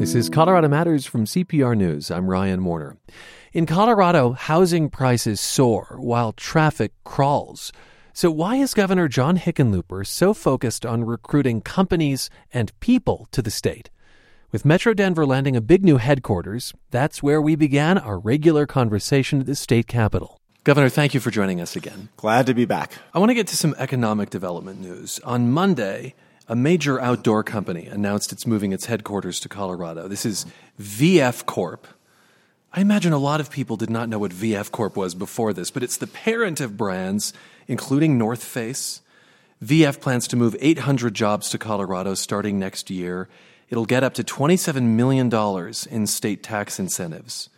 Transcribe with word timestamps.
This 0.00 0.14
is 0.14 0.30
Colorado 0.30 0.66
Matters 0.66 1.04
from 1.04 1.26
CPR 1.26 1.76
News. 1.76 2.10
I'm 2.10 2.30
Ryan 2.30 2.64
Warner. 2.64 2.96
In 3.52 3.66
Colorado, 3.66 4.32
housing 4.32 4.88
prices 4.88 5.42
soar 5.42 5.98
while 5.98 6.32
traffic 6.32 6.92
crawls. 7.04 7.70
So, 8.14 8.30
why 8.30 8.56
is 8.56 8.72
Governor 8.72 9.08
John 9.08 9.36
Hickenlooper 9.36 10.06
so 10.06 10.32
focused 10.32 10.86
on 10.86 11.04
recruiting 11.04 11.60
companies 11.60 12.30
and 12.50 12.72
people 12.80 13.28
to 13.32 13.42
the 13.42 13.50
state? 13.50 13.90
With 14.52 14.64
Metro 14.64 14.94
Denver 14.94 15.26
landing 15.26 15.54
a 15.54 15.60
big 15.60 15.84
new 15.84 15.98
headquarters, 15.98 16.72
that's 16.90 17.22
where 17.22 17.42
we 17.42 17.54
began 17.54 17.98
our 17.98 18.18
regular 18.18 18.64
conversation 18.64 19.40
at 19.40 19.44
the 19.44 19.54
state 19.54 19.86
capitol. 19.86 20.40
Governor, 20.64 20.88
thank 20.88 21.12
you 21.12 21.20
for 21.20 21.30
joining 21.30 21.60
us 21.60 21.76
again. 21.76 22.08
Glad 22.16 22.46
to 22.46 22.54
be 22.54 22.64
back. 22.64 22.94
I 23.12 23.18
want 23.18 23.28
to 23.28 23.34
get 23.34 23.48
to 23.48 23.56
some 23.56 23.74
economic 23.76 24.30
development 24.30 24.80
news. 24.80 25.20
On 25.24 25.52
Monday, 25.52 26.14
a 26.50 26.56
major 26.56 27.00
outdoor 27.00 27.44
company 27.44 27.86
announced 27.86 28.32
it's 28.32 28.44
moving 28.44 28.72
its 28.72 28.86
headquarters 28.86 29.38
to 29.38 29.48
Colorado. 29.48 30.08
This 30.08 30.26
is 30.26 30.46
VF 30.80 31.46
Corp. 31.46 31.86
I 32.72 32.80
imagine 32.80 33.12
a 33.12 33.18
lot 33.18 33.38
of 33.40 33.52
people 33.52 33.76
did 33.76 33.88
not 33.88 34.08
know 34.08 34.18
what 34.18 34.32
VF 34.32 34.72
Corp 34.72 34.96
was 34.96 35.14
before 35.14 35.52
this, 35.52 35.70
but 35.70 35.84
it's 35.84 35.96
the 35.96 36.08
parent 36.08 36.60
of 36.60 36.76
brands, 36.76 37.32
including 37.68 38.18
North 38.18 38.42
Face. 38.42 39.00
VF 39.62 40.00
plans 40.00 40.26
to 40.26 40.36
move 40.36 40.56
800 40.58 41.14
jobs 41.14 41.50
to 41.50 41.58
Colorado 41.58 42.14
starting 42.14 42.58
next 42.58 42.90
year. 42.90 43.28
It'll 43.68 43.86
get 43.86 44.02
up 44.02 44.14
to 44.14 44.24
$27 44.24 44.82
million 44.82 45.32
in 45.88 46.06
state 46.08 46.42
tax 46.42 46.80
incentives. 46.80 47.48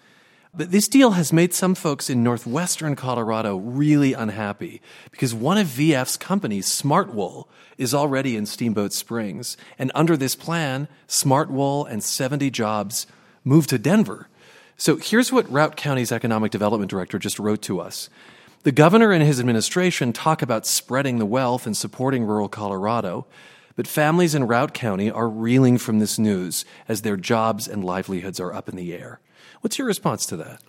But 0.55 0.70
this 0.70 0.87
deal 0.87 1.12
has 1.12 1.33
made 1.33 1.55
some 1.55 1.74
folks 1.74 2.11
in 2.11 2.23
northwestern 2.23 2.95
Colorado 2.95 3.56
really 3.56 4.12
unhappy 4.12 4.83
because 5.10 5.33
one 5.33 5.56
of 5.56 5.66
VF's 5.66 6.19
companies, 6.19 6.66
Smartwool, 6.66 7.47
is 7.79 7.95
already 7.95 8.37
in 8.37 8.45
Steamboat 8.45 8.93
Springs. 8.93 9.57
And 9.79 9.91
under 9.95 10.15
this 10.15 10.34
plan, 10.34 10.88
Smartwool 11.09 11.91
and 11.91 12.05
70 12.05 12.51
jobs 12.51 13.07
move 13.45 13.66
to 13.68 13.79
Denver. 13.79 14.29
So 14.76 14.96
here's 14.96 15.32
what 15.32 15.51
Routt 15.51 15.76
County's 15.76 16.13
economic 16.13 16.52
development 16.52 16.91
director 16.91 17.19
just 17.19 17.38
wrote 17.38 17.63
to 17.63 17.80
us. 17.80 18.10
The 18.63 18.73
governor 18.73 19.10
and 19.10 19.24
his 19.24 19.41
administration 19.41 20.13
talk 20.13 20.43
about 20.43 20.66
spreading 20.66 21.19
the 21.19 21.24
wealth 21.24 21.66
and 21.66 21.74
supporting 21.74 22.24
rural 22.24 22.51
Colorado, 22.51 23.24
but 23.74 23.88
families 23.88 24.35
in 24.35 24.46
Routt 24.46 24.74
County 24.74 25.10
are 25.10 25.30
reeling 25.30 25.79
from 25.79 25.98
this 25.98 26.19
news 26.19 26.66
as 26.88 27.01
their 27.01 27.16
jobs 27.16 27.66
and 27.66 27.82
livelihoods 27.82 28.38
are 28.38 28.52
up 28.52 28.69
in 28.69 28.76
the 28.76 28.93
air. 28.93 29.19
What's 29.63 29.79
your 29.79 29.87
response 29.87 30.27
to 30.27 30.37
that? 30.37 30.60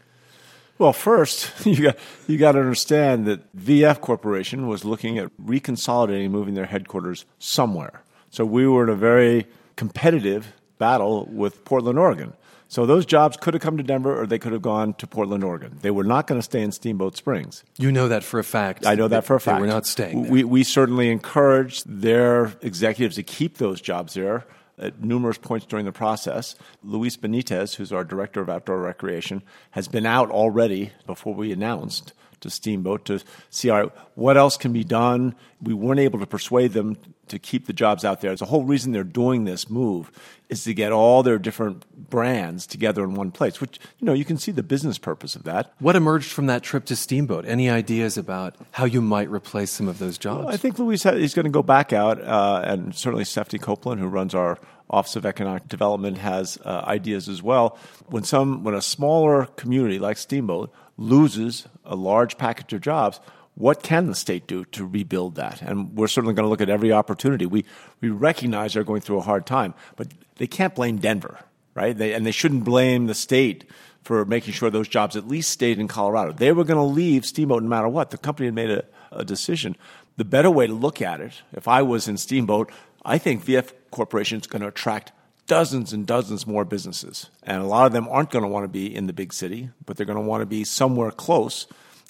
Well, 0.78 0.94
first, 0.94 1.52
you 1.66 1.84
got, 1.84 1.98
you 2.28 2.38
got 2.38 2.54
to 2.54 2.60
understand 2.60 3.26
that 3.26 3.56
VF 3.56 4.02
Corporation 4.02 4.68
was 4.68 4.86
looking 4.86 5.18
at 5.18 5.30
reconsolidating, 5.38 6.30
moving 6.32 6.54
their 6.54 6.66
headquarters 6.66 7.26
somewhere. 7.40 8.04
So 8.30 8.46
we 8.46 8.68
were 8.68 8.84
in 8.84 8.90
a 8.90 8.96
very 8.96 9.48
competitive 9.76 10.54
battle 10.78 11.26
with 11.32 11.66
Portland, 11.66 12.00
Oregon. 12.00 12.34
So 12.68 12.88
those 12.88 13.06
jobs 13.06 13.38
could 13.38 13.54
have 13.54 13.62
come 13.62 13.78
to 13.78 13.84
Denver 13.84 14.20
or 14.20 14.26
they 14.26 14.40
could 14.40 14.52
have 14.52 14.64
gone 14.64 14.96
to 14.96 15.06
Portland, 15.06 15.44
Oregon. 15.44 15.78
They 15.82 15.92
were 15.92 16.04
not 16.04 16.26
going 16.26 16.40
to 16.40 16.44
stay 16.44 16.62
in 16.62 16.72
Steamboat 16.72 17.16
Springs. 17.16 17.64
You 17.78 17.92
know 17.92 18.08
that 18.08 18.24
for 18.24 18.40
a 18.40 18.44
fact. 18.44 18.88
I 18.88 18.96
know 18.96 19.08
that 19.10 19.26
for 19.26 19.36
a 19.36 19.40
fact. 19.40 19.58
They 19.58 19.62
were 19.62 19.68
not 19.68 19.86
staying 19.86 20.24
there. 20.24 20.32
We, 20.32 20.44
we 20.44 20.64
certainly 20.64 21.12
encouraged 21.12 21.84
their 21.88 22.54
executives 22.64 23.18
to 23.18 23.24
keep 23.24 23.60
those 23.60 23.80
jobs 23.80 24.16
there 24.16 24.46
at 24.78 25.04
numerous 25.04 25.38
points 25.38 25.66
during 25.66 25.86
the 25.86 25.92
process. 25.92 26.56
Luis 26.84 27.18
Benitez, 27.18 27.76
who's 27.76 27.92
our 27.92 28.04
director 28.04 28.42
of 28.42 28.50
outdoor 28.50 28.82
recreation, 28.82 29.44
has 29.72 29.88
been 29.88 30.06
out 30.06 30.32
already 30.32 30.92
before 31.06 31.34
we 31.34 31.52
announced 31.52 32.14
to 32.44 32.50
Steamboat 32.50 33.06
to 33.06 33.20
see 33.50 33.70
all 33.70 33.84
right, 33.84 33.92
what 34.16 34.38
else 34.38 34.56
can 34.56 34.72
be 34.72 34.84
done. 34.84 35.36
We 35.62 35.74
weren't 35.74 36.00
able 36.00 36.20
to 36.20 36.28
persuade 36.28 36.74
them 36.74 36.98
to 37.28 37.40
keep 37.40 37.66
the 37.66 37.74
jobs 37.74 38.06
out 38.06 38.22
there. 38.22 38.36
The 38.36 38.46
whole 38.46 38.64
reason 38.64 38.92
they're 38.92 39.04
doing 39.04 39.46
this 39.46 39.70
move 39.70 40.12
is 40.50 40.64
to 40.66 40.74
get 40.74 40.92
all 40.92 41.24
their 41.24 41.40
different 41.40 41.86
brands 42.10 42.68
together 42.68 43.04
in 43.04 43.16
one 43.16 43.32
place, 43.32 43.60
which, 43.62 43.80
you 43.98 44.06
know, 44.06 44.14
you 44.14 44.26
can 44.26 44.38
see 44.38 44.52
the 44.52 44.62
business 44.62 44.98
purpose 44.98 45.36
of 45.36 45.44
that. 45.44 45.74
What 45.80 45.96
emerged 45.96 46.32
from 46.32 46.48
that 46.48 46.64
trip 46.64 46.86
to 46.86 46.96
Steamboat? 46.96 47.46
Any 47.46 47.70
ideas 47.70 48.18
about 48.18 48.56
how 48.72 48.86
you 48.86 49.02
might 49.02 49.30
replace 49.30 49.72
some 49.72 49.88
of 49.88 50.00
those 50.00 50.18
jobs? 50.18 50.46
Well, 50.46 50.54
I 50.54 50.58
think 50.58 50.78
Luis 50.78 51.06
is 51.06 51.34
going 51.34 51.46
to 51.46 51.50
go 51.50 51.64
back 51.64 51.94
out, 51.94 52.22
uh, 52.22 52.62
and 52.66 52.94
certainly 52.94 53.26
Stephanie 53.26 53.60
Copeland, 53.60 54.02
who 54.02 54.08
runs 54.08 54.36
our 54.36 54.60
Office 54.90 55.16
of 55.16 55.26
Economic 55.26 55.68
Development, 55.70 56.18
has 56.18 56.60
uh, 56.66 56.84
ideas 56.86 57.30
as 57.30 57.42
well. 57.42 57.80
When 58.08 58.24
some, 58.24 58.64
when 58.64 58.76
a 58.76 58.82
smaller 58.82 59.46
community 59.46 59.98
like 59.98 60.18
Steamboat 60.18 60.72
loses 60.98 61.68
a 61.86 61.96
large 61.96 62.38
package 62.38 62.74
of 62.74 62.82
jobs, 62.82 63.20
what 63.56 63.84
can 63.84 64.08
the 64.08 64.16
state 64.16 64.48
do 64.48 64.66
to 64.66 64.86
rebuild 64.86 65.36
that? 65.36 65.62
And 65.62 65.96
we're 65.96 66.08
certainly 66.08 66.34
going 66.34 66.46
to 66.46 66.50
look 66.50 66.62
at 66.62 66.70
every 66.70 66.92
opportunity. 66.92 67.46
We, 67.46 67.66
we 68.02 68.10
recognize 68.10 68.74
they're 68.74 68.84
going 68.84 69.02
through 69.02 69.20
a 69.20 69.24
hard 69.24 69.46
time, 69.46 69.74
but 69.96 70.08
they 70.38 70.48
can't 70.48 70.74
blame 70.74 70.98
Denver, 70.98 71.40
right? 71.76 71.96
They, 71.96 72.14
and 72.14 72.26
they 72.26 72.32
shouldn't 72.32 72.64
blame 72.64 73.06
the 73.06 73.14
state 73.14 73.70
for 74.04 74.26
making 74.26 74.54
sure 74.54 74.70
those 74.70 74.88
jobs 74.88 75.16
at 75.16 75.28
least 75.28 75.52
stayed 75.52 75.80
in 75.80 75.88
Colorado. 75.88 76.34
They 76.34 76.52
were 76.52 76.64
going 76.64 76.78
to 76.78 76.84
leave 76.84 77.26
Steamboat 77.26 77.64
no 77.64 77.70
matter 77.70 77.88
what. 77.88 78.10
The 78.10 78.18
company 78.18 78.48
had 78.48 78.56
made 78.56 78.72
a, 78.72 78.86
a 79.12 79.24
decision. 79.24 79.76
The 80.18 80.26
better 80.26 80.52
way 80.52 80.68
to 80.68 80.74
look 80.74 81.02
at 81.02 81.22
it, 81.22 81.42
if 81.54 81.68
I 81.68 81.82
was 81.84 82.08
in 82.08 82.18
Steamboat, 82.18 82.72
I 83.06 83.18
think 83.18 83.46
VF 83.46 83.72
Corporation 83.92 84.40
is 84.40 84.48
going 84.48 84.62
to 84.62 84.68
attract 84.68 85.12
dozens 85.48 85.94
and 85.94 86.06
dozens 86.06 86.48
more 86.48 86.66
businesses. 86.66 87.30
And 87.44 87.62
a 87.62 87.66
lot 87.66 87.86
of 87.86 87.94
them 87.94 88.08
aren't 88.10 88.32
going 88.32 88.44
to 88.44 88.50
want 88.50 88.64
to 88.64 88.70
be 88.70 88.94
in 88.94 89.08
the 89.08 89.14
big 89.14 89.34
city, 89.34 89.70
but 89.86 89.98
they're 89.98 90.06
going 90.06 90.18
to 90.18 90.24
want 90.24 90.42
to 90.42 90.46
be 90.46 90.64
somewhere 90.64 91.12
close. 91.12 91.68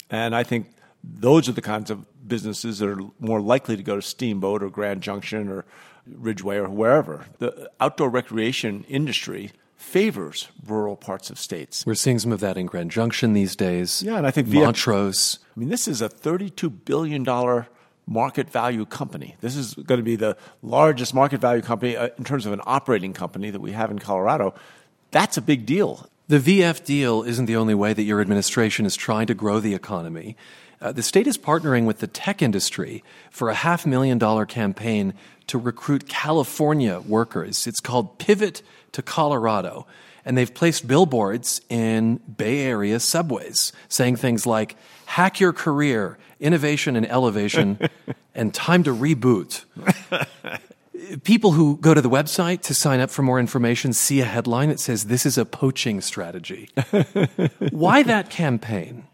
And 0.09 0.35
I 0.35 0.43
think 0.43 0.67
those 1.03 1.49
are 1.49 1.53
the 1.53 1.61
kinds 1.61 1.89
of 1.89 2.05
businesses 2.27 2.79
that 2.79 2.89
are 2.89 2.99
more 3.19 3.41
likely 3.41 3.75
to 3.75 3.83
go 3.83 3.95
to 3.95 4.01
Steamboat 4.01 4.63
or 4.63 4.69
Grand 4.69 5.01
Junction 5.01 5.49
or 5.49 5.65
Ridgway 6.07 6.57
or 6.57 6.69
wherever. 6.69 7.25
The 7.39 7.69
outdoor 7.79 8.09
recreation 8.09 8.85
industry 8.87 9.51
favors 9.75 10.47
rural 10.65 10.95
parts 10.95 11.29
of 11.29 11.37
states. 11.37 11.85
We're 11.85 11.95
seeing 11.95 12.19
some 12.19 12.31
of 12.31 12.39
that 12.39 12.57
in 12.57 12.67
Grand 12.67 12.91
Junction 12.91 13.33
these 13.33 13.55
days. 13.55 14.01
Yeah, 14.01 14.17
and 14.17 14.25
I 14.25 14.31
think 14.31 14.47
Montrose. 14.47 15.39
I 15.55 15.59
mean, 15.59 15.69
this 15.69 15.87
is 15.87 16.01
a 16.01 16.09
$32 16.09 16.85
billion 16.85 17.25
market 18.05 18.49
value 18.49 18.85
company. 18.85 19.35
This 19.41 19.55
is 19.55 19.73
going 19.73 19.99
to 19.99 20.03
be 20.03 20.15
the 20.15 20.37
largest 20.61 21.13
market 21.13 21.39
value 21.41 21.61
company 21.61 21.95
uh, 21.95 22.09
in 22.17 22.23
terms 22.23 22.45
of 22.45 22.53
an 22.53 22.61
operating 22.65 23.13
company 23.13 23.49
that 23.49 23.61
we 23.61 23.71
have 23.71 23.91
in 23.91 23.99
Colorado. 23.99 24.53
That's 25.11 25.37
a 25.37 25.41
big 25.41 25.65
deal. 25.65 26.07
The 26.27 26.39
VF 26.39 26.83
deal 26.85 27.23
isn't 27.23 27.45
the 27.45 27.55
only 27.55 27.75
way 27.75 27.93
that 27.93 28.03
your 28.03 28.21
administration 28.21 28.85
is 28.85 28.95
trying 28.95 29.27
to 29.27 29.33
grow 29.33 29.59
the 29.59 29.73
economy. 29.73 30.35
Uh, 30.81 30.91
the 30.91 31.03
state 31.03 31.27
is 31.27 31.37
partnering 31.37 31.85
with 31.85 31.99
the 31.99 32.07
tech 32.07 32.41
industry 32.41 33.03
for 33.31 33.49
a 33.49 33.53
half 33.53 33.85
million 33.85 34.17
dollar 34.17 34.45
campaign 34.45 35.13
to 35.47 35.57
recruit 35.57 36.09
California 36.09 36.99
workers. 37.01 37.67
It's 37.67 37.79
called 37.79 38.17
Pivot 38.19 38.61
to 38.93 39.01
Colorado. 39.01 39.85
And 40.25 40.37
they've 40.37 40.53
placed 40.53 40.87
billboards 40.87 41.61
in 41.69 42.17
Bay 42.37 42.61
Area 42.61 42.99
subways 42.99 43.73
saying 43.89 44.15
things 44.17 44.45
like, 44.45 44.75
hack 45.05 45.39
your 45.39 45.53
career, 45.53 46.17
innovation 46.39 46.95
and 46.95 47.09
elevation, 47.09 47.79
and 48.35 48.53
time 48.53 48.83
to 48.83 48.95
reboot. 48.95 49.65
People 51.23 51.51
who 51.51 51.77
go 51.77 51.93
to 51.93 52.01
the 52.01 52.09
website 52.09 52.61
to 52.61 52.73
sign 52.73 52.99
up 52.99 53.09
for 53.09 53.21
more 53.21 53.39
information 53.39 53.91
see 53.93 54.21
a 54.21 54.25
headline 54.25 54.69
that 54.69 54.79
says, 54.79 55.05
This 55.05 55.25
is 55.25 55.37
a 55.37 55.45
poaching 55.45 56.01
strategy. 56.01 56.69
Why 57.71 58.03
that 58.03 58.29
campaign? 58.29 59.05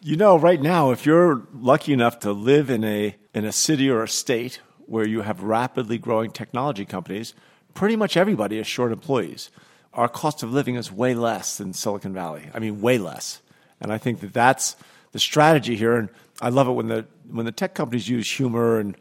You 0.00 0.16
know, 0.16 0.38
right 0.38 0.60
now, 0.60 0.92
if 0.92 1.04
you're 1.04 1.42
lucky 1.52 1.92
enough 1.92 2.20
to 2.20 2.32
live 2.32 2.70
in 2.70 2.84
a, 2.84 3.16
in 3.34 3.44
a 3.44 3.50
city 3.50 3.90
or 3.90 4.04
a 4.04 4.08
state 4.08 4.60
where 4.86 5.06
you 5.06 5.22
have 5.22 5.42
rapidly 5.42 5.98
growing 5.98 6.30
technology 6.30 6.84
companies, 6.84 7.34
pretty 7.74 7.96
much 7.96 8.16
everybody 8.16 8.58
is 8.58 8.66
short 8.66 8.92
employees. 8.92 9.50
Our 9.96 10.08
cost 10.08 10.42
of 10.42 10.52
living 10.52 10.76
is 10.76 10.92
way 10.92 11.14
less 11.14 11.56
than 11.56 11.72
Silicon 11.72 12.12
Valley. 12.12 12.48
I 12.54 12.60
mean, 12.60 12.80
way 12.80 12.98
less. 12.98 13.40
And 13.80 13.92
I 13.92 13.98
think 13.98 14.20
that 14.20 14.32
that's 14.32 14.76
the 15.12 15.18
strategy 15.18 15.74
here. 15.74 15.96
And 15.96 16.08
I 16.40 16.50
love 16.50 16.68
it 16.68 16.72
when 16.72 16.86
the, 16.88 17.06
when 17.28 17.46
the 17.46 17.52
tech 17.52 17.74
companies 17.74 18.08
use 18.08 18.30
humor 18.30 18.78
and 18.78 18.96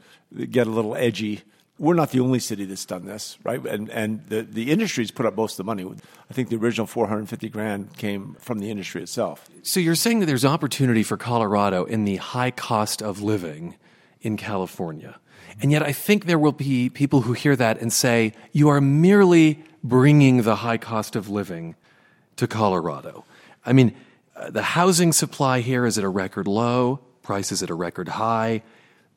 get 0.49 0.65
a 0.67 0.71
little 0.71 0.95
edgy 0.95 1.43
we're 1.77 1.93
not 1.93 2.11
the 2.11 2.21
only 2.21 2.39
city 2.39 2.65
that's 2.65 2.85
done 2.85 3.05
this, 3.05 3.37
right? 3.43 3.63
And 3.65 3.89
and 3.89 4.25
the 4.27 4.43
the 4.43 4.71
industry's 4.71 5.11
put 5.11 5.25
up 5.25 5.35
most 5.35 5.53
of 5.53 5.57
the 5.57 5.63
money. 5.65 5.85
I 6.29 6.33
think 6.33 6.49
the 6.49 6.55
original 6.55 6.87
450 6.87 7.49
grand 7.49 7.97
came 7.97 8.35
from 8.39 8.59
the 8.59 8.69
industry 8.69 9.01
itself. 9.01 9.49
So 9.61 9.79
you're 9.79 9.95
saying 9.95 10.21
that 10.21 10.25
there's 10.25 10.45
opportunity 10.45 11.03
for 11.03 11.17
Colorado 11.17 11.83
in 11.83 12.05
the 12.05 12.17
high 12.17 12.51
cost 12.51 13.01
of 13.01 13.21
living 13.21 13.75
in 14.21 14.37
California. 14.37 15.19
And 15.61 15.71
yet 15.71 15.83
I 15.83 15.91
think 15.91 16.25
there 16.25 16.39
will 16.39 16.51
be 16.51 16.89
people 16.89 17.21
who 17.21 17.33
hear 17.33 17.55
that 17.55 17.81
and 17.81 17.91
say 17.91 18.33
you 18.51 18.69
are 18.69 18.81
merely 18.81 19.63
bringing 19.87 20.41
the 20.41 20.57
high 20.57 20.77
cost 20.77 21.15
of 21.15 21.29
living 21.29 21.75
to 22.35 22.47
Colorado. 22.47 23.25
I 23.65 23.73
mean, 23.73 23.95
uh, 24.35 24.49
the 24.49 24.61
housing 24.61 25.13
supply 25.13 25.61
here 25.61 25.85
is 25.85 25.97
at 25.97 26.03
a 26.03 26.09
record 26.09 26.47
low, 26.47 26.99
prices 27.21 27.63
at 27.63 27.69
a 27.69 27.75
record 27.75 28.09
high 28.09 28.61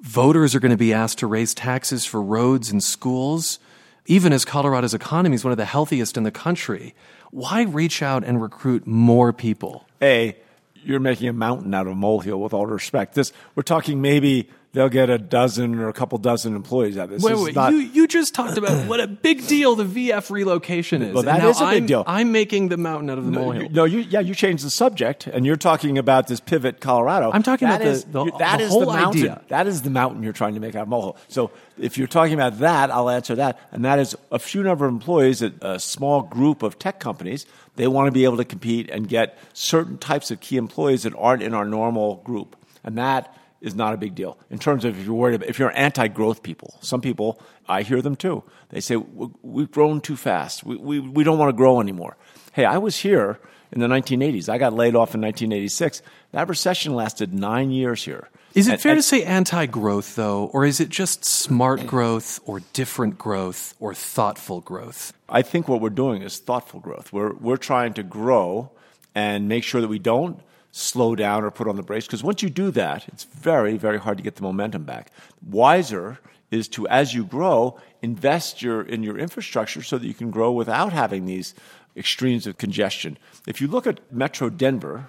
Voters 0.01 0.55
are 0.55 0.61
going 0.61 0.71
to 0.71 0.77
be 0.77 0.93
asked 0.93 1.19
to 1.19 1.27
raise 1.27 1.55
taxes 1.55 2.05
for 2.05 2.23
roads 2.23 2.71
and 2.71 2.83
schools. 2.83 3.59
Even 4.07 4.33
as 4.33 4.45
Colorado's 4.45 4.95
economy 4.95 5.35
is 5.35 5.45
one 5.45 5.51
of 5.51 5.59
the 5.59 5.65
healthiest 5.65 6.17
in 6.17 6.23
the 6.23 6.31
country, 6.31 6.95
why 7.31 7.63
reach 7.63 8.01
out 8.01 8.23
and 8.23 8.41
recruit 8.41 8.87
more 8.87 9.33
people? 9.33 9.87
A, 10.01 10.37
you're 10.75 11.01
making 11.01 11.29
a 11.29 11.33
mountain 11.33 11.75
out 11.75 11.87
of 11.87 11.93
a 11.93 11.97
molehill 11.97 12.41
with 12.41 12.55
all 12.55 12.67
respect. 12.67 13.15
This 13.15 13.33
we're 13.57 13.65
talking 13.65 14.01
maybe 14.01 14.49
they'll 14.73 14.89
get 14.89 15.09
a 15.11 15.19
dozen 15.19 15.79
or 15.79 15.89
a 15.89 15.93
couple 15.93 16.19
dozen 16.19 16.55
employees 16.55 16.99
out 16.99 17.05
of 17.05 17.11
this. 17.11 17.23
Wait, 17.23 17.33
This 17.33 17.43
wait, 17.43 17.55
not- 17.55 17.73
you, 17.73 17.79
you 17.79 18.07
just 18.07 18.35
talked 18.35 18.59
about 18.59 18.87
what 18.89 19.01
a 19.01 19.07
big 19.07 19.47
deal 19.47 19.75
the 19.75 19.85
VF 19.85 20.31
relocation 20.31 21.03
is. 21.03 21.15
Well, 21.15 21.23
that 21.25 21.43
is 21.45 21.57
a 21.61 21.65
big 21.67 21.83
I'm, 21.83 21.87
deal. 21.87 22.05
I'm 22.07 22.33
making 22.33 22.69
the 22.69 22.77
mountain 22.77 23.09
out 23.11 23.19
of 23.19 23.25
the 23.25 23.31
No, 23.31 23.41
molehill. 23.41 23.63
you, 23.65 23.69
no, 23.71 23.85
you, 23.85 23.99
yeah, 24.01 24.21
you 24.21 24.35
changed 24.35 24.65
the 24.65 24.71
subject, 24.71 25.27
and 25.27 25.47
you're 25.47 25.57
talking 25.57 25.97
about 25.99 26.27
this 26.29 26.39
pivot, 26.41 26.81
Colorado. 26.81 27.31
I'm 27.33 27.43
talking 27.43 27.67
That 27.69 27.77
about 27.81 27.85
the- 27.85 27.91
is- 27.91 28.05
the- 28.05 28.25
you- 28.27 28.33
that 28.39 28.59
the 28.59 28.65
is 28.65 28.71
whole 28.71 28.87
mountain. 28.87 29.23
idea. 29.23 29.43
That 29.49 29.67
is 29.67 29.83
the 29.83 29.91
mountain 29.91 30.23
you're 30.23 30.33
trying 30.33 30.55
to 30.55 30.61
make 30.61 30.75
out 30.75 30.83
of 30.83 30.89
molehill. 30.89 31.17
So 31.29 31.51
if 31.79 31.97
you're 31.97 32.07
talking 32.07 32.35
about 32.35 32.59
that, 32.59 32.91
I'll 32.91 33.09
answer 33.11 33.35
that, 33.37 33.59
and 33.73 33.85
that 33.85 33.99
is 33.99 34.17
a 34.31 34.39
few 34.39 34.63
number 34.63 34.87
of 34.87 34.93
employees 34.93 35.43
at 35.43 35.55
a 35.63 35.79
small 35.81 36.23
group 36.23 36.63
of 36.63 36.79
tech 36.79 37.01
companies. 37.01 37.47
They 37.77 37.87
want 37.89 38.09
to 38.09 38.13
be 38.13 38.25
able 38.25 38.37
to 38.39 38.45
compete 38.45 38.91
and 38.91 39.09
get 39.09 39.39
certain 39.55 39.99
types 39.99 40.31
of 40.31 40.41
key 40.41 40.57
employees 40.57 41.05
that 41.05 41.15
aren't 41.17 41.43
in 41.43 41.55
our 41.55 41.65
normal 41.65 42.17
group, 42.25 42.55
and 42.85 42.99
that 42.99 43.35
is 43.61 43.75
not 43.75 43.93
a 43.95 43.97
big 43.97 44.15
deal 44.15 44.39
in 44.51 44.59
terms 44.59 44.85
of 44.85 44.99
if 44.99 45.05
you're 45.05 45.15
worried 45.15 45.35
about 45.35 45.49
if 45.49 45.59
you're 45.59 45.77
anti-growth 45.77 46.43
people. 46.43 46.77
Some 46.81 47.01
people, 47.01 47.41
I 47.69 47.83
hear 47.83 48.01
them 48.03 48.17
too. 48.17 48.45
They 48.71 48.81
say 48.81 48.97
"We- 48.97 49.31
we've 49.43 49.71
grown 49.71 50.01
too 50.01 50.17
fast. 50.17 50.65
We, 50.65 50.77
we, 50.77 51.01
we 51.01 51.25
don't 51.25 51.39
want 51.39 51.49
to 51.49 51.57
grow 51.57 51.81
anymore. 51.81 52.17
Hey, 52.53 52.65
I 52.65 52.79
was 52.79 52.97
here 52.99 53.39
in 53.73 53.81
the 53.81 53.87
1980s. 53.89 54.49
I 54.49 54.59
got 54.59 54.73
laid 54.73 54.95
off 54.97 55.15
in 55.15 55.21
1986. 55.21 56.03
That 56.33 56.49
recession 56.49 56.95
lasted 56.95 57.35
nine 57.35 57.71
years 57.71 58.05
here. 58.05 58.29
Is 58.55 58.67
it 58.69 58.73
And- 58.73 58.81
fair 58.81 58.93
and- 58.93 58.99
to 59.01 59.03
say 59.03 59.23
anti 59.25 59.67
growth, 59.67 60.15
though, 60.17 60.47
or 60.53 60.65
is 60.65 60.81
it 60.81 60.89
just 60.89 61.25
smart 61.25 61.87
growth, 61.87 62.41
or 62.47 62.61
different 62.73 63.19
growth, 63.19 63.75
or 63.81 63.93
thoughtful 63.95 64.61
growth? 64.61 65.13
I 65.29 65.43
think 65.43 65.69
what 65.69 65.81
we're 65.81 65.91
doing 65.91 66.23
is 66.23 66.39
thoughtful 66.39 66.81
growth. 66.81 67.13
We're, 67.13 67.35
we're 67.35 67.57
trying 67.59 67.93
to 67.95 68.03
grow 68.03 68.71
and 69.15 69.49
make 69.49 69.65
sure 69.65 69.81
that 69.81 69.89
we 69.89 69.99
don't 69.99 70.41
slow 70.71 71.15
down 71.15 71.45
or 71.45 71.51
put 71.51 71.69
on 71.69 71.77
the 71.77 71.83
brakes. 71.83 72.07
Because 72.07 72.23
once 72.23 72.43
you 72.43 72.51
do 72.51 72.71
that, 72.73 73.07
it's 73.09 73.25
very, 73.25 73.77
very 73.77 73.99
hard 73.99 74.17
to 74.19 74.23
get 74.23 74.37
the 74.37 74.43
momentum 74.43 74.85
back. 74.85 75.11
Wiser 75.47 76.19
is 76.51 76.69
to, 76.69 76.87
as 76.89 77.15
you 77.15 77.25
grow, 77.25 77.79
invest 78.03 78.63
your, 78.63 78.83
in 78.83 79.03
your 79.03 79.19
infrastructure 79.19 79.83
so 79.83 79.99
that 79.99 80.07
you 80.07 80.15
can 80.15 80.31
grow 80.31 80.53
without 80.53 80.93
having 80.93 81.27
these 81.27 81.55
extremes 81.97 82.47
of 82.47 82.59
congestion. 82.59 83.19
If 83.47 83.61
you 83.61 83.69
look 83.69 83.87
at 83.87 84.01
Metro 84.13 84.49
Denver, 84.49 85.09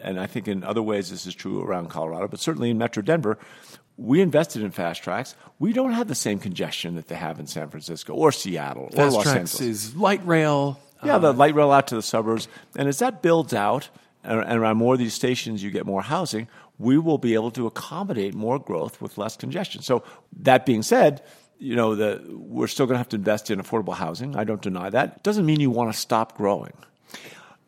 and 0.00 0.20
I 0.20 0.26
think 0.26 0.48
in 0.48 0.62
other 0.62 0.82
ways 0.82 1.10
this 1.10 1.26
is 1.26 1.34
true 1.34 1.62
around 1.62 1.90
Colorado, 1.90 2.28
but 2.28 2.40
certainly 2.40 2.70
in 2.70 2.78
Metro 2.78 3.02
Denver, 3.02 3.38
we 3.96 4.20
invested 4.20 4.62
in 4.62 4.70
FasTracks. 4.70 5.34
We 5.58 5.72
don't 5.72 5.92
have 5.92 6.06
the 6.06 6.14
same 6.14 6.38
congestion 6.38 6.94
that 6.94 7.08
they 7.08 7.16
have 7.16 7.40
in 7.40 7.48
San 7.48 7.68
Francisco 7.68 8.14
or 8.14 8.30
Seattle 8.30 8.84
or 8.84 8.90
Fast 8.90 9.14
Los 9.14 9.24
Tracks 9.24 9.38
Angeles. 9.38 9.60
is 9.60 9.96
light 9.96 10.24
rail. 10.24 10.80
Yeah, 11.04 11.18
the 11.18 11.30
uh, 11.30 11.32
light 11.32 11.54
rail 11.54 11.70
out 11.70 11.88
to 11.88 11.96
the 11.96 12.02
suburbs. 12.02 12.48
And 12.76 12.88
as 12.88 13.00
that 13.00 13.22
builds 13.22 13.52
out, 13.52 13.88
and, 14.28 14.60
around 14.60 14.76
more 14.76 14.94
of 14.94 14.98
these 15.00 15.14
stations, 15.14 15.62
you 15.62 15.70
get 15.70 15.86
more 15.86 16.02
housing, 16.02 16.48
we 16.78 16.98
will 16.98 17.18
be 17.18 17.34
able 17.34 17.50
to 17.52 17.66
accommodate 17.66 18.34
more 18.34 18.58
growth 18.58 19.00
with 19.00 19.18
less 19.18 19.36
congestion. 19.36 19.82
So, 19.82 20.04
that 20.40 20.66
being 20.66 20.82
said, 20.82 21.22
you 21.58 21.74
know, 21.74 21.94
the, 21.94 22.22
we're 22.28 22.68
still 22.68 22.86
going 22.86 22.94
to 22.94 22.98
have 22.98 23.08
to 23.10 23.16
invest 23.16 23.50
in 23.50 23.60
affordable 23.60 23.94
housing. 23.94 24.36
I 24.36 24.44
don't 24.44 24.62
deny 24.62 24.90
that. 24.90 25.16
It 25.16 25.22
doesn't 25.22 25.44
mean 25.44 25.60
you 25.60 25.70
want 25.70 25.92
to 25.92 25.98
stop 25.98 26.36
growing. 26.36 26.72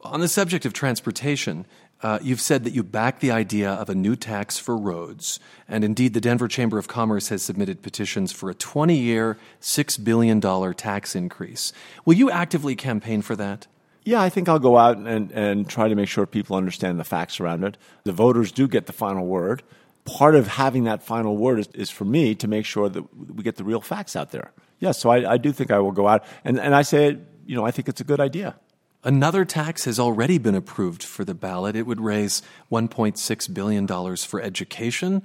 On 0.03 0.21
the 0.21 0.29
subject 0.29 0.65
of 0.65 0.73
transportation, 0.73 1.67
uh, 2.03 2.19
you've 2.23 2.41
said 2.41 2.65
that 2.65 2.73
you 2.73 2.83
back 2.83 3.21
the 3.21 3.31
idea 3.31 3.71
of 3.71 3.91
a 3.91 3.95
new 3.95 4.17
tax 4.17 4.59
for 4.59 4.77
roads. 4.77 5.39
And 5.69 5.85
indeed, 5.85 6.15
the 6.15 6.21
Denver 6.21 6.49
Chamber 6.49 6.79
of 6.79 6.89
Commerce 6.89 7.29
has 7.29 7.43
submitted 7.43 7.83
petitions 7.83 8.33
for 8.33 8.49
a 8.49 8.55
20 8.55 8.97
year, 8.97 9.37
$6 9.61 10.05
billion 10.05 10.41
tax 10.75 11.15
increase. 11.15 11.73
Will 12.05 12.15
you 12.15 12.31
actively 12.31 12.75
campaign 12.75 13.21
for 13.21 13.37
that? 13.37 13.67
Yeah, 14.05 14.23
I 14.23 14.29
think 14.31 14.49
I'll 14.49 14.59
go 14.59 14.79
out 14.79 14.97
and, 14.97 15.31
and 15.33 15.69
try 15.69 15.89
to 15.89 15.95
make 15.95 16.09
sure 16.09 16.27
people 16.27 16.57
understand 16.57 16.99
the 16.99 17.05
facts 17.05 17.39
around 17.39 17.65
it. 17.65 17.77
The 18.05 18.13
voters 18.13 18.51
do 18.51 18.67
get 18.67 18.87
the 18.87 18.93
final 18.93 19.27
word. 19.27 19.63
Part 20.05 20.35
of 20.35 20.47
having 20.47 20.85
that 20.85 21.03
final 21.03 21.37
word 21.37 21.59
is, 21.61 21.69
is 21.75 21.91
for 21.91 22.05
me 22.05 22.35
to 22.37 22.49
make 22.49 22.65
sure 22.65 22.89
that 22.89 23.35
we 23.35 23.43
get 23.43 23.57
the 23.57 23.65
real 23.65 23.81
facts 23.81 24.17
out 24.17 24.31
there. 24.31 24.53
Yes, 24.79 24.99
so 24.99 25.11
I, 25.11 25.33
I 25.33 25.37
do 25.37 25.53
think 25.53 25.71
I 25.71 25.79
will 25.79 25.93
go 25.93 26.09
out. 26.09 26.25
And, 26.45 26.59
and 26.59 26.75
I 26.75 26.83
say, 26.83 27.19
you 27.47 27.55
know, 27.55 27.67
I 27.67 27.71
think 27.71 27.89
it's 27.89 28.01
a 28.01 28.05
good 28.05 28.21
idea. 28.21 28.57
Another 29.05 29.45
tax 29.45 29.85
has 29.85 29.99
already 29.99 30.39
been 30.39 30.55
approved 30.55 31.03
for 31.03 31.25
the 31.25 31.35
ballot. 31.35 31.77
It 31.77 31.87
would 31.87 32.01
raise 32.01 32.43
$1.6 32.71 33.55
billion 33.55 34.17
for 34.17 34.41
education. 34.43 35.23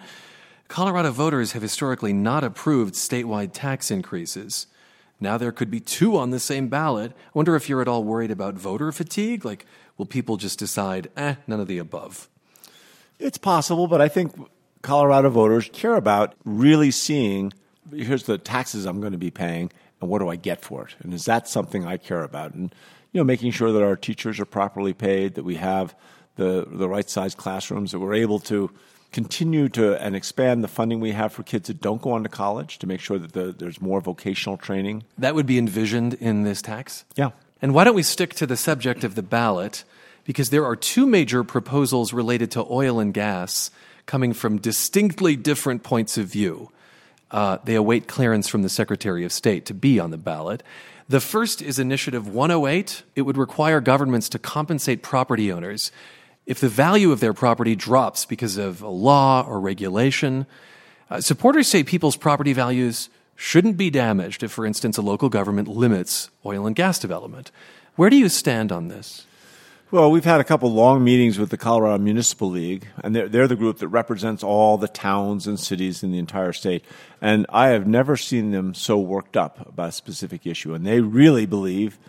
Colorado 0.67 1.11
voters 1.11 1.51
have 1.51 1.61
historically 1.61 2.13
not 2.13 2.43
approved 2.43 2.95
statewide 2.95 3.51
tax 3.53 3.91
increases. 3.91 4.67
Now 5.19 5.37
there 5.37 5.51
could 5.51 5.71
be 5.71 5.79
two 5.79 6.17
on 6.17 6.31
the 6.31 6.39
same 6.39 6.67
ballot. 6.67 7.11
I 7.11 7.31
wonder 7.33 7.55
if 7.55 7.69
you're 7.69 7.81
at 7.81 7.87
all 7.87 8.03
worried 8.03 8.31
about 8.31 8.55
voter 8.55 8.91
fatigue? 8.91 9.45
Like, 9.45 9.65
will 9.97 10.05
people 10.05 10.37
just 10.37 10.59
decide, 10.59 11.09
eh, 11.15 11.35
none 11.47 11.59
of 11.59 11.67
the 11.67 11.77
above? 11.77 12.29
It's 13.17 13.37
possible, 13.37 13.87
but 13.87 14.01
I 14.01 14.09
think 14.09 14.35
Colorado 14.81 15.29
voters 15.29 15.69
care 15.71 15.95
about 15.95 16.35
really 16.43 16.91
seeing 16.91 17.53
here's 17.93 18.23
the 18.23 18.37
taxes 18.37 18.85
I'm 18.85 18.99
going 18.99 19.13
to 19.13 19.17
be 19.17 19.31
paying 19.31 19.71
and 20.01 20.09
what 20.09 20.19
do 20.19 20.29
I 20.29 20.35
get 20.35 20.61
for 20.61 20.85
it? 20.87 20.95
And 21.01 21.13
is 21.13 21.25
that 21.25 21.47
something 21.47 21.85
I 21.85 21.97
care 21.97 22.23
about? 22.23 22.53
And 22.53 22.73
you 23.11 23.19
know, 23.19 23.23
making 23.23 23.51
sure 23.51 23.71
that 23.71 23.83
our 23.83 23.95
teachers 23.95 24.39
are 24.39 24.45
properly 24.45 24.93
paid, 24.93 25.35
that 25.35 25.45
we 25.45 25.55
have 25.55 25.95
the 26.35 26.67
the 26.69 26.87
right 26.87 27.09
size 27.09 27.35
classrooms, 27.35 27.91
that 27.91 27.99
we're 27.99 28.13
able 28.13 28.39
to 28.39 28.71
continue 29.15 29.69
to 29.69 29.95
and 30.03 30.13
expand 30.13 30.61
the 30.61 30.67
funding 30.67 30.99
we 30.99 31.11
have 31.11 31.31
for 31.31 31.41
kids 31.41 31.67
that 31.67 31.79
don't 31.79 32.01
go 32.01 32.11
on 32.11 32.23
to 32.23 32.29
college 32.29 32.79
to 32.79 32.85
make 32.85 32.99
sure 32.99 33.17
that 33.17 33.31
the, 33.31 33.53
there's 33.57 33.79
more 33.79 34.01
vocational 34.01 34.57
training. 34.57 35.05
That 35.17 35.35
would 35.35 35.45
be 35.45 35.57
envisioned 35.57 36.15
in 36.15 36.43
this 36.43 36.61
tax? 36.61 37.05
Yeah. 37.15 37.29
And 37.61 37.73
why 37.73 37.85
don't 37.85 37.95
we 37.95 38.03
stick 38.03 38.33
to 38.33 38.45
the 38.45 38.57
subject 38.57 39.05
of 39.05 39.15
the 39.15 39.23
ballot? 39.23 39.85
Because 40.25 40.49
there 40.49 40.65
are 40.65 40.75
two 40.75 41.05
major 41.05 41.45
proposals 41.45 42.11
related 42.11 42.51
to 42.51 42.65
oil 42.69 42.99
and 42.99 43.13
gas 43.13 43.71
coming 44.05 44.33
from 44.33 44.57
distinctly 44.57 45.37
different 45.37 45.81
points 45.81 46.17
of 46.17 46.27
view. 46.27 46.71
Uh, 47.31 47.57
they 47.63 47.75
await 47.75 48.07
clearance 48.07 48.49
from 48.49 48.63
the 48.63 48.69
Secretary 48.69 49.23
of 49.23 49.31
State 49.31 49.65
to 49.67 49.73
be 49.73 49.97
on 49.97 50.11
the 50.11 50.17
ballot. 50.17 50.61
The 51.07 51.21
first 51.21 51.61
is 51.61 51.79
Initiative 51.79 52.27
108. 52.27 53.03
It 53.15 53.21
would 53.21 53.37
require 53.37 53.79
governments 53.79 54.27
to 54.29 54.39
compensate 54.39 55.03
property 55.03 55.51
owners 55.51 55.91
if 56.45 56.59
the 56.59 56.69
value 56.69 57.11
of 57.11 57.19
their 57.19 57.33
property 57.33 57.75
drops 57.75 58.25
because 58.25 58.57
of 58.57 58.81
a 58.81 58.87
law 58.87 59.45
or 59.47 59.59
regulation. 59.59 60.45
Uh, 61.09 61.21
supporters 61.21 61.67
say 61.67 61.83
people's 61.83 62.17
property 62.17 62.53
values 62.53 63.09
shouldn't 63.35 63.77
be 63.77 63.89
damaged 63.89 64.43
if, 64.43 64.51
for 64.51 64.65
instance, 64.65 64.97
a 64.97 65.01
local 65.01 65.29
government 65.29 65.67
limits 65.67 66.29
oil 66.45 66.65
and 66.65 66.75
gas 66.75 66.99
development. 66.99 67.51
Where 67.95 68.09
do 68.09 68.15
you 68.15 68.29
stand 68.29 68.71
on 68.71 68.87
this? 68.87 69.25
Well, 69.91 70.09
we've 70.09 70.25
had 70.25 70.41
a 70.41 70.43
couple 70.43 70.73
long 70.73 71.03
meetings 71.03 71.37
with 71.37 71.51
the 71.51 71.57
Colorado 71.57 72.01
Municipal 72.03 72.49
League, 72.49 72.87
and 73.03 73.15
they're, 73.15 73.29
they're 73.29 73.47
the 73.47 73.55
group 73.55 73.77
that 73.77 73.87
represents 73.87 74.43
all 74.43 74.77
the 74.77 74.87
towns 74.87 75.47
and 75.47 75.59
cities 75.59 76.03
in 76.03 76.11
the 76.11 76.17
entire 76.17 76.53
state. 76.53 76.83
And 77.21 77.45
I 77.49 77.67
have 77.67 77.85
never 77.85 78.17
seen 78.17 78.51
them 78.51 78.73
so 78.73 78.97
worked 78.97 79.37
up 79.37 79.69
about 79.69 79.89
a 79.89 79.91
specific 79.91 80.47
issue. 80.47 80.73
And 80.73 80.85
they 80.85 81.01
really 81.01 81.45
believe, 81.45 81.99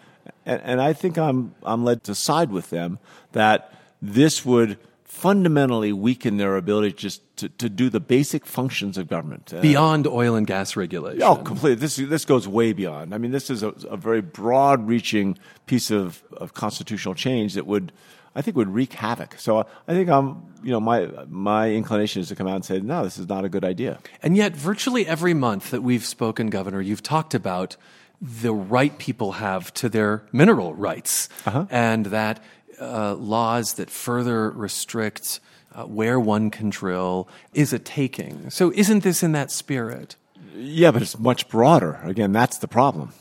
and, 0.46 0.60
and 0.62 0.80
I 0.80 0.94
think 0.94 1.18
I'm, 1.18 1.54
I'm 1.62 1.84
led 1.84 2.02
to 2.04 2.14
side 2.14 2.50
with 2.50 2.70
them, 2.70 2.98
that 3.32 3.72
this 4.00 4.44
would 4.44 4.78
fundamentally 5.04 5.92
weaken 5.94 6.36
their 6.36 6.56
ability 6.56 6.92
just 6.92 7.22
to, 7.38 7.48
to 7.48 7.70
do 7.70 7.88
the 7.88 8.00
basic 8.00 8.44
functions 8.44 8.98
of 8.98 9.08
government. 9.08 9.54
Uh, 9.54 9.62
Beyond 9.62 10.06
oil 10.06 10.34
and 10.34 10.46
gas 10.46 10.76
regulation. 10.76 11.22
Oh, 11.22 11.36
completely. 11.36 11.76
This 11.76 11.96
this 11.96 12.26
goes 12.26 12.46
way 12.46 12.74
beyond. 12.74 13.14
I 13.14 13.18
mean, 13.18 13.30
this 13.30 13.48
is 13.48 13.62
a, 13.62 13.68
a 13.88 13.96
very 13.96 14.20
broad-reaching 14.20 15.38
piece 15.64 15.90
of, 15.90 16.22
of 16.32 16.52
constitutional 16.52 17.14
change 17.14 17.54
that 17.54 17.66
would, 17.66 17.92
I 18.34 18.42
think, 18.42 18.58
would 18.58 18.68
wreak 18.68 18.92
havoc. 18.92 19.36
So 19.38 19.58
uh, 19.58 19.64
I 19.88 19.94
think 19.94 20.10
I'm, 20.10 20.42
you 20.62 20.70
know, 20.70 20.80
my 20.80 21.08
my 21.30 21.70
inclination 21.70 22.20
is 22.20 22.28
to 22.28 22.34
come 22.36 22.46
out 22.46 22.56
and 22.56 22.64
say, 22.64 22.80
no, 22.80 23.02
this 23.02 23.16
is 23.16 23.26
not 23.26 23.44
a 23.46 23.48
good 23.48 23.64
idea. 23.64 23.98
And 24.22 24.36
yet, 24.36 24.54
virtually 24.54 25.06
every 25.06 25.32
month 25.32 25.70
that 25.70 25.82
we've 25.82 26.04
spoken, 26.04 26.50
Governor, 26.50 26.82
you've 26.82 27.02
talked 27.02 27.32
about 27.32 27.76
the 28.20 28.52
right 28.52 28.98
people 28.98 29.32
have 29.32 29.72
to 29.74 29.88
their 29.88 30.24
mineral 30.32 30.74
rights, 30.74 31.28
uh-huh. 31.46 31.66
and 31.70 32.06
that 32.06 32.42
uh, 32.80 33.14
laws 33.14 33.74
that 33.74 33.90
further 33.90 34.50
restrict 34.50 35.40
uh, 35.74 35.84
where 35.84 36.18
one 36.18 36.50
can 36.50 36.70
drill 36.70 37.28
is 37.52 37.72
a 37.72 37.78
taking. 37.78 38.50
So, 38.50 38.72
isn't 38.74 39.02
this 39.02 39.22
in 39.22 39.32
that 39.32 39.50
spirit? 39.50 40.16
Yeah, 40.54 40.90
but 40.90 41.02
it's 41.02 41.18
much 41.18 41.48
broader. 41.48 42.00
Again, 42.04 42.32
that's 42.32 42.58
the 42.58 42.68
problem. 42.68 43.12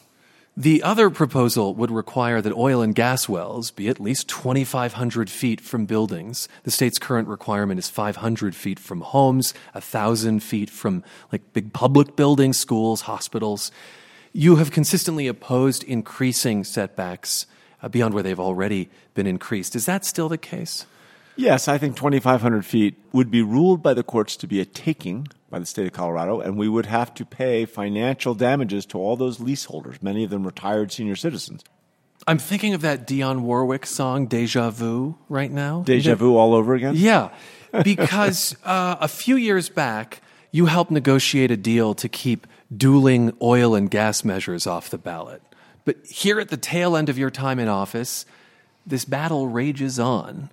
The 0.58 0.84
other 0.84 1.10
proposal 1.10 1.76
would 1.76 1.92
require 1.92 2.42
that 2.42 2.54
oil 2.54 2.82
and 2.82 2.96
gas 2.96 3.28
wells 3.28 3.72
be 3.72 3.90
at 3.90 4.00
least 4.00 4.30
2,500 4.30 5.30
feet 5.30 5.60
from 5.60 5.86
buildings. 5.86 6.48
The 6.64 6.72
state's 6.72 6.98
current 6.98 7.28
requirement 7.28 7.78
is 7.78 7.90
500 7.90 8.56
feet 8.56 8.80
from 8.80 9.02
homes, 9.02 9.54
1,000 9.74 10.42
feet 10.42 10.70
from 10.70 11.04
like 11.30 11.52
big 11.52 11.74
public 11.74 12.16
buildings, 12.16 12.58
schools, 12.58 13.02
hospitals. 13.02 13.70
You 14.32 14.56
have 14.56 14.72
consistently 14.72 15.28
opposed 15.28 15.84
increasing 15.84 16.64
setbacks 16.64 17.48
beyond 17.90 18.14
where 18.14 18.24
they've 18.24 18.40
already 18.40 18.90
been 19.14 19.28
increased. 19.28 19.76
Is 19.76 19.86
that 19.86 20.06
still 20.06 20.30
the 20.30 20.38
case? 20.38 20.86
Yes, 21.36 21.68
I 21.68 21.78
think 21.78 21.98
2,500 21.98 22.66
feet 22.66 22.96
would 23.12 23.30
be 23.30 23.42
ruled 23.42 23.84
by 23.84 23.94
the 23.94 24.04
courts 24.04 24.38
to 24.38 24.48
be 24.48 24.62
a 24.62 24.66
taking 24.66 25.28
by 25.50 25.60
the 25.60 25.66
state 25.66 25.86
of 25.86 25.94
Colorado, 25.94 26.40
and 26.40 26.58
we 26.58 26.70
would 26.70 26.86
have 26.86 27.14
to 27.16 27.26
pay 27.26 27.66
financial 27.66 28.34
damages 28.34 28.86
to 28.88 28.98
all 28.98 29.16
those 29.16 29.40
leaseholders, 29.40 30.02
many 30.02 30.24
of 30.24 30.30
them 30.30 30.46
retired 30.46 30.92
senior 30.92 31.16
citizens. 31.16 31.64
I'm 32.28 32.38
thinking 32.38 32.74
of 32.74 32.82
that 32.82 33.06
Dionne 33.06 33.42
Warwick 33.42 33.86
song, 33.86 34.28
Deja 34.28 34.70
Vu, 34.70 35.18
right 35.30 35.52
now. 35.52 35.84
Deja 35.84 36.16
vu 36.16 36.36
all 36.36 36.56
over 36.56 36.74
again? 36.74 36.94
Yeah, 36.96 37.30
because 37.84 38.56
uh, 38.64 38.96
a 39.00 39.08
few 39.08 39.36
years 39.36 39.70
back, 39.70 40.22
you 40.52 40.66
helped 40.66 40.92
negotiate 40.92 41.52
a 41.52 41.58
deal 41.58 41.94
to 41.96 42.10
keep 42.10 42.48
dueling 42.76 43.36
oil 43.42 43.76
and 43.76 43.92
gas 43.92 44.24
measures 44.24 44.66
off 44.66 44.90
the 44.90 44.98
ballot. 44.98 45.42
But 45.86 46.06
here 46.06 46.40
at 46.40 46.50
the 46.50 46.58
tail 46.58 46.98
end 46.98 47.10
of 47.10 47.18
your 47.18 47.30
time 47.30 47.60
in 47.60 47.68
office, 47.68 48.26
this 48.86 49.06
battle 49.06 49.48
rages 49.48 50.00
on. 50.00 50.50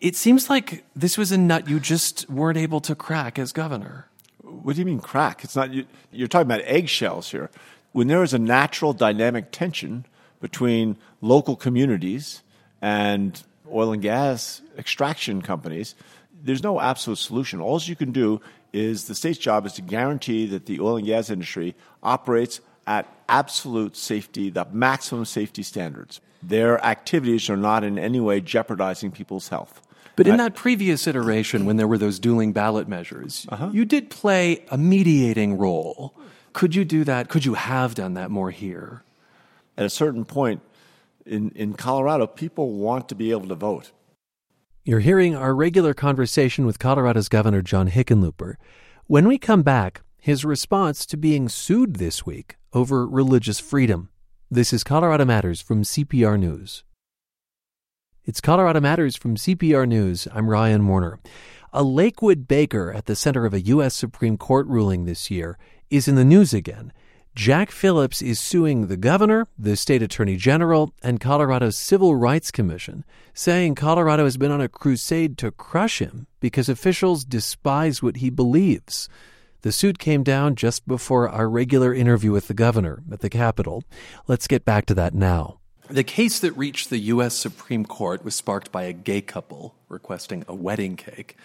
It 0.00 0.16
seems 0.16 0.48
like 0.48 0.84
this 0.96 1.18
was 1.18 1.30
a 1.30 1.38
nut 1.38 1.68
you 1.68 1.78
just 1.78 2.30
weren't 2.30 2.56
able 2.56 2.80
to 2.82 2.94
crack 2.94 3.38
as 3.38 3.52
governor. 3.52 4.06
What 4.42 4.76
do 4.76 4.80
you 4.80 4.86
mean 4.86 5.00
crack? 5.00 5.44
It's 5.44 5.56
not 5.56 5.72
you, 5.72 5.84
you're 6.10 6.28
talking 6.28 6.46
about 6.46 6.62
eggshells 6.64 7.30
here. 7.30 7.50
When 7.92 8.08
there 8.08 8.22
is 8.22 8.32
a 8.32 8.38
natural 8.38 8.92
dynamic 8.92 9.50
tension 9.50 10.06
between 10.40 10.96
local 11.20 11.56
communities 11.56 12.42
and 12.80 13.42
oil 13.70 13.92
and 13.92 14.00
gas 14.00 14.62
extraction 14.78 15.42
companies, 15.42 15.94
there's 16.42 16.62
no 16.62 16.80
absolute 16.80 17.18
solution. 17.18 17.60
All 17.60 17.80
you 17.80 17.96
can 17.96 18.12
do 18.12 18.40
is 18.72 19.06
the 19.06 19.14
state's 19.14 19.38
job 19.38 19.66
is 19.66 19.74
to 19.74 19.82
guarantee 19.82 20.46
that 20.46 20.66
the 20.66 20.80
oil 20.80 20.96
and 20.96 21.06
gas 21.06 21.28
industry 21.28 21.74
operates 22.02 22.60
at 22.90 23.06
absolute 23.28 23.96
safety, 23.96 24.50
the 24.50 24.66
maximum 24.72 25.24
safety 25.24 25.62
standards. 25.62 26.20
Their 26.42 26.84
activities 26.84 27.48
are 27.48 27.56
not 27.56 27.84
in 27.84 28.00
any 28.00 28.18
way 28.18 28.40
jeopardizing 28.40 29.12
people's 29.12 29.48
health. 29.48 29.80
But 30.16 30.26
in 30.26 30.38
that 30.38 30.56
previous 30.56 31.06
iteration, 31.06 31.66
when 31.66 31.76
there 31.76 31.86
were 31.86 31.96
those 31.96 32.18
dueling 32.18 32.52
ballot 32.52 32.88
measures, 32.88 33.46
uh-huh. 33.48 33.70
you 33.72 33.84
did 33.84 34.10
play 34.10 34.64
a 34.70 34.76
mediating 34.76 35.56
role. 35.56 36.14
Could 36.52 36.74
you 36.74 36.84
do 36.84 37.04
that? 37.04 37.28
Could 37.28 37.44
you 37.44 37.54
have 37.54 37.94
done 37.94 38.14
that 38.14 38.28
more 38.30 38.50
here? 38.50 39.04
At 39.78 39.86
a 39.86 39.90
certain 39.90 40.24
point 40.24 40.60
in, 41.24 41.50
in 41.52 41.74
Colorado, 41.74 42.26
people 42.26 42.72
want 42.72 43.08
to 43.10 43.14
be 43.14 43.30
able 43.30 43.46
to 43.48 43.54
vote. 43.54 43.92
You're 44.84 45.00
hearing 45.00 45.36
our 45.36 45.54
regular 45.54 45.94
conversation 45.94 46.66
with 46.66 46.80
Colorado's 46.80 47.28
Governor 47.28 47.62
John 47.62 47.88
Hickenlooper. 47.88 48.56
When 49.06 49.28
we 49.28 49.38
come 49.38 49.62
back, 49.62 50.02
his 50.20 50.44
response 50.44 51.06
to 51.06 51.16
being 51.16 51.48
sued 51.48 51.96
this 51.96 52.26
week 52.26 52.56
over 52.74 53.06
religious 53.06 53.58
freedom. 53.58 54.10
This 54.50 54.72
is 54.72 54.84
Colorado 54.84 55.24
Matters 55.24 55.62
from 55.62 55.82
CPR 55.82 56.38
News. 56.38 56.84
It's 58.24 58.42
Colorado 58.42 58.80
Matters 58.80 59.16
from 59.16 59.36
CPR 59.36 59.88
News. 59.88 60.28
I'm 60.32 60.50
Ryan 60.50 60.86
Warner. 60.86 61.18
A 61.72 61.82
Lakewood 61.82 62.46
baker 62.46 62.92
at 62.92 63.06
the 63.06 63.16
center 63.16 63.46
of 63.46 63.54
a 63.54 63.62
U.S. 63.62 63.94
Supreme 63.94 64.36
Court 64.36 64.66
ruling 64.66 65.04
this 65.04 65.30
year 65.30 65.56
is 65.88 66.06
in 66.06 66.16
the 66.16 66.24
news 66.24 66.52
again. 66.52 66.92
Jack 67.34 67.70
Phillips 67.70 68.20
is 68.20 68.38
suing 68.38 68.88
the 68.88 68.98
governor, 68.98 69.46
the 69.58 69.76
state 69.76 70.02
attorney 70.02 70.36
general, 70.36 70.92
and 71.02 71.20
Colorado's 71.20 71.76
Civil 71.76 72.16
Rights 72.16 72.50
Commission, 72.50 73.04
saying 73.32 73.76
Colorado 73.76 74.24
has 74.24 74.36
been 74.36 74.50
on 74.50 74.60
a 74.60 74.68
crusade 74.68 75.38
to 75.38 75.50
crush 75.50 76.00
him 76.00 76.26
because 76.40 76.68
officials 76.68 77.24
despise 77.24 78.02
what 78.02 78.16
he 78.16 78.28
believes. 78.28 79.08
The 79.62 79.72
suit 79.72 79.98
came 79.98 80.22
down 80.22 80.54
just 80.54 80.88
before 80.88 81.28
our 81.28 81.48
regular 81.48 81.92
interview 81.92 82.32
with 82.32 82.48
the 82.48 82.54
governor 82.54 83.02
at 83.12 83.20
the 83.20 83.28
Capitol. 83.28 83.84
Let's 84.26 84.46
get 84.46 84.64
back 84.64 84.86
to 84.86 84.94
that 84.94 85.14
now. 85.14 85.60
The 85.88 86.04
case 86.04 86.38
that 86.38 86.56
reached 86.56 86.88
the 86.88 86.98
U.S. 86.98 87.34
Supreme 87.34 87.84
Court 87.84 88.24
was 88.24 88.34
sparked 88.34 88.72
by 88.72 88.84
a 88.84 88.92
gay 88.92 89.20
couple 89.20 89.74
requesting 89.88 90.44
a 90.48 90.54
wedding 90.54 90.96
cake. 90.96 91.36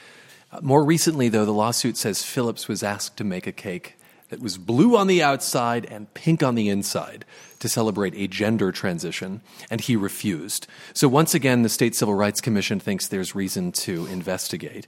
Uh, 0.52 0.60
more 0.62 0.86
recently, 0.86 1.30
though, 1.30 1.46
the 1.46 1.52
lawsuit 1.52 1.98
says 1.98 2.24
Phillips 2.24 2.68
was 2.68 2.84
asked 2.84 3.18
to 3.18 3.24
make 3.24 3.48
a 3.48 3.52
cake 3.52 3.98
that 4.30 4.40
was 4.40 4.58
blue 4.58 4.96
on 4.96 5.08
the 5.08 5.22
outside 5.22 5.86
and 5.86 6.14
pink 6.14 6.42
on 6.42 6.56
the 6.56 6.70
inside 6.70 7.26
to 7.60 7.68
celebrate 7.68 8.14
a 8.16 8.28
gender 8.28 8.72
transition, 8.72 9.42
and 9.70 9.82
he 9.82 9.96
refused. 9.96 10.68
So, 10.94 11.08
once 11.08 11.34
again, 11.34 11.64
the 11.64 11.70
State 11.70 11.96
Civil 11.96 12.16
Rights 12.16 12.42
Commission 12.42 12.80
thinks 12.80 13.08
there's 13.08 13.36
reason 13.36 13.72
to 13.74 14.06
investigate. 14.06 14.88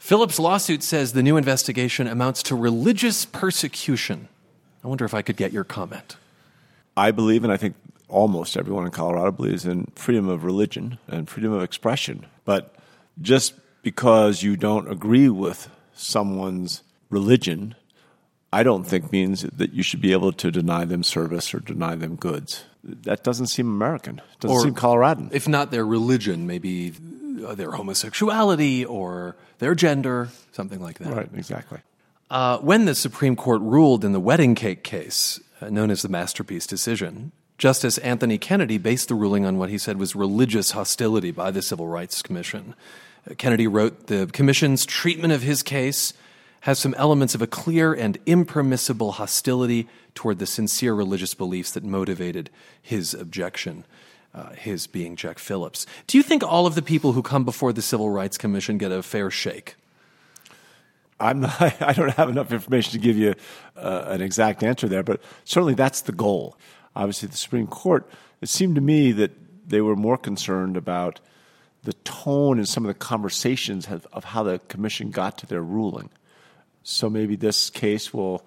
Phillips' 0.00 0.38
lawsuit 0.38 0.82
says 0.82 1.12
the 1.12 1.22
new 1.22 1.36
investigation 1.36 2.06
amounts 2.06 2.42
to 2.44 2.56
religious 2.56 3.26
persecution. 3.26 4.28
I 4.82 4.88
wonder 4.88 5.04
if 5.04 5.12
I 5.12 5.20
could 5.20 5.36
get 5.36 5.52
your 5.52 5.62
comment. 5.62 6.16
I 6.96 7.10
believe, 7.10 7.44
and 7.44 7.52
I 7.52 7.58
think 7.58 7.76
almost 8.08 8.56
everyone 8.56 8.86
in 8.86 8.92
Colorado 8.92 9.30
believes 9.30 9.66
in 9.66 9.92
freedom 9.94 10.26
of 10.26 10.42
religion 10.42 10.98
and 11.06 11.28
freedom 11.28 11.52
of 11.52 11.62
expression. 11.62 12.24
But 12.46 12.74
just 13.20 13.52
because 13.82 14.42
you 14.42 14.56
don't 14.56 14.90
agree 14.90 15.28
with 15.28 15.68
someone's 15.92 16.82
religion, 17.10 17.74
I 18.54 18.62
don't 18.62 18.84
think 18.84 19.12
means 19.12 19.42
that 19.42 19.74
you 19.74 19.82
should 19.82 20.00
be 20.00 20.12
able 20.12 20.32
to 20.32 20.50
deny 20.50 20.86
them 20.86 21.02
service 21.02 21.52
or 21.52 21.60
deny 21.60 21.94
them 21.94 22.16
goods. 22.16 22.64
That 22.82 23.22
doesn't 23.22 23.48
seem 23.48 23.68
American. 23.68 24.22
It 24.32 24.40
doesn't 24.40 24.56
or 24.56 24.62
seem 24.62 24.74
Coloradan. 24.74 25.28
If 25.32 25.46
not 25.46 25.70
their 25.70 25.84
religion, 25.84 26.46
maybe 26.46 26.94
their 27.54 27.72
homosexuality 27.72 28.84
or 28.84 29.36
their 29.58 29.74
gender, 29.74 30.28
something 30.52 30.80
like 30.80 30.98
that. 30.98 31.12
Right, 31.12 31.28
exactly. 31.34 31.78
Uh, 32.30 32.58
when 32.58 32.84
the 32.84 32.94
Supreme 32.94 33.36
Court 33.36 33.60
ruled 33.60 34.04
in 34.04 34.12
the 34.12 34.20
wedding 34.20 34.54
cake 34.54 34.84
case, 34.84 35.40
uh, 35.60 35.68
known 35.68 35.90
as 35.90 36.02
the 36.02 36.08
masterpiece 36.08 36.66
decision, 36.66 37.32
Justice 37.58 37.98
Anthony 37.98 38.38
Kennedy 38.38 38.78
based 38.78 39.08
the 39.08 39.14
ruling 39.14 39.44
on 39.44 39.58
what 39.58 39.68
he 39.68 39.78
said 39.78 39.98
was 39.98 40.14
religious 40.14 40.70
hostility 40.70 41.30
by 41.30 41.50
the 41.50 41.60
Civil 41.60 41.88
Rights 41.88 42.22
Commission. 42.22 42.74
Uh, 43.28 43.34
Kennedy 43.34 43.66
wrote 43.66 44.06
the 44.06 44.26
commission's 44.32 44.86
treatment 44.86 45.32
of 45.32 45.42
his 45.42 45.62
case 45.62 46.14
has 46.60 46.78
some 46.78 46.94
elements 46.94 47.34
of 47.34 47.42
a 47.42 47.46
clear 47.46 47.92
and 47.92 48.18
impermissible 48.26 49.12
hostility 49.12 49.88
toward 50.14 50.38
the 50.38 50.46
sincere 50.46 50.94
religious 50.94 51.34
beliefs 51.34 51.70
that 51.72 51.84
motivated 51.84 52.50
his 52.80 53.14
objection. 53.14 53.84
Uh, 54.32 54.50
his 54.52 54.86
being 54.86 55.16
Jack 55.16 55.40
Phillips. 55.40 55.86
Do 56.06 56.16
you 56.16 56.22
think 56.22 56.44
all 56.44 56.64
of 56.64 56.76
the 56.76 56.82
people 56.82 57.14
who 57.14 57.20
come 57.20 57.44
before 57.44 57.72
the 57.72 57.82
Civil 57.82 58.10
Rights 58.10 58.38
Commission 58.38 58.78
get 58.78 58.92
a 58.92 59.02
fair 59.02 59.28
shake? 59.28 59.74
I'm 61.18 61.40
not, 61.40 61.60
I 61.82 61.92
don't 61.92 62.12
have 62.12 62.28
enough 62.28 62.52
information 62.52 62.92
to 62.92 62.98
give 63.00 63.16
you 63.16 63.34
uh, 63.76 64.04
an 64.06 64.22
exact 64.22 64.62
answer 64.62 64.86
there, 64.86 65.02
but 65.02 65.20
certainly 65.44 65.74
that's 65.74 66.02
the 66.02 66.12
goal 66.12 66.56
obviously 66.94 67.28
the 67.28 67.36
Supreme 67.36 67.66
Court, 67.66 68.08
it 68.40 68.48
seemed 68.48 68.74
to 68.74 68.80
me 68.80 69.12
that 69.12 69.32
they 69.68 69.80
were 69.80 69.96
more 69.96 70.16
concerned 70.16 70.76
about 70.76 71.20
the 71.82 71.92
tone 72.04 72.58
and 72.58 72.68
some 72.68 72.84
of 72.84 72.88
the 72.88 72.94
conversations 72.98 73.88
of 74.12 74.24
how 74.24 74.42
the 74.42 74.58
commission 74.68 75.10
got 75.10 75.38
to 75.38 75.46
their 75.46 75.62
ruling. 75.62 76.10
So 76.82 77.08
maybe 77.08 77.36
this 77.36 77.70
case 77.70 78.12
will, 78.12 78.44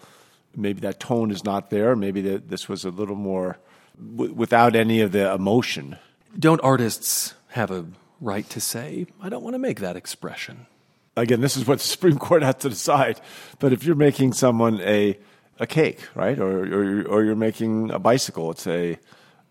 maybe 0.56 0.82
that 0.82 1.00
tone 1.00 1.32
is 1.32 1.44
not 1.44 1.70
there. 1.70 1.96
Maybe 1.96 2.22
that 2.22 2.50
this 2.50 2.68
was 2.68 2.86
a 2.86 2.90
little 2.90 3.16
more 3.16 3.58
w- 3.98 4.34
without 4.34 4.76
any 4.76 5.02
of 5.02 5.12
the 5.12 5.34
emotion. 5.34 5.98
Don't 6.38 6.62
artists 6.62 7.34
have 7.50 7.72
a 7.72 7.86
right 8.20 8.50
to 8.50 8.60
say, 8.60 9.08
I 9.22 9.30
don't 9.30 9.44
want 9.44 9.54
to 9.56 9.60
make 9.60 9.80
that 9.80 9.96
expression? 9.96 10.68
Again, 11.16 11.42
this 11.42 11.56
is 11.56 11.68
what 11.68 11.80
the 11.80 11.86
Supreme 11.86 12.18
Court 12.18 12.42
has 12.42 12.56
to 12.56 12.70
decide. 12.70 13.22
But 13.60 13.74
if 13.74 13.84
you're 13.84 13.96
making 13.96 14.34
someone 14.34 14.82
a 14.82 15.18
a 15.60 15.68
cake, 15.68 16.08
right? 16.16 16.40
Or, 16.40 16.64
or, 16.64 17.04
or 17.04 17.24
you're 17.24 17.36
making 17.36 17.92
a 17.92 18.00
bicycle. 18.00 18.52
It's 18.52 18.68
a 18.68 18.98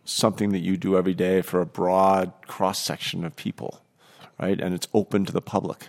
something 0.04 0.50
that 0.50 0.58
you 0.58 0.76
do 0.76 0.96
every 0.96 1.14
day 1.14 1.42
for 1.42 1.60
a 1.60 1.66
broad 1.66 2.32
cross 2.46 2.80
section 2.80 3.24
of 3.24 3.36
people, 3.36 3.80
right? 4.40 4.60
And 4.60 4.74
it's 4.74 4.88
open 4.92 5.24
to 5.26 5.32
the 5.32 5.42
public. 5.42 5.88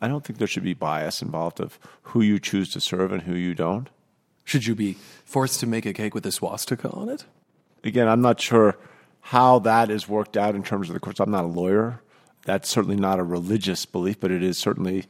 I 0.00 0.08
don't 0.08 0.24
think 0.24 0.38
there 0.38 0.48
should 0.48 0.64
be 0.64 0.74
bias 0.74 1.22
involved 1.22 1.60
of 1.60 1.78
who 2.02 2.20
you 2.20 2.38
choose 2.38 2.70
to 2.72 2.80
serve 2.80 3.12
and 3.12 3.22
who 3.22 3.34
you 3.34 3.54
don't. 3.54 3.88
Should 4.44 4.66
you 4.66 4.74
be 4.74 4.96
forced 5.24 5.60
to 5.60 5.66
make 5.66 5.86
a 5.86 5.92
cake 5.92 6.14
with 6.14 6.26
a 6.26 6.32
swastika 6.32 6.90
on 6.90 7.08
it? 7.08 7.24
Again, 7.86 8.08
I'm 8.08 8.20
not 8.20 8.40
sure 8.40 8.76
how 9.20 9.60
that 9.60 9.90
is 9.90 10.08
worked 10.08 10.36
out 10.36 10.54
in 10.54 10.62
terms 10.62 10.88
of 10.88 10.94
the 10.94 11.00
courts. 11.00 11.20
I'm 11.20 11.30
not 11.30 11.44
a 11.44 11.48
lawyer. 11.48 12.00
That's 12.44 12.68
certainly 12.68 12.96
not 12.96 13.18
a 13.18 13.22
religious 13.22 13.86
belief, 13.86 14.20
but 14.20 14.30
it 14.30 14.42
is 14.42 14.58
certainly 14.58 15.06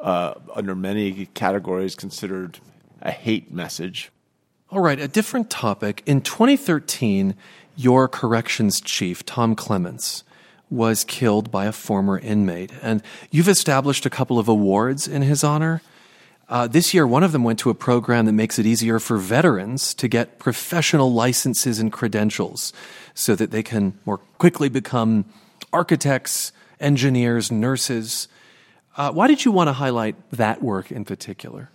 uh, 0.00 0.34
under 0.54 0.74
many 0.74 1.26
categories 1.26 1.94
considered 1.94 2.60
a 3.02 3.10
hate 3.10 3.52
message. 3.52 4.10
All 4.70 4.80
right, 4.80 4.98
a 5.00 5.08
different 5.08 5.50
topic. 5.50 6.02
In 6.06 6.20
2013, 6.20 7.34
your 7.76 8.06
corrections 8.06 8.80
chief, 8.80 9.24
Tom 9.24 9.54
Clements, 9.54 10.24
was 10.70 11.04
killed 11.04 11.50
by 11.50 11.66
a 11.66 11.72
former 11.72 12.18
inmate, 12.18 12.70
and 12.82 13.02
you've 13.30 13.48
established 13.48 14.04
a 14.04 14.10
couple 14.10 14.38
of 14.38 14.48
awards 14.48 15.08
in 15.08 15.22
his 15.22 15.42
honor. 15.42 15.80
Uh, 16.48 16.66
this 16.66 16.94
year, 16.94 17.06
one 17.06 17.22
of 17.22 17.32
them 17.32 17.44
went 17.44 17.58
to 17.58 17.70
a 17.70 17.74
program 17.74 18.24
that 18.26 18.32
makes 18.32 18.58
it 18.58 18.64
easier 18.64 18.98
for 18.98 19.18
veterans 19.18 19.92
to 19.94 20.08
get 20.08 20.38
professional 20.38 21.12
licenses 21.12 21.78
and 21.78 21.92
credentials 21.92 22.72
so 23.14 23.34
that 23.34 23.50
they 23.50 23.62
can 23.62 23.98
more 24.06 24.18
quickly 24.38 24.68
become 24.68 25.26
architects, 25.72 26.52
engineers, 26.80 27.52
nurses. 27.52 28.28
Uh, 28.96 29.12
why 29.12 29.26
did 29.26 29.44
you 29.44 29.52
want 29.52 29.68
to 29.68 29.74
highlight 29.74 30.16
that 30.30 30.62
work 30.62 30.90
in 30.90 31.04
particular? 31.04 31.70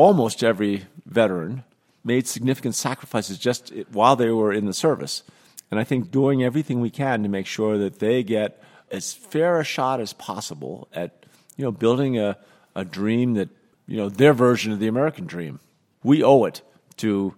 almost 0.00 0.42
every 0.42 0.86
veteran 1.04 1.62
made 2.04 2.26
significant 2.26 2.74
sacrifices 2.74 3.38
just 3.38 3.70
while 3.92 4.16
they 4.16 4.30
were 4.30 4.50
in 4.50 4.64
the 4.64 4.72
service. 4.72 5.22
And 5.70 5.78
I 5.78 5.84
think 5.84 6.10
doing 6.10 6.42
everything 6.42 6.80
we 6.80 6.88
can 6.88 7.22
to 7.22 7.28
make 7.28 7.46
sure 7.46 7.76
that 7.76 7.98
they 7.98 8.22
get 8.22 8.62
as 8.90 9.12
fair 9.12 9.60
a 9.60 9.64
shot 9.64 10.00
as 10.00 10.14
possible 10.14 10.88
at 10.94 11.26
you 11.56 11.64
know 11.64 11.70
building 11.70 12.18
a, 12.18 12.38
a 12.74 12.84
dream 12.84 13.34
that 13.34 13.48
you 13.86 13.96
know 13.96 14.08
their 14.08 14.32
version 14.32 14.72
of 14.72 14.78
the 14.78 14.88
American 14.88 15.26
dream. 15.26 15.60
We 16.02 16.22
owe 16.22 16.44
it 16.44 16.62
to 16.98 17.34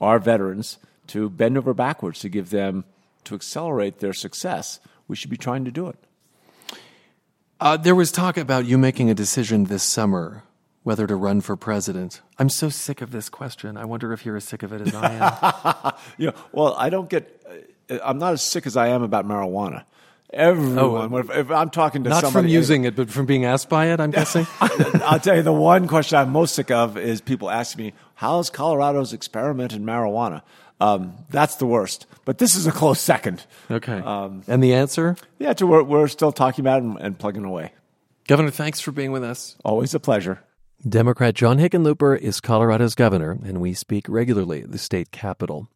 our 0.00 0.18
veterans 0.18 0.78
to 1.08 1.30
bend 1.30 1.56
over 1.56 1.74
backwards 1.74 2.20
to 2.20 2.28
give 2.28 2.50
them 2.50 2.84
to 3.24 3.34
accelerate 3.34 3.98
their 3.98 4.12
success. 4.12 4.80
We 5.08 5.16
should 5.16 5.30
be 5.30 5.36
trying 5.36 5.64
to 5.64 5.70
do 5.70 5.88
it. 5.88 5.96
Uh, 7.60 7.76
there 7.76 7.94
was 7.94 8.10
talk 8.10 8.36
about 8.36 8.64
you 8.64 8.76
making 8.76 9.08
a 9.08 9.14
decision 9.14 9.64
this 9.64 9.82
summer 9.82 10.42
whether 10.82 11.06
to 11.06 11.14
run 11.14 11.40
for 11.40 11.56
president? 11.56 12.20
I'm 12.38 12.48
so 12.48 12.68
sick 12.68 13.00
of 13.00 13.12
this 13.12 13.28
question. 13.28 13.76
I 13.76 13.84
wonder 13.84 14.12
if 14.12 14.26
you're 14.26 14.36
as 14.36 14.44
sick 14.44 14.62
of 14.62 14.72
it 14.72 14.80
as 14.80 14.94
I 14.94 15.12
am. 15.12 15.92
know, 16.26 16.34
well, 16.52 16.74
I 16.76 16.90
don't 16.90 17.08
get. 17.08 17.40
uh, 17.88 17.98
I'm 18.02 18.18
not 18.18 18.32
as 18.32 18.42
sick 18.42 18.66
as 18.66 18.76
I 18.76 18.88
am 18.88 19.02
about 19.02 19.26
marijuana. 19.26 19.84
Everyone, 20.32 21.12
if, 21.14 21.30
if 21.30 21.50
I'm 21.50 21.68
talking 21.70 22.04
to 22.04 22.10
Not 22.10 22.22
somebody, 22.22 22.46
from 22.46 22.52
using 22.52 22.84
it, 22.84 22.96
but 22.96 23.10
from 23.10 23.26
being 23.26 23.44
asked 23.44 23.68
by 23.68 23.86
it, 23.88 24.00
I'm 24.00 24.10
guessing. 24.10 24.46
I'll 24.60 25.20
tell 25.20 25.36
you 25.36 25.42
the 25.42 25.52
one 25.52 25.86
question 25.86 26.18
I'm 26.18 26.30
most 26.30 26.54
sick 26.54 26.70
of 26.70 26.96
is 26.96 27.20
people 27.20 27.50
asking 27.50 27.86
me, 27.86 27.92
"How's 28.14 28.48
Colorado's 28.48 29.12
experiment 29.12 29.72
in 29.74 29.84
marijuana?" 29.84 30.42
Um, 30.80 31.14
that's 31.30 31.56
the 31.56 31.66
worst. 31.66 32.06
But 32.24 32.38
this 32.38 32.56
is 32.56 32.66
a 32.66 32.72
close 32.72 33.00
second. 33.00 33.44
Okay. 33.70 34.02
and 34.04 34.62
the 34.62 34.74
answer? 34.74 35.16
Yeah, 35.38 35.52
to, 35.54 35.66
we're, 35.66 35.82
we're 35.82 36.08
still 36.08 36.32
talking 36.32 36.62
about 36.62 36.78
it 36.78 36.84
and, 36.84 36.98
and 36.98 37.18
plugging 37.18 37.44
away. 37.44 37.72
Governor, 38.26 38.50
thanks 38.50 38.80
for 38.80 38.90
being 38.90 39.12
with 39.12 39.22
us. 39.22 39.56
Always 39.64 39.94
a 39.94 40.00
pleasure. 40.00 40.40
Democrat 40.88 41.34
John 41.34 41.58
Hickenlooper 41.58 42.18
is 42.18 42.40
Colorado's 42.40 42.96
governor, 42.96 43.38
and 43.44 43.60
we 43.60 43.74
speak 43.74 44.08
regularly 44.08 44.62
at 44.62 44.72
the 44.72 44.78
state 44.78 45.12
capitol. 45.12 45.68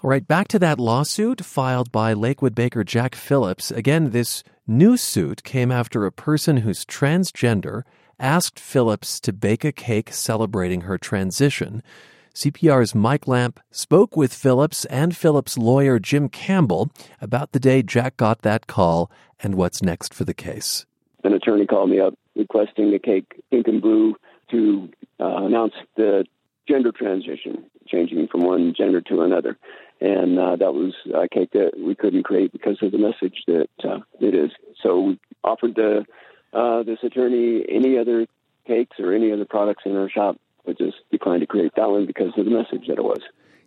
All 0.00 0.10
right, 0.10 0.24
back 0.24 0.46
to 0.48 0.60
that 0.60 0.78
lawsuit 0.78 1.44
filed 1.44 1.90
by 1.90 2.12
Lakewood 2.12 2.54
Baker 2.54 2.84
Jack 2.84 3.16
Phillips. 3.16 3.72
Again, 3.72 4.10
this 4.10 4.44
new 4.64 4.96
suit 4.96 5.42
came 5.42 5.72
after 5.72 6.06
a 6.06 6.12
person 6.12 6.58
who's 6.58 6.84
transgender 6.84 7.82
asked 8.20 8.60
Phillips 8.60 9.18
to 9.18 9.32
bake 9.32 9.64
a 9.64 9.72
cake 9.72 10.12
celebrating 10.12 10.82
her 10.82 10.98
transition. 10.98 11.82
CPR's 12.32 12.94
Mike 12.94 13.26
Lamp 13.26 13.58
spoke 13.72 14.16
with 14.16 14.32
Phillips 14.32 14.84
and 14.84 15.16
Phillips' 15.16 15.58
lawyer 15.58 15.98
Jim 15.98 16.28
Campbell 16.28 16.92
about 17.20 17.50
the 17.50 17.58
day 17.58 17.82
Jack 17.82 18.16
got 18.16 18.42
that 18.42 18.68
call 18.68 19.10
and 19.42 19.56
what's 19.56 19.82
next 19.82 20.14
for 20.14 20.22
the 20.22 20.32
case. 20.32 20.86
An 21.24 21.32
attorney 21.32 21.66
called 21.66 21.90
me 21.90 21.98
up 21.98 22.14
requesting 22.36 22.94
a 22.94 23.00
cake 23.00 23.42
pink 23.50 23.66
and 23.66 23.82
blue 23.82 24.14
to 24.52 24.90
uh, 25.18 25.44
announce 25.44 25.74
the 25.96 26.24
gender 26.68 26.92
transition, 26.92 27.64
changing 27.88 28.28
from 28.28 28.42
one 28.42 28.74
gender 28.76 29.00
to 29.00 29.22
another. 29.22 29.58
And 30.00 30.38
uh, 30.38 30.56
that 30.56 30.74
was 30.74 30.94
a 31.14 31.28
cake 31.28 31.50
that 31.52 31.72
we 31.78 31.94
couldn't 31.94 32.22
create 32.22 32.52
because 32.52 32.78
of 32.82 32.92
the 32.92 32.98
message 32.98 33.42
that 33.46 33.68
uh, 33.82 33.98
it 34.20 34.34
is. 34.34 34.50
So 34.82 35.00
we 35.00 35.20
offered 35.42 35.74
the, 35.74 36.04
uh, 36.52 36.82
this 36.84 36.98
attorney 37.02 37.64
any 37.68 37.98
other 37.98 38.26
cakes 38.66 38.98
or 39.00 39.12
any 39.12 39.32
other 39.32 39.44
products 39.44 39.82
in 39.86 39.96
our 39.96 40.08
shop, 40.08 40.36
but 40.64 40.78
just 40.78 40.98
declined 41.10 41.40
to 41.40 41.46
create 41.46 41.72
that 41.76 41.90
one 41.90 42.06
because 42.06 42.32
of 42.36 42.44
the 42.44 42.50
message 42.50 42.86
that 42.86 42.98
it 42.98 43.04
was. 43.04 43.20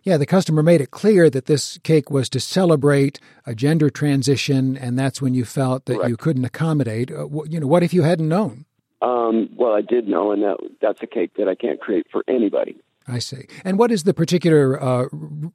Yeah, 0.04 0.16
the 0.16 0.26
customer 0.26 0.62
made 0.62 0.80
it 0.80 0.90
clear 0.90 1.30
that 1.30 1.46
this 1.46 1.78
cake 1.78 2.10
was 2.10 2.28
to 2.30 2.40
celebrate 2.40 3.20
a 3.46 3.54
gender 3.54 3.88
transition, 3.88 4.76
and 4.76 4.98
that's 4.98 5.22
when 5.22 5.32
you 5.34 5.44
felt 5.44 5.84
that 5.84 5.96
Correct. 5.96 6.08
you 6.10 6.16
couldn't 6.16 6.44
accommodate. 6.44 7.12
Uh, 7.12 7.28
you 7.44 7.60
know, 7.60 7.68
what 7.68 7.84
if 7.84 7.94
you 7.94 8.02
hadn't 8.02 8.28
known? 8.28 8.64
Um, 9.00 9.50
well, 9.56 9.74
I 9.74 9.80
did 9.80 10.08
know, 10.08 10.32
and 10.32 10.42
that 10.42 10.56
that's 10.80 11.02
a 11.02 11.06
cake 11.06 11.32
that 11.36 11.48
I 11.48 11.54
can't 11.54 11.80
create 11.80 12.06
for 12.10 12.24
anybody. 12.26 12.76
I 13.06 13.18
see. 13.18 13.46
And 13.64 13.78
what 13.78 13.90
is 13.90 14.04
the 14.04 14.14
particular 14.14 14.80
uh, 14.82 15.06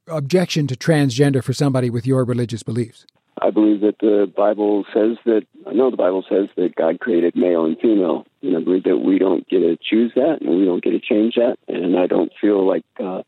objection 0.06 0.66
to 0.68 0.76
transgender 0.76 1.42
for 1.42 1.52
somebody 1.52 1.90
with 1.90 2.06
your 2.06 2.24
religious 2.24 2.62
beliefs? 2.62 3.06
I 3.40 3.50
believe 3.50 3.80
that 3.82 3.98
the 4.00 4.30
Bible 4.36 4.84
says 4.92 5.16
that, 5.24 5.46
I 5.66 5.72
know 5.72 5.90
the 5.90 5.96
Bible 5.96 6.24
says 6.28 6.48
that 6.56 6.74
God 6.74 6.98
created 6.98 7.36
male 7.36 7.64
and 7.64 7.78
female. 7.78 8.26
And 8.42 8.56
I 8.56 8.60
believe 8.60 8.84
that 8.84 8.98
we 8.98 9.18
don't 9.18 9.48
get 9.48 9.60
to 9.60 9.76
choose 9.76 10.12
that 10.16 10.38
and 10.40 10.58
we 10.58 10.64
don't 10.64 10.82
get 10.82 10.90
to 10.90 11.00
change 11.00 11.36
that. 11.36 11.56
And 11.68 11.96
I 11.96 12.06
don't 12.06 12.32
feel 12.40 12.66
like 12.66 12.84
uh, 12.98 13.22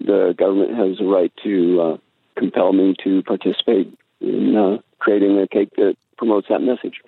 the 0.00 0.34
government 0.36 0.76
has 0.76 1.00
a 1.00 1.04
right 1.04 1.32
to 1.44 1.80
uh, 1.80 1.96
compel 2.36 2.72
me 2.72 2.94
to 3.04 3.22
participate 3.22 3.96
in 4.20 4.56
uh, 4.56 4.78
creating 4.98 5.38
a 5.38 5.46
cake 5.46 5.70
that 5.76 5.96
promotes 6.16 6.48
that 6.48 6.60
message. 6.60 7.00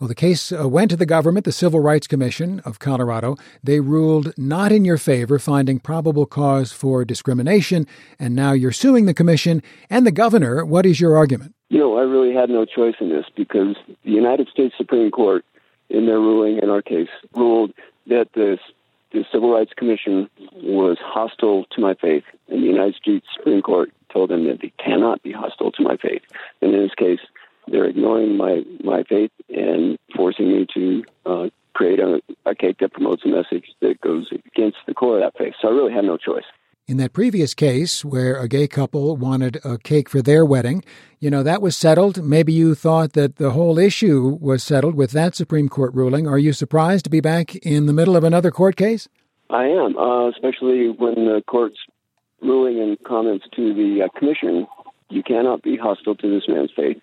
Well, 0.00 0.08
the 0.08 0.14
case 0.14 0.50
uh, 0.50 0.66
went 0.66 0.90
to 0.92 0.96
the 0.96 1.04
government, 1.04 1.44
the 1.44 1.52
Civil 1.52 1.80
Rights 1.80 2.06
Commission 2.06 2.60
of 2.60 2.78
Colorado. 2.78 3.36
They 3.62 3.80
ruled 3.80 4.32
not 4.38 4.72
in 4.72 4.86
your 4.86 4.96
favor, 4.96 5.38
finding 5.38 5.78
probable 5.78 6.24
cause 6.24 6.72
for 6.72 7.04
discrimination, 7.04 7.86
and 8.18 8.34
now 8.34 8.52
you're 8.52 8.72
suing 8.72 9.04
the 9.04 9.12
commission 9.12 9.62
and 9.90 10.06
the 10.06 10.10
governor. 10.10 10.64
What 10.64 10.86
is 10.86 11.00
your 11.00 11.18
argument? 11.18 11.54
You 11.68 11.80
know, 11.80 11.98
I 11.98 12.04
really 12.04 12.32
had 12.32 12.48
no 12.48 12.64
choice 12.64 12.94
in 12.98 13.10
this 13.10 13.26
because 13.36 13.76
the 14.02 14.10
United 14.10 14.48
States 14.48 14.74
Supreme 14.78 15.10
Court, 15.10 15.44
in 15.90 16.06
their 16.06 16.18
ruling 16.18 16.60
in 16.62 16.70
our 16.70 16.80
case, 16.80 17.10
ruled 17.36 17.74
that 18.06 18.28
the, 18.32 18.56
the 19.12 19.26
Civil 19.30 19.52
Rights 19.52 19.72
Commission 19.76 20.30
was 20.54 20.96
hostile 20.98 21.66
to 21.72 21.80
my 21.82 21.92
faith, 21.92 22.24
and 22.48 22.62
the 22.62 22.66
United 22.66 22.94
States 22.94 23.26
Supreme 23.36 23.60
Court 23.60 23.92
told 24.10 24.30
them 24.30 24.46
that 24.46 24.62
they 24.62 24.72
cannot 24.82 25.22
be 25.22 25.30
hostile 25.30 25.72
to 25.72 25.82
my 25.82 25.98
faith. 25.98 26.22
And 26.62 26.72
in 26.72 26.80
this 26.80 26.94
case, 26.94 27.20
they're 27.70 27.86
ignoring 27.86 28.36
my, 28.36 28.62
my 28.82 29.02
faith 29.04 29.30
and 29.48 29.98
forcing 30.16 30.48
me 30.52 30.66
to 30.74 31.04
uh, 31.26 31.48
create 31.74 32.00
a, 32.00 32.20
a 32.46 32.54
cake 32.54 32.78
that 32.80 32.92
promotes 32.92 33.24
a 33.24 33.28
message 33.28 33.66
that 33.80 34.00
goes 34.00 34.28
against 34.32 34.78
the 34.86 34.94
core 34.94 35.16
of 35.16 35.22
that 35.22 35.38
faith. 35.38 35.54
So 35.60 35.68
I 35.68 35.70
really 35.70 35.92
had 35.92 36.04
no 36.04 36.16
choice. 36.16 36.44
In 36.86 36.96
that 36.96 37.12
previous 37.12 37.54
case, 37.54 38.04
where 38.04 38.34
a 38.34 38.48
gay 38.48 38.66
couple 38.66 39.16
wanted 39.16 39.60
a 39.64 39.78
cake 39.78 40.08
for 40.08 40.22
their 40.22 40.44
wedding, 40.44 40.82
you 41.20 41.30
know, 41.30 41.44
that 41.44 41.62
was 41.62 41.76
settled. 41.76 42.24
Maybe 42.24 42.52
you 42.52 42.74
thought 42.74 43.12
that 43.12 43.36
the 43.36 43.52
whole 43.52 43.78
issue 43.78 44.36
was 44.40 44.64
settled 44.64 44.96
with 44.96 45.12
that 45.12 45.36
Supreme 45.36 45.68
Court 45.68 45.94
ruling. 45.94 46.26
Are 46.26 46.38
you 46.38 46.52
surprised 46.52 47.04
to 47.04 47.10
be 47.10 47.20
back 47.20 47.54
in 47.56 47.86
the 47.86 47.92
middle 47.92 48.16
of 48.16 48.24
another 48.24 48.50
court 48.50 48.74
case? 48.74 49.08
I 49.50 49.66
am, 49.66 49.96
uh, 49.96 50.30
especially 50.30 50.88
when 50.88 51.14
the 51.14 51.42
court's 51.46 51.78
ruling 52.42 52.80
and 52.80 52.98
comments 53.04 53.46
to 53.54 53.72
the 53.72 54.02
uh, 54.02 54.18
commission, 54.18 54.66
you 55.10 55.22
cannot 55.22 55.62
be 55.62 55.76
hostile 55.76 56.16
to 56.16 56.28
this 56.28 56.48
man's 56.48 56.72
faith. 56.74 56.98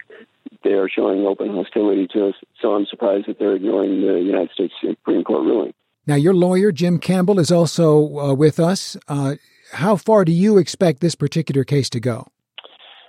They 0.63 0.71
are 0.71 0.89
showing 0.89 1.25
open 1.25 1.49
hostility 1.49 2.07
to 2.13 2.29
us, 2.29 2.35
so 2.61 2.73
I'm 2.73 2.85
surprised 2.85 3.27
that 3.27 3.39
they're 3.39 3.55
ignoring 3.55 4.01
the 4.01 4.19
United 4.19 4.51
States 4.51 4.73
Supreme 4.81 5.23
Court 5.23 5.45
ruling. 5.45 5.73
Now, 6.05 6.15
your 6.15 6.33
lawyer, 6.33 6.71
Jim 6.71 6.99
Campbell, 6.99 7.39
is 7.39 7.51
also 7.51 8.17
uh, 8.17 8.33
with 8.33 8.59
us. 8.59 8.95
Uh, 9.07 9.35
how 9.73 9.97
far 9.97 10.23
do 10.23 10.31
you 10.31 10.57
expect 10.57 11.01
this 11.01 11.15
particular 11.15 11.63
case 11.63 11.89
to 11.91 11.99
go? 11.99 12.27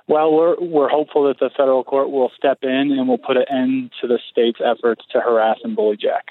Well, 0.09 0.33
we're 0.33 0.57
we're 0.59 0.88
hopeful 0.88 1.29
that 1.29 1.38
the 1.38 1.51
federal 1.55 1.85
court 1.85 2.11
will 2.11 2.31
step 2.37 2.59
in 2.62 2.96
and 2.98 3.07
will 3.07 3.18
put 3.18 3.37
an 3.37 3.44
end 3.51 3.92
to 4.01 4.09
the 4.09 4.18
state's 4.31 4.59
efforts 4.64 5.05
to 5.12 5.20
harass 5.20 5.59
and 5.62 5.77
bully 5.77 5.98
Jack. 6.01 6.29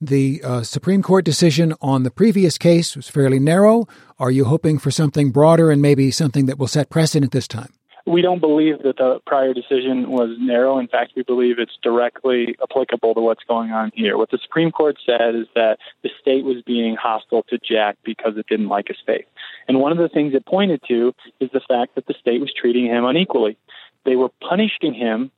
The 0.00 0.42
uh, 0.44 0.62
Supreme 0.62 1.02
Court 1.02 1.24
decision 1.24 1.72
on 1.80 2.02
the 2.02 2.10
previous 2.10 2.58
case 2.58 2.94
was 2.94 3.08
fairly 3.08 3.38
narrow. 3.38 3.88
Are 4.18 4.30
you 4.30 4.44
hoping 4.44 4.78
for 4.78 4.90
something 4.90 5.30
broader 5.30 5.70
and 5.70 5.80
maybe 5.80 6.10
something 6.10 6.44
that 6.46 6.58
will 6.58 6.66
set 6.66 6.90
precedent 6.90 7.32
this 7.32 7.48
time? 7.48 7.72
We 8.06 8.20
don't 8.20 8.40
believe 8.40 8.82
that 8.82 8.98
the 8.98 9.20
prior 9.26 9.54
decision 9.54 10.10
was 10.10 10.36
narrow. 10.38 10.78
In 10.78 10.88
fact, 10.88 11.12
we 11.16 11.22
believe 11.22 11.58
it's 11.58 11.78
directly 11.82 12.54
applicable 12.62 13.14
to 13.14 13.20
what's 13.20 13.44
going 13.44 13.70
on 13.70 13.92
here. 13.94 14.18
What 14.18 14.30
the 14.30 14.38
Supreme 14.42 14.70
Court 14.70 14.98
said 15.06 15.34
is 15.34 15.46
that 15.54 15.78
the 16.02 16.10
state 16.20 16.44
was 16.44 16.60
being 16.66 16.96
hostile 16.96 17.44
to 17.44 17.58
Jack 17.58 17.96
because 18.04 18.36
it 18.36 18.46
didn't 18.46 18.68
like 18.68 18.88
his 18.88 18.98
faith. 19.06 19.24
And 19.68 19.80
one 19.80 19.90
of 19.90 19.96
the 19.96 20.10
things 20.10 20.34
it 20.34 20.44
pointed 20.44 20.82
to 20.88 21.14
is 21.40 21.48
the 21.52 21.62
fact 21.66 21.94
that 21.94 22.06
the 22.06 22.14
state 22.20 22.42
was 22.42 22.52
treating 22.52 22.84
him 22.84 23.06
unequally. 23.06 23.56
They 24.04 24.16
were 24.16 24.28
punishing 24.46 24.92
him 24.92 25.30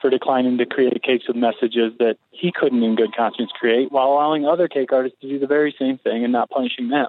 for 0.00 0.08
declining 0.08 0.56
to 0.58 0.66
create 0.66 1.02
cakes 1.02 1.28
with 1.28 1.36
messages 1.36 1.92
that 1.98 2.16
he 2.30 2.52
couldn't 2.52 2.82
in 2.82 2.94
good 2.94 3.14
conscience 3.14 3.50
create 3.58 3.92
while 3.92 4.08
allowing 4.08 4.46
other 4.46 4.68
cake 4.68 4.92
artists 4.92 5.18
to 5.20 5.28
do 5.28 5.38
the 5.38 5.46
very 5.46 5.74
same 5.78 5.98
thing 5.98 6.24
and 6.24 6.32
not 6.32 6.48
punishing 6.48 6.88
them. 6.88 7.08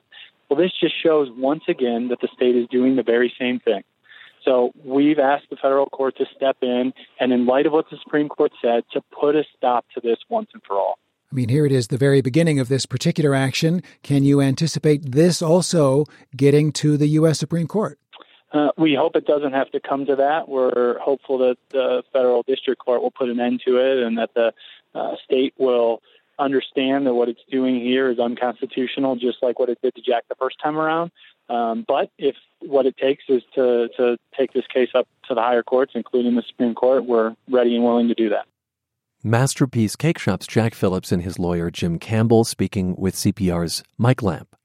Well, 0.49 0.59
this 0.59 0.71
just 0.79 1.01
shows 1.01 1.29
once 1.35 1.63
again 1.67 2.09
that 2.09 2.19
the 2.21 2.27
state 2.33 2.55
is 2.55 2.67
doing 2.67 2.95
the 2.95 3.03
very 3.03 3.33
same 3.39 3.59
thing. 3.59 3.83
So 4.45 4.71
we've 4.83 5.19
asked 5.19 5.49
the 5.49 5.57
federal 5.57 5.87
court 5.87 6.17
to 6.17 6.25
step 6.35 6.57
in 6.61 6.93
and, 7.19 7.33
in 7.33 7.45
light 7.45 7.65
of 7.65 7.73
what 7.73 7.89
the 7.89 7.97
Supreme 8.01 8.29
Court 8.29 8.51
said, 8.61 8.83
to 8.93 9.01
put 9.01 9.35
a 9.35 9.43
stop 9.57 9.85
to 9.95 9.99
this 9.99 10.19
once 10.29 10.49
and 10.53 10.61
for 10.63 10.75
all. 10.75 10.99
I 11.31 11.35
mean, 11.35 11.49
here 11.49 11.65
it 11.65 11.71
is, 11.71 11.87
the 11.87 11.97
very 11.97 12.21
beginning 12.21 12.59
of 12.59 12.69
this 12.69 12.85
particular 12.85 13.33
action. 13.33 13.81
Can 14.03 14.23
you 14.23 14.39
anticipate 14.39 15.11
this 15.11 15.41
also 15.41 16.05
getting 16.35 16.71
to 16.73 16.95
the 16.95 17.07
U.S. 17.07 17.39
Supreme 17.39 17.67
Court? 17.67 17.99
Uh, 18.53 18.69
we 18.77 18.95
hope 18.95 19.15
it 19.15 19.25
doesn't 19.25 19.51
have 19.51 19.69
to 19.71 19.79
come 19.81 20.05
to 20.05 20.15
that. 20.15 20.47
We're 20.47 20.97
hopeful 20.99 21.39
that 21.39 21.57
the 21.71 22.03
federal 22.13 22.43
district 22.43 22.79
court 22.79 23.01
will 23.01 23.11
put 23.11 23.29
an 23.29 23.39
end 23.39 23.61
to 23.65 23.77
it 23.77 24.05
and 24.05 24.17
that 24.17 24.33
the 24.33 24.53
uh, 24.93 25.15
state 25.25 25.53
will 25.57 26.01
understand 26.39 27.07
that 27.07 27.13
what 27.13 27.29
it's 27.29 27.41
doing 27.51 27.79
here 27.79 28.09
is 28.09 28.19
unconstitutional, 28.19 29.15
just 29.15 29.37
like 29.41 29.59
what 29.59 29.69
it 29.69 29.79
did 29.81 29.95
to 29.95 30.01
Jack 30.01 30.23
the 30.29 30.35
first 30.35 30.57
time 30.61 30.77
around. 30.77 31.11
Um, 31.49 31.85
but 31.87 32.09
if 32.17 32.35
what 32.59 32.85
it 32.85 32.97
takes 32.97 33.23
is 33.29 33.43
to, 33.55 33.89
to 33.97 34.17
take 34.37 34.53
this 34.53 34.65
case 34.73 34.89
up 34.95 35.07
to 35.27 35.35
the 35.35 35.41
higher 35.41 35.63
courts, 35.63 35.93
including 35.95 36.35
the 36.35 36.43
Supreme 36.47 36.73
Court, 36.73 37.05
we're 37.05 37.35
ready 37.49 37.75
and 37.75 37.83
willing 37.83 38.07
to 38.07 38.15
do 38.15 38.29
that. 38.29 38.45
Masterpiece 39.23 39.95
Cake 39.95 40.19
Shop's 40.19 40.47
Jack 40.47 40.75
Phillips 40.75 41.11
and 41.11 41.23
his 41.23 41.39
lawyer 41.39 41.71
Jim 41.71 41.97
Campbell 41.97 42.43
speaking 42.43 42.95
with 42.95 43.15
CPR's 43.15 43.83
Mike 43.97 44.21
Lamp. 44.21 44.55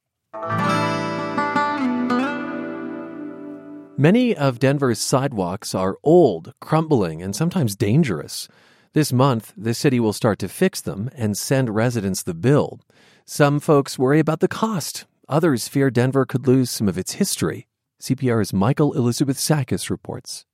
Many 3.96 4.34
of 4.34 4.58
Denver's 4.58 4.98
sidewalks 4.98 5.74
are 5.74 5.98
old, 6.02 6.54
crumbling, 6.60 7.20
and 7.20 7.36
sometimes 7.36 7.76
dangerous. 7.76 8.48
This 8.92 9.12
month, 9.12 9.52
the 9.56 9.72
city 9.72 10.00
will 10.00 10.12
start 10.12 10.40
to 10.40 10.48
fix 10.48 10.80
them 10.80 11.10
and 11.14 11.38
send 11.38 11.70
residents 11.70 12.24
the 12.24 12.34
bill. 12.34 12.80
Some 13.24 13.60
folks 13.60 14.00
worry 14.00 14.18
about 14.18 14.40
the 14.40 14.48
cost. 14.48 15.06
Others 15.28 15.68
fear 15.68 15.92
Denver 15.92 16.26
could 16.26 16.48
lose 16.48 16.72
some 16.72 16.88
of 16.88 16.98
its 16.98 17.12
history. 17.12 17.68
CPR's 18.02 18.52
Michael 18.52 18.92
Elizabeth 18.94 19.36
Sakas 19.36 19.90
reports. 19.90 20.44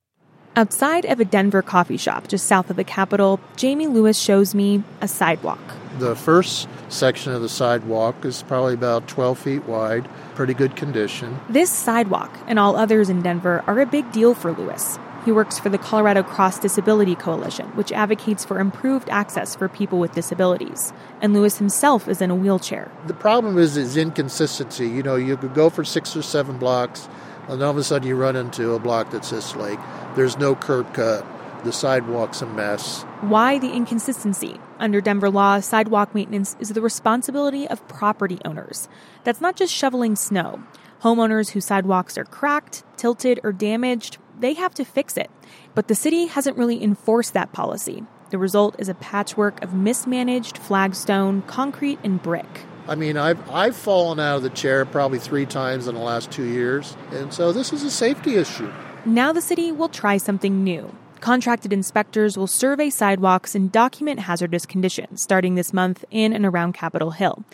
Outside 0.54 1.06
of 1.06 1.18
a 1.18 1.24
Denver 1.24 1.62
coffee 1.62 1.96
shop 1.96 2.28
just 2.28 2.46
south 2.46 2.68
of 2.68 2.76
the 2.76 2.84
Capitol, 2.84 3.40
Jamie 3.56 3.86
Lewis 3.86 4.18
shows 4.18 4.54
me 4.54 4.82
a 5.00 5.08
sidewalk. 5.08 5.60
The 5.98 6.14
first 6.14 6.68
section 6.90 7.32
of 7.32 7.40
the 7.40 7.48
sidewalk 7.48 8.22
is 8.26 8.42
probably 8.42 8.74
about 8.74 9.08
12 9.08 9.38
feet 9.38 9.64
wide, 9.64 10.06
pretty 10.34 10.52
good 10.52 10.76
condition. 10.76 11.38
This 11.48 11.70
sidewalk 11.70 12.38
and 12.46 12.58
all 12.58 12.76
others 12.76 13.08
in 13.08 13.22
Denver 13.22 13.64
are 13.66 13.80
a 13.80 13.86
big 13.86 14.12
deal 14.12 14.34
for 14.34 14.52
Lewis. 14.52 14.98
He 15.26 15.32
works 15.32 15.58
for 15.58 15.68
the 15.70 15.76
Colorado 15.76 16.22
Cross 16.22 16.60
Disability 16.60 17.16
Coalition, 17.16 17.66
which 17.70 17.90
advocates 17.90 18.44
for 18.44 18.60
improved 18.60 19.08
access 19.10 19.56
for 19.56 19.68
people 19.68 19.98
with 19.98 20.12
disabilities. 20.12 20.92
And 21.20 21.34
Lewis 21.34 21.58
himself 21.58 22.06
is 22.06 22.22
in 22.22 22.30
a 22.30 22.34
wheelchair. 22.36 22.92
The 23.08 23.14
problem 23.14 23.58
is 23.58 23.76
is 23.76 23.96
inconsistency. 23.96 24.88
You 24.88 25.02
know, 25.02 25.16
you 25.16 25.36
could 25.36 25.52
go 25.52 25.68
for 25.68 25.82
six 25.84 26.16
or 26.16 26.22
seven 26.22 26.58
blocks, 26.58 27.08
and 27.48 27.60
all 27.60 27.72
of 27.72 27.76
a 27.76 27.82
sudden 27.82 28.06
you 28.06 28.14
run 28.14 28.36
into 28.36 28.74
a 28.74 28.78
block 28.78 29.10
that's 29.10 29.30
just 29.30 29.56
like 29.56 29.80
there's 30.14 30.38
no 30.38 30.54
curb 30.54 30.94
cut. 30.94 31.26
The 31.64 31.72
sidewalk's 31.72 32.40
a 32.40 32.46
mess. 32.46 33.02
Why 33.22 33.58
the 33.58 33.72
inconsistency? 33.72 34.60
Under 34.78 35.00
Denver 35.00 35.28
law, 35.28 35.58
sidewalk 35.58 36.14
maintenance 36.14 36.54
is 36.60 36.68
the 36.68 36.80
responsibility 36.80 37.66
of 37.66 37.88
property 37.88 38.38
owners. 38.44 38.88
That's 39.24 39.40
not 39.40 39.56
just 39.56 39.74
shoveling 39.74 40.14
snow. 40.14 40.62
Homeowners 41.02 41.50
whose 41.50 41.64
sidewalks 41.64 42.16
are 42.16 42.24
cracked, 42.24 42.84
tilted, 42.96 43.40
or 43.42 43.52
damaged, 43.52 44.18
they 44.38 44.54
have 44.54 44.74
to 44.74 44.84
fix 44.84 45.16
it. 45.16 45.30
But 45.74 45.88
the 45.88 45.94
city 45.94 46.26
hasn't 46.26 46.56
really 46.56 46.82
enforced 46.82 47.32
that 47.34 47.52
policy. 47.52 48.04
The 48.30 48.38
result 48.38 48.76
is 48.78 48.88
a 48.88 48.94
patchwork 48.94 49.62
of 49.62 49.74
mismanaged 49.74 50.58
flagstone, 50.58 51.42
concrete, 51.42 51.98
and 52.02 52.20
brick. 52.22 52.64
I 52.88 52.94
mean, 52.94 53.16
I've 53.16 53.50
I've 53.50 53.76
fallen 53.76 54.20
out 54.20 54.36
of 54.36 54.42
the 54.42 54.50
chair 54.50 54.84
probably 54.84 55.18
three 55.18 55.46
times 55.46 55.88
in 55.88 55.94
the 55.94 56.00
last 56.00 56.30
two 56.30 56.44
years, 56.44 56.96
and 57.10 57.32
so 57.32 57.52
this 57.52 57.72
is 57.72 57.82
a 57.82 57.90
safety 57.90 58.36
issue. 58.36 58.72
Now 59.04 59.32
the 59.32 59.40
city 59.40 59.72
will 59.72 59.88
try 59.88 60.16
something 60.16 60.62
new. 60.64 60.94
Contracted 61.20 61.72
inspectors 61.72 62.36
will 62.36 62.46
survey 62.46 62.90
sidewalks 62.90 63.54
and 63.54 63.72
document 63.72 64.20
hazardous 64.20 64.66
conditions 64.66 65.22
starting 65.22 65.54
this 65.54 65.72
month 65.72 66.04
in 66.10 66.32
and 66.32 66.44
around 66.44 66.74
Capitol 66.74 67.12
Hill. 67.12 67.44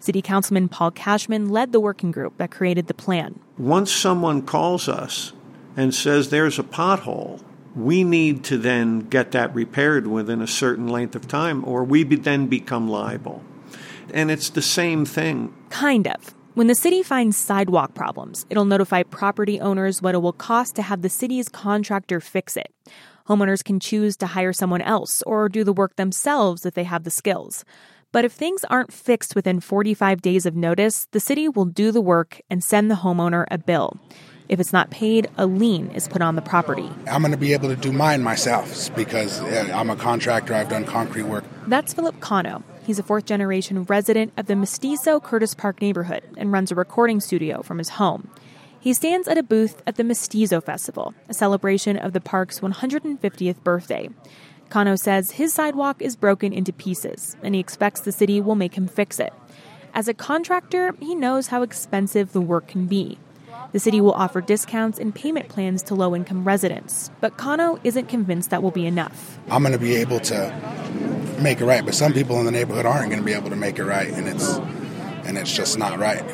City 0.00 0.20
Councilman 0.20 0.68
Paul 0.68 0.90
Kashmann 0.90 1.50
led 1.50 1.72
the 1.72 1.80
working 1.80 2.10
group 2.10 2.36
that 2.38 2.50
created 2.50 2.88
the 2.88 2.94
plan. 2.94 3.38
Once 3.56 3.92
someone 3.92 4.42
calls 4.42 4.88
us 4.88 5.32
and 5.76 5.94
says 5.94 6.30
there's 6.30 6.58
a 6.58 6.62
pothole, 6.62 7.42
we 7.74 8.04
need 8.04 8.44
to 8.44 8.58
then 8.58 9.00
get 9.00 9.32
that 9.32 9.54
repaired 9.54 10.06
within 10.06 10.42
a 10.42 10.46
certain 10.46 10.88
length 10.88 11.14
of 11.14 11.26
time, 11.26 11.64
or 11.64 11.84
we 11.84 12.04
be 12.04 12.16
then 12.16 12.46
become 12.46 12.88
liable. 12.88 13.42
And 14.12 14.30
it's 14.30 14.50
the 14.50 14.62
same 14.62 15.04
thing. 15.04 15.54
Kind 15.70 16.06
of. 16.06 16.34
When 16.54 16.66
the 16.66 16.74
city 16.74 17.02
finds 17.02 17.38
sidewalk 17.38 17.94
problems, 17.94 18.44
it'll 18.50 18.66
notify 18.66 19.04
property 19.04 19.58
owners 19.58 20.02
what 20.02 20.14
it 20.14 20.18
will 20.18 20.34
cost 20.34 20.76
to 20.76 20.82
have 20.82 21.00
the 21.00 21.08
city's 21.08 21.48
contractor 21.48 22.20
fix 22.20 22.58
it. 22.58 22.70
Homeowners 23.26 23.64
can 23.64 23.80
choose 23.80 24.18
to 24.18 24.26
hire 24.26 24.52
someone 24.52 24.82
else 24.82 25.22
or 25.22 25.48
do 25.48 25.64
the 25.64 25.72
work 25.72 25.96
themselves 25.96 26.66
if 26.66 26.74
they 26.74 26.84
have 26.84 27.04
the 27.04 27.10
skills. 27.10 27.64
But 28.10 28.26
if 28.26 28.32
things 28.32 28.64
aren't 28.68 28.92
fixed 28.92 29.34
within 29.34 29.60
45 29.60 30.20
days 30.20 30.44
of 30.44 30.54
notice, 30.54 31.06
the 31.12 31.20
city 31.20 31.48
will 31.48 31.64
do 31.64 31.90
the 31.90 32.02
work 32.02 32.42
and 32.50 32.62
send 32.62 32.90
the 32.90 32.96
homeowner 32.96 33.46
a 33.50 33.56
bill. 33.56 33.98
If 34.48 34.60
it's 34.60 34.72
not 34.72 34.90
paid, 34.90 35.28
a 35.38 35.46
lien 35.46 35.90
is 35.92 36.08
put 36.08 36.22
on 36.22 36.36
the 36.36 36.42
property. 36.42 36.90
I'm 37.10 37.22
going 37.22 37.32
to 37.32 37.38
be 37.38 37.52
able 37.52 37.68
to 37.68 37.76
do 37.76 37.92
mine 37.92 38.22
myself 38.22 38.94
because 38.94 39.40
I'm 39.40 39.90
a 39.90 39.96
contractor, 39.96 40.54
I've 40.54 40.68
done 40.68 40.84
concrete 40.84 41.22
work. 41.24 41.44
That's 41.66 41.94
Philip 41.94 42.20
Cano. 42.20 42.62
He's 42.84 42.98
a 42.98 43.02
fourth 43.02 43.24
generation 43.24 43.84
resident 43.84 44.32
of 44.36 44.46
the 44.46 44.56
Mestizo 44.56 45.20
Curtis 45.20 45.54
Park 45.54 45.80
neighborhood 45.80 46.24
and 46.36 46.52
runs 46.52 46.72
a 46.72 46.74
recording 46.74 47.20
studio 47.20 47.62
from 47.62 47.78
his 47.78 47.90
home. 47.90 48.28
He 48.80 48.92
stands 48.92 49.28
at 49.28 49.38
a 49.38 49.44
booth 49.44 49.80
at 49.86 49.94
the 49.94 50.02
Mestizo 50.02 50.60
Festival, 50.60 51.14
a 51.28 51.34
celebration 51.34 51.96
of 51.96 52.12
the 52.12 52.20
park's 52.20 52.58
150th 52.58 53.62
birthday. 53.62 54.08
Cano 54.70 54.96
says 54.96 55.32
his 55.32 55.52
sidewalk 55.52 56.02
is 56.02 56.16
broken 56.16 56.52
into 56.52 56.72
pieces, 56.72 57.36
and 57.44 57.54
he 57.54 57.60
expects 57.60 58.00
the 58.00 58.10
city 58.10 58.40
will 58.40 58.56
make 58.56 58.74
him 58.74 58.88
fix 58.88 59.20
it. 59.20 59.32
As 59.94 60.08
a 60.08 60.14
contractor, 60.14 60.96
he 60.98 61.14
knows 61.14 61.48
how 61.48 61.62
expensive 61.62 62.32
the 62.32 62.40
work 62.40 62.66
can 62.66 62.86
be. 62.86 63.18
The 63.70 63.78
city 63.78 64.00
will 64.00 64.12
offer 64.12 64.40
discounts 64.40 64.98
and 64.98 65.14
payment 65.14 65.48
plans 65.48 65.82
to 65.84 65.94
low 65.94 66.14
income 66.16 66.44
residents, 66.44 67.10
but 67.20 67.36
Cano 67.36 67.78
isn't 67.84 68.08
convinced 68.08 68.50
that 68.50 68.62
will 68.62 68.70
be 68.70 68.86
enough. 68.86 69.38
I'm 69.48 69.62
going 69.62 69.72
to 69.72 69.78
be 69.78 69.94
able 69.94 70.20
to 70.20 71.36
make 71.40 71.60
it 71.60 71.64
right, 71.64 71.84
but 71.84 71.94
some 71.94 72.12
people 72.12 72.38
in 72.38 72.44
the 72.44 72.50
neighborhood 72.52 72.86
aren't 72.86 73.10
going 73.10 73.20
to 73.20 73.24
be 73.24 73.32
able 73.32 73.50
to 73.50 73.56
make 73.56 73.78
it 73.78 73.84
right, 73.84 74.08
and 74.08 74.28
it's 74.28 74.58
and 75.24 75.38
it's 75.38 75.54
just 75.54 75.78
not 75.78 75.98
right. 75.98 76.24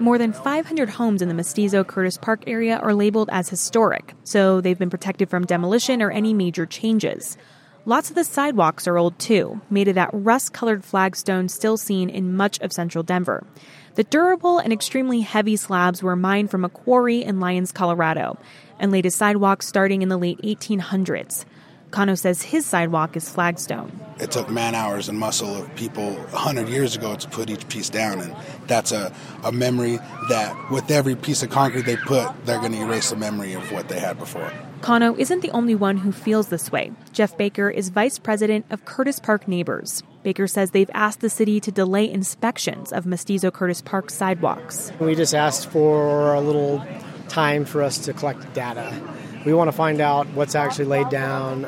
More 0.00 0.18
than 0.18 0.32
500 0.32 0.88
homes 0.88 1.22
in 1.22 1.28
the 1.28 1.34
Mestizo 1.34 1.84
Curtis 1.84 2.16
Park 2.16 2.44
area 2.46 2.78
are 2.78 2.92
labeled 2.92 3.30
as 3.32 3.48
historic, 3.48 4.14
so 4.24 4.60
they've 4.60 4.78
been 4.78 4.90
protected 4.90 5.30
from 5.30 5.44
demolition 5.44 6.02
or 6.02 6.10
any 6.10 6.34
major 6.34 6.66
changes. 6.66 7.36
Lots 7.84 8.10
of 8.10 8.14
the 8.14 8.24
sidewalks 8.24 8.86
are 8.86 8.96
old 8.96 9.18
too, 9.18 9.60
made 9.70 9.88
of 9.88 9.96
that 9.96 10.10
rust 10.12 10.52
colored 10.52 10.84
flagstone 10.84 11.48
still 11.48 11.76
seen 11.76 12.10
in 12.10 12.36
much 12.36 12.60
of 12.60 12.72
central 12.72 13.02
Denver. 13.02 13.44
The 13.94 14.04
durable 14.04 14.58
and 14.58 14.72
extremely 14.72 15.20
heavy 15.20 15.56
slabs 15.56 16.02
were 16.02 16.16
mined 16.16 16.50
from 16.50 16.64
a 16.64 16.70
quarry 16.70 17.22
in 17.22 17.40
Lyons, 17.40 17.72
Colorado, 17.72 18.38
and 18.78 18.90
laid 18.90 19.04
as 19.04 19.14
sidewalks 19.14 19.66
starting 19.66 20.00
in 20.00 20.08
the 20.08 20.16
late 20.16 20.40
1800s. 20.40 21.44
Cano 21.90 22.14
says 22.14 22.40
his 22.40 22.64
sidewalk 22.64 23.18
is 23.18 23.28
flagstone. 23.28 24.00
It 24.18 24.30
took 24.30 24.48
man 24.48 24.74
hours 24.74 25.10
and 25.10 25.18
muscle 25.18 25.54
of 25.54 25.74
people 25.76 26.14
100 26.14 26.70
years 26.70 26.96
ago 26.96 27.16
to 27.16 27.28
put 27.28 27.50
each 27.50 27.68
piece 27.68 27.90
down, 27.90 28.20
and 28.20 28.34
that's 28.66 28.92
a, 28.92 29.14
a 29.44 29.52
memory 29.52 29.98
that 30.30 30.70
with 30.70 30.90
every 30.90 31.14
piece 31.14 31.42
of 31.42 31.50
concrete 31.50 31.84
they 31.84 31.96
put, 31.96 32.32
they're 32.46 32.60
going 32.60 32.72
to 32.72 32.80
erase 32.80 33.10
the 33.10 33.16
memory 33.16 33.52
of 33.52 33.70
what 33.72 33.88
they 33.88 34.00
had 34.00 34.18
before. 34.18 34.50
Cano 34.82 35.14
isn't 35.16 35.42
the 35.42 35.50
only 35.52 35.76
one 35.76 35.96
who 35.96 36.10
feels 36.10 36.48
this 36.48 36.72
way. 36.72 36.90
Jeff 37.12 37.36
Baker 37.36 37.70
is 37.70 37.88
vice 37.88 38.18
president 38.18 38.66
of 38.70 38.84
Curtis 38.84 39.20
Park 39.20 39.46
Neighbors. 39.46 40.02
Baker 40.24 40.48
says 40.48 40.72
they've 40.72 40.90
asked 40.92 41.20
the 41.20 41.30
city 41.30 41.60
to 41.60 41.70
delay 41.70 42.10
inspections 42.10 42.92
of 42.92 43.06
Mestizo 43.06 43.52
Curtis 43.52 43.80
Park 43.80 44.10
sidewalks. 44.10 44.90
We 44.98 45.14
just 45.14 45.36
asked 45.36 45.68
for 45.68 46.34
a 46.34 46.40
little 46.40 46.84
time 47.28 47.64
for 47.64 47.80
us 47.80 47.96
to 48.06 48.12
collect 48.12 48.54
data. 48.54 48.92
We 49.46 49.54
want 49.54 49.68
to 49.68 49.72
find 49.72 50.00
out 50.00 50.26
what's 50.30 50.56
actually 50.56 50.86
laid 50.86 51.10
down, 51.10 51.62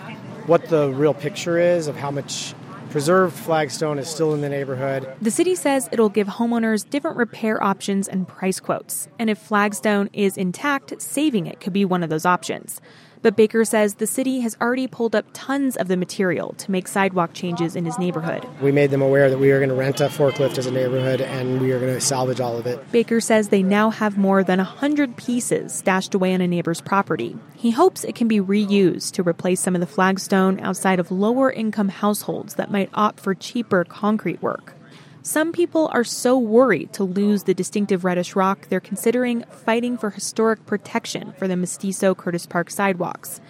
what 0.46 0.66
the 0.66 0.90
real 0.90 1.14
picture 1.14 1.56
is 1.56 1.86
of 1.86 1.94
how 1.94 2.10
much 2.10 2.52
preserved 2.94 3.34
flagstone 3.36 3.98
is 3.98 4.06
still 4.06 4.34
in 4.34 4.40
the 4.40 4.48
neighborhood. 4.48 5.16
The 5.20 5.32
city 5.32 5.56
says 5.56 5.88
it'll 5.90 6.08
give 6.08 6.28
homeowners 6.28 6.88
different 6.88 7.16
repair 7.16 7.60
options 7.60 8.06
and 8.06 8.28
price 8.28 8.60
quotes. 8.60 9.08
And 9.18 9.28
if 9.28 9.36
flagstone 9.36 10.08
is 10.12 10.36
intact, 10.36 11.02
saving 11.02 11.48
it 11.48 11.58
could 11.58 11.72
be 11.72 11.84
one 11.84 12.04
of 12.04 12.08
those 12.08 12.24
options. 12.24 12.80
But 13.24 13.36
Baker 13.36 13.64
says 13.64 13.94
the 13.94 14.06
city 14.06 14.40
has 14.40 14.54
already 14.60 14.86
pulled 14.86 15.16
up 15.16 15.24
tons 15.32 15.76
of 15.76 15.88
the 15.88 15.96
material 15.96 16.52
to 16.58 16.70
make 16.70 16.86
sidewalk 16.86 17.32
changes 17.32 17.74
in 17.74 17.86
his 17.86 17.98
neighborhood. 17.98 18.46
We 18.60 18.70
made 18.70 18.90
them 18.90 19.00
aware 19.00 19.30
that 19.30 19.38
we 19.38 19.50
were 19.50 19.60
going 19.60 19.70
to 19.70 19.74
rent 19.74 20.02
a 20.02 20.08
forklift 20.08 20.58
as 20.58 20.66
a 20.66 20.70
neighborhood 20.70 21.22
and 21.22 21.58
we 21.58 21.72
are 21.72 21.80
going 21.80 21.94
to 21.94 22.02
salvage 22.02 22.38
all 22.38 22.58
of 22.58 22.66
it. 22.66 22.92
Baker 22.92 23.22
says 23.22 23.48
they 23.48 23.62
now 23.62 23.88
have 23.88 24.18
more 24.18 24.44
than 24.44 24.58
100 24.58 25.16
pieces 25.16 25.72
stashed 25.72 26.14
away 26.14 26.34
on 26.34 26.42
a 26.42 26.46
neighbor's 26.46 26.82
property. 26.82 27.34
He 27.54 27.70
hopes 27.70 28.04
it 28.04 28.14
can 28.14 28.28
be 28.28 28.40
reused 28.40 29.12
to 29.12 29.26
replace 29.26 29.62
some 29.62 29.74
of 29.74 29.80
the 29.80 29.86
flagstone 29.86 30.60
outside 30.60 31.00
of 31.00 31.10
lower 31.10 31.50
income 31.50 31.88
households 31.88 32.56
that 32.56 32.70
might 32.70 32.90
opt 32.92 33.20
for 33.20 33.34
cheaper 33.34 33.84
concrete 33.84 34.42
work. 34.42 34.74
Some 35.26 35.52
people 35.52 35.88
are 35.94 36.04
so 36.04 36.38
worried 36.38 36.92
to 36.92 37.02
lose 37.02 37.44
the 37.44 37.54
distinctive 37.54 38.04
reddish 38.04 38.36
rock, 38.36 38.68
they're 38.68 38.78
considering 38.78 39.42
fighting 39.44 39.96
for 39.96 40.10
historic 40.10 40.66
protection 40.66 41.32
for 41.38 41.48
the 41.48 41.56
Mestizo 41.56 42.14
Curtis 42.14 42.44
Park 42.44 42.70
sidewalks. 42.70 43.40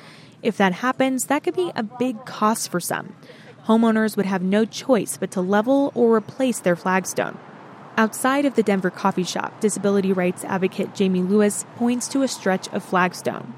If 0.40 0.56
that 0.56 0.72
happens, 0.72 1.24
that 1.24 1.42
could 1.42 1.56
be 1.56 1.72
a 1.74 1.82
big 1.82 2.26
cost 2.26 2.70
for 2.70 2.78
some. 2.78 3.16
Homeowners 3.64 4.16
would 4.16 4.24
have 4.24 4.40
no 4.40 4.64
choice 4.64 5.16
but 5.16 5.32
to 5.32 5.40
level 5.40 5.90
or 5.96 6.14
replace 6.14 6.60
their 6.60 6.76
flagstone. 6.76 7.37
Outside 7.96 8.44
of 8.44 8.54
the 8.54 8.62
Denver 8.62 8.90
coffee 8.90 9.24
shop, 9.24 9.60
disability 9.60 10.12
rights 10.12 10.44
advocate 10.44 10.94
Jamie 10.94 11.22
Lewis 11.22 11.66
points 11.74 12.06
to 12.06 12.22
a 12.22 12.28
stretch 12.28 12.68
of 12.68 12.84
flagstone. 12.84 13.52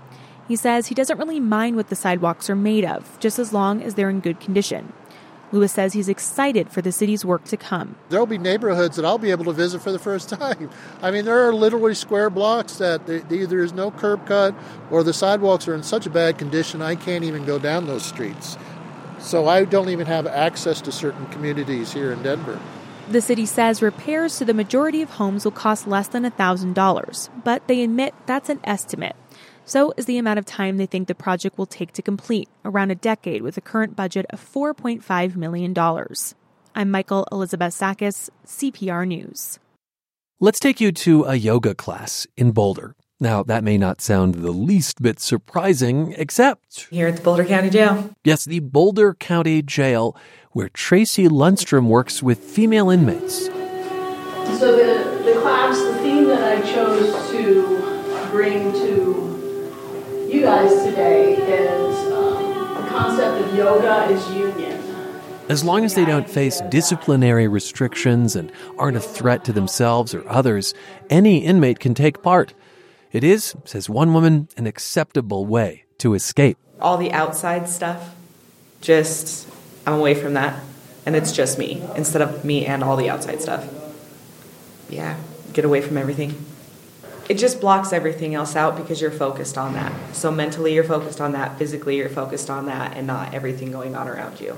He 0.48 0.57
says 0.57 0.87
he 0.87 0.94
doesn't 0.94 1.18
really 1.18 1.40
mind 1.40 1.76
what 1.76 1.90
the 1.90 1.94
sidewalks 1.94 2.48
are 2.48 2.57
made 2.57 2.87
of, 2.87 3.18
just 3.20 3.38
as 3.38 3.52
long 3.52 3.83
as 3.83 3.94
they're 3.94 4.09
in 4.09 4.20
good 4.20 4.40
condition. 4.40 4.94
Lewis 5.57 5.73
says 5.73 5.95
he's 5.95 6.11
excited 6.11 6.71
for 6.71 6.83
the 6.83 6.92
city's 6.92 7.25
work 7.25 7.45
to 7.45 7.57
come. 7.57 7.97
There'll 8.11 8.27
be 8.27 8.37
neighborhoods 8.37 8.97
that 8.97 9.07
I'll 9.07 9.16
be 9.16 9.31
able 9.31 9.47
to 9.47 9.53
visit 9.53 9.81
for 9.81 9.90
the 9.90 9.99
first 9.99 10.29
time. 10.40 10.69
I 11.01 11.11
mean, 11.11 11.25
there 11.25 11.49
are 11.49 11.55
literally 11.55 11.95
square 11.95 12.29
blocks 12.29 12.77
that 12.77 13.09
either 13.09 13.61
is 13.61 13.73
no 13.73 13.90
curb 13.90 14.27
cut 14.27 14.55
or 14.90 15.03
the 15.03 15.14
sidewalks 15.14 15.66
are 15.66 15.75
in 15.75 15.83
such 15.83 16.05
a 16.05 16.11
bad 16.11 16.37
condition 16.37 16.83
I 16.83 16.95
can't 16.95 17.25
even 17.25 17.47
go 17.47 17.59
down 17.59 17.87
those 17.87 18.05
streets. 18.05 18.59
So 19.19 19.49
I 19.49 19.64
don't 19.64 19.88
even 19.88 20.07
have 20.07 20.27
access 20.27 20.83
to 20.83 20.92
certain 20.92 21.25
communities 21.27 21.95
here 21.95 22.12
in 22.12 22.23
Denver. 22.23 22.61
The 23.09 23.23
city 23.23 23.47
says 23.47 23.81
repairs 23.81 24.37
to 24.38 24.45
the 24.45 24.53
majority 24.53 25.01
of 25.01 25.11
homes 25.11 25.45
will 25.45 25.53
cost 25.53 25.87
less 25.87 26.09
than 26.09 26.25
$1,000, 26.25 27.31
but 27.45 27.66
they 27.66 27.83
admit 27.83 28.14
that's 28.27 28.51
an 28.51 28.61
estimate. 28.64 29.16
So 29.68 29.92
is 29.96 30.07
the 30.07 30.16
amount 30.16 30.38
of 30.38 30.44
time 30.46 30.76
they 30.76 30.87
think 30.87 31.09
the 31.09 31.14
project 31.16 31.59
will 31.59 31.66
take 31.66 31.92
to 31.94 32.02
complete, 32.02 32.48
around 32.64 32.92
a 32.92 32.94
decade 32.94 33.42
with 33.42 33.57
a 33.57 33.61
current 33.61 33.96
budget 33.96 34.24
of 34.31 34.40
$4.5 34.40 35.35
million. 35.35 35.74
I'm 36.76 36.90
Michael 36.92 37.26
Elizabeth 37.33 37.74
Sakas, 37.74 38.31
CPR 38.46 39.09
News. 39.09 39.59
Let's 40.38 40.61
take 40.61 40.81
you 40.81 40.92
to 40.92 41.24
a 41.24 41.35
yoga 41.35 41.74
class 41.74 42.29
in 42.37 42.52
Boulder. 42.52 42.94
Now, 43.18 43.42
that 43.42 43.64
may 43.64 43.76
not 43.76 44.00
sound 44.00 44.37
the 44.37 44.52
least 44.52 45.02
bit 45.02 45.18
surprising, 45.18 46.14
except 46.16 46.87
here 46.90 47.09
at 47.09 47.16
the 47.16 47.22
Boulder 47.22 47.44
County 47.44 47.70
Jail. 47.70 48.14
Yes, 48.22 48.44
the 48.44 48.61
Boulder 48.61 49.14
County 49.14 49.62
Jail, 49.62 50.16
where 50.52 50.68
Tracy 50.68 51.26
Lundstrom 51.26 51.88
works 51.88 52.22
with 52.22 52.38
female 52.38 52.88
inmates. 52.88 53.46
So, 53.46 54.76
the, 54.76 55.24
the 55.24 55.40
class, 55.40 55.76
the 55.83 55.96
theme 56.02 56.26
that 56.29 56.59
I 56.59 56.72
chose 56.72 57.31
to 57.33 58.31
bring 58.31 58.70
to 58.72 59.26
you 60.29 60.43
guys 60.43 60.85
today 60.85 61.35
is 61.35 62.12
um, 62.12 62.83
the 62.83 62.89
concept 62.89 63.45
of 63.45 63.55
yoga 63.55 64.05
is 64.07 64.29
union. 64.31 64.83
As 65.49 65.62
long 65.62 65.85
as 65.85 65.95
they 65.95 66.05
don't 66.05 66.29
face 66.29 66.61
disciplinary 66.69 67.47
restrictions 67.47 68.35
and 68.35 68.51
aren't 68.79 68.97
a 68.97 69.01
threat 69.01 69.45
to 69.45 69.53
themselves 69.53 70.15
or 70.15 70.29
others, 70.29 70.75
any 71.09 71.39
inmate 71.39 71.79
can 71.79 71.95
take 71.95 72.23
part. 72.23 72.53
It 73.12 73.23
is, 73.23 73.55
says 73.65 73.89
one 73.89 74.12
woman, 74.12 74.49
an 74.57 74.67
acceptable 74.67 75.47
way 75.47 75.85
to 75.99 76.15
escape. 76.15 76.59
All 76.81 76.97
the 76.97 77.12
outside 77.12 77.69
stuff, 77.69 78.15
just, 78.81 79.49
I'm 79.87 79.95
away 79.95 80.15
from 80.15 80.35
that. 80.35 80.61
And 81.07 81.15
it's 81.15 81.31
just 81.31 81.57
me 81.59 81.85
instead 81.95 82.21
of 82.21 82.45
me 82.45 82.67
and 82.67 82.83
all 82.83 82.97
the 82.97 83.09
outside 83.09 83.41
stuff. 83.41 83.69
Yeah, 84.91 85.17
get 85.53 85.65
away 85.65 85.81
from 85.81 85.97
everything. 85.97 86.35
It 87.29 87.39
just 87.39 87.61
blocks 87.61 87.93
everything 87.93 88.35
else 88.35 88.55
out 88.55 88.77
because 88.77 89.01
you're 89.01 89.11
focused 89.11 89.59
on 89.59 89.73
that. 89.75 89.93
So 90.15 90.31
mentally, 90.31 90.75
you're 90.75 90.85
focused 90.85 91.21
on 91.21 91.33
that. 91.33 91.59
Physically, 91.59 91.97
you're 91.97 92.09
focused 92.09 92.51
on 92.51 92.67
that 92.67 92.97
and 92.97 93.07
not 93.07 93.35
everything 93.35 93.73
going 93.73 93.97
on 93.97 94.09
around 94.09 94.41
you. 94.41 94.57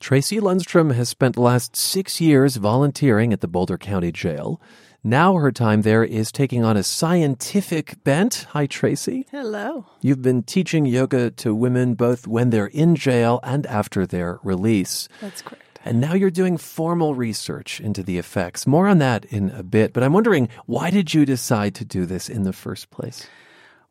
Tracy 0.00 0.38
Lundstrom 0.38 0.94
has 0.94 1.08
spent 1.08 1.34
the 1.34 1.40
last 1.40 1.76
six 1.76 2.20
years 2.20 2.56
volunteering 2.56 3.32
at 3.32 3.40
the 3.40 3.48
Boulder 3.48 3.76
County 3.76 4.12
Jail. 4.12 4.60
Now 5.04 5.36
her 5.36 5.52
time 5.52 5.82
there 5.82 6.02
is 6.02 6.32
taking 6.32 6.64
on 6.64 6.76
a 6.76 6.82
scientific 6.82 8.02
bent. 8.02 8.46
Hi, 8.50 8.66
Tracy. 8.66 9.26
Hello. 9.30 9.86
You've 10.00 10.22
been 10.22 10.42
teaching 10.42 10.86
yoga 10.86 11.30
to 11.32 11.54
women 11.54 11.94
both 11.94 12.26
when 12.26 12.50
they're 12.50 12.66
in 12.66 12.96
jail 12.96 13.38
and 13.42 13.64
after 13.66 14.06
their 14.06 14.40
release. 14.42 15.08
That's 15.20 15.42
correct. 15.42 15.62
And 15.88 16.02
now 16.02 16.12
you're 16.12 16.30
doing 16.30 16.58
formal 16.58 17.14
research 17.14 17.80
into 17.80 18.02
the 18.02 18.18
effects. 18.18 18.66
More 18.66 18.88
on 18.88 18.98
that 18.98 19.24
in 19.24 19.48
a 19.50 19.62
bit. 19.62 19.94
But 19.94 20.02
I'm 20.02 20.12
wondering, 20.12 20.50
why 20.66 20.90
did 20.90 21.14
you 21.14 21.24
decide 21.24 21.74
to 21.76 21.84
do 21.86 22.04
this 22.04 22.28
in 22.28 22.42
the 22.42 22.52
first 22.52 22.90
place? 22.90 23.26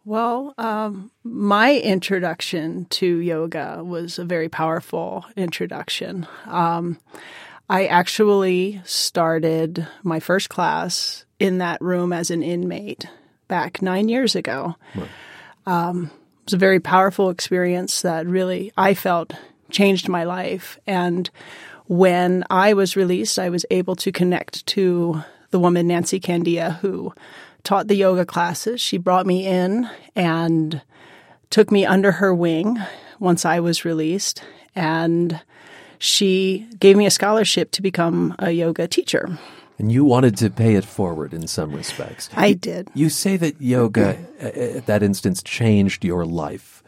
Well, 0.06 0.54
um, 0.60 1.10
my 1.24 1.76
introduction 1.76 2.86
to 2.92 3.18
yoga 3.18 3.84
was 3.84 4.20
a 4.20 4.26
very 4.26 4.48
powerful 4.48 5.26
introduction. 5.36 6.28
Um, 6.46 7.00
I 7.68 7.88
actually 7.88 8.80
started 8.86 9.88
my 10.04 10.20
first 10.20 10.50
class 10.50 11.26
in 11.40 11.58
that 11.58 11.82
room 11.82 12.14
as 12.14 12.30
an 12.30 12.44
inmate 12.44 13.08
back 13.48 13.82
nine 13.82 14.08
years 14.08 14.36
ago. 14.36 14.76
Right. 14.94 15.10
Um, 15.66 16.12
it 16.42 16.46
was 16.46 16.54
a 16.54 16.58
very 16.58 16.80
powerful 16.80 17.32
experience 17.32 18.04
that 18.04 18.28
really 18.28 18.72
I 18.78 18.94
felt 18.94 19.34
changed 19.72 20.08
my 20.08 20.26
life. 20.26 20.80
And 20.86 21.30
when 21.88 22.43
I 22.50 22.73
was 22.73 22.95
released, 22.95 23.39
I 23.39 23.50
was 23.50 23.65
able 23.71 23.95
to 23.97 24.12
connect 24.12 24.65
to 24.67 25.23
the 25.52 25.60
woman, 25.60 25.88
Nancy 25.88 26.19
Candia, 26.19 26.78
who 26.82 27.13
taught 27.63 27.88
the 27.88 27.95
yoga 27.95 28.26
classes. 28.26 28.82
She 28.82 28.97
brought 28.97 29.26
me 29.26 29.45
in 29.45 29.89
and 30.15 30.82
took 31.50 31.71
me 31.71 31.86
under 31.86 32.13
her 32.13 32.34
wing 32.34 32.78
once 33.19 33.45
I 33.45 33.60
was 33.60 33.86
released. 33.86 34.43
And 34.76 35.39
she 35.97 36.67
gave 36.80 36.97
me 36.97 37.06
a 37.06 37.12
scholarship 37.12 37.71
to 37.71 37.82
become 37.82 38.36
a 38.39 38.52
yoga 38.52 38.88
teacher. 38.88 39.38
And 39.80 39.91
you 39.91 40.04
wanted 40.04 40.38
to 40.38 40.50
pay 40.50 40.76
it 40.76 40.86
forward 40.86 41.34
in 41.34 41.47
some 41.47 41.71
respects. 41.71 42.30
I 42.36 42.54
did. 42.54 42.89
You 42.93 43.10
say 43.10 43.38
that 43.38 43.62
yoga, 43.62 44.17
at 44.39 44.88
that 44.88 45.04
instance, 45.04 45.43
changed 45.43 46.04
your 46.04 46.26
life. 46.26 46.84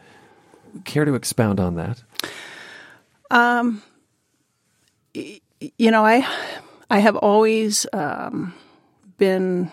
Care 0.84 1.04
to 1.04 1.14
expound 1.14 1.60
on 1.60 1.76
that? 1.76 2.02
Um, 3.30 3.82
you 5.14 5.90
know, 5.90 6.04
I, 6.04 6.26
I 6.88 6.98
have 6.98 7.16
always 7.16 7.86
um, 7.92 8.54
been 9.18 9.70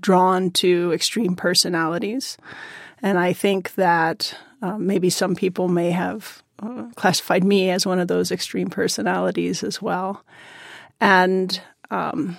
drawn 0.00 0.50
to 0.52 0.92
extreme 0.92 1.36
personalities, 1.36 2.36
and 3.02 3.18
I 3.18 3.32
think 3.32 3.74
that 3.74 4.36
uh, 4.62 4.78
maybe 4.78 5.10
some 5.10 5.34
people 5.34 5.68
may 5.68 5.90
have 5.90 6.42
uh, 6.62 6.84
classified 6.96 7.44
me 7.44 7.70
as 7.70 7.86
one 7.86 7.98
of 7.98 8.08
those 8.08 8.30
extreme 8.30 8.68
personalities 8.68 9.62
as 9.62 9.80
well. 9.80 10.24
And 11.00 11.60
um, 11.90 12.36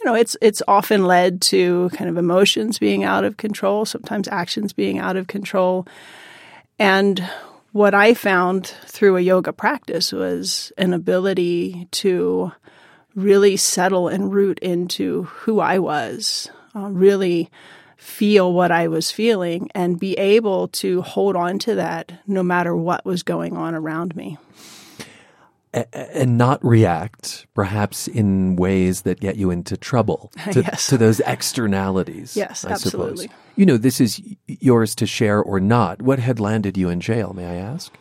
you 0.00 0.06
know, 0.06 0.14
it's 0.14 0.36
it's 0.40 0.62
often 0.66 1.04
led 1.04 1.42
to 1.42 1.90
kind 1.90 2.08
of 2.08 2.16
emotions 2.16 2.78
being 2.78 3.04
out 3.04 3.24
of 3.24 3.36
control, 3.36 3.84
sometimes 3.84 4.28
actions 4.28 4.72
being 4.72 4.98
out 4.98 5.16
of 5.16 5.26
control. 5.26 5.86
And 6.78 7.22
what 7.72 7.94
I 7.94 8.14
found 8.14 8.66
through 8.66 9.16
a 9.16 9.20
yoga 9.20 9.52
practice 9.52 10.12
was 10.12 10.72
an 10.76 10.92
ability 10.92 11.86
to 11.92 12.52
really 13.14 13.56
settle 13.56 14.08
and 14.08 14.32
root 14.32 14.58
into 14.60 15.24
who 15.24 15.60
I 15.60 15.78
was, 15.78 16.50
uh, 16.74 16.88
really 16.90 17.50
feel 17.96 18.52
what 18.52 18.70
I 18.72 18.88
was 18.88 19.10
feeling 19.10 19.68
and 19.74 20.00
be 20.00 20.14
able 20.14 20.68
to 20.68 21.02
hold 21.02 21.36
on 21.36 21.58
to 21.60 21.74
that 21.74 22.20
no 22.26 22.42
matter 22.42 22.74
what 22.74 23.04
was 23.04 23.22
going 23.22 23.56
on 23.56 23.74
around 23.74 24.16
me. 24.16 24.38
And 25.72 26.36
not 26.36 26.64
react, 26.64 27.46
perhaps 27.54 28.08
in 28.08 28.56
ways 28.56 29.02
that 29.02 29.20
get 29.20 29.36
you 29.36 29.52
into 29.52 29.76
trouble 29.76 30.32
to, 30.52 30.62
yes. 30.62 30.88
to 30.88 30.98
those 30.98 31.20
externalities. 31.20 32.36
Yes, 32.36 32.64
I 32.64 32.72
absolutely. 32.72 33.28
Suppose. 33.28 33.38
You 33.54 33.66
know, 33.66 33.76
this 33.76 34.00
is 34.00 34.20
yours 34.48 34.96
to 34.96 35.06
share 35.06 35.40
or 35.40 35.60
not. 35.60 36.02
What 36.02 36.18
had 36.18 36.40
landed 36.40 36.76
you 36.76 36.88
in 36.88 37.00
jail, 37.00 37.32
may 37.34 37.46
I 37.46 37.54
ask? 37.54 37.92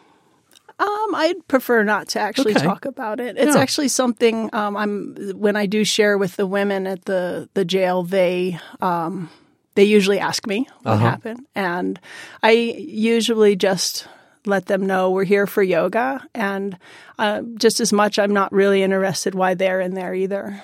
Um, 0.80 1.14
I'd 1.14 1.48
prefer 1.48 1.84
not 1.84 2.08
to 2.10 2.20
actually 2.20 2.56
okay. 2.56 2.64
talk 2.64 2.86
about 2.86 3.20
it. 3.20 3.38
It's 3.38 3.56
yeah. 3.56 3.62
actually 3.62 3.90
something 3.90 4.50
um, 4.54 4.78
I'm 4.78 5.16
when 5.36 5.58
I 5.58 5.66
do 5.66 5.84
share 5.84 6.18
with 6.18 6.38
the 6.38 6.48
women 6.48 6.88
at 6.88 7.04
the 7.04 7.50
the 7.54 7.66
jail. 7.66 8.04
They 8.04 8.58
um, 8.80 9.30
they 9.76 9.84
usually 9.84 10.20
ask 10.20 10.48
me 10.48 10.68
what 10.84 10.94
uh-huh. 10.94 11.10
happened, 11.10 11.46
and 11.54 12.00
I 12.42 12.52
usually 12.52 13.58
just 13.58 14.08
let 14.50 14.66
them 14.66 14.86
know 14.86 15.12
we're 15.12 15.24
here 15.24 15.48
for 15.48 15.64
yoga, 15.64 16.26
and 16.34 16.78
uh, 17.18 17.42
just 17.56 17.80
as 17.80 17.94
much, 17.94 18.20
I'm 18.20 18.34
not 18.34 18.52
really 18.52 18.84
interested 18.84 19.36
why 19.36 19.54
they're 19.54 19.82
in 19.82 19.94
there 19.94 20.14
either. 20.14 20.64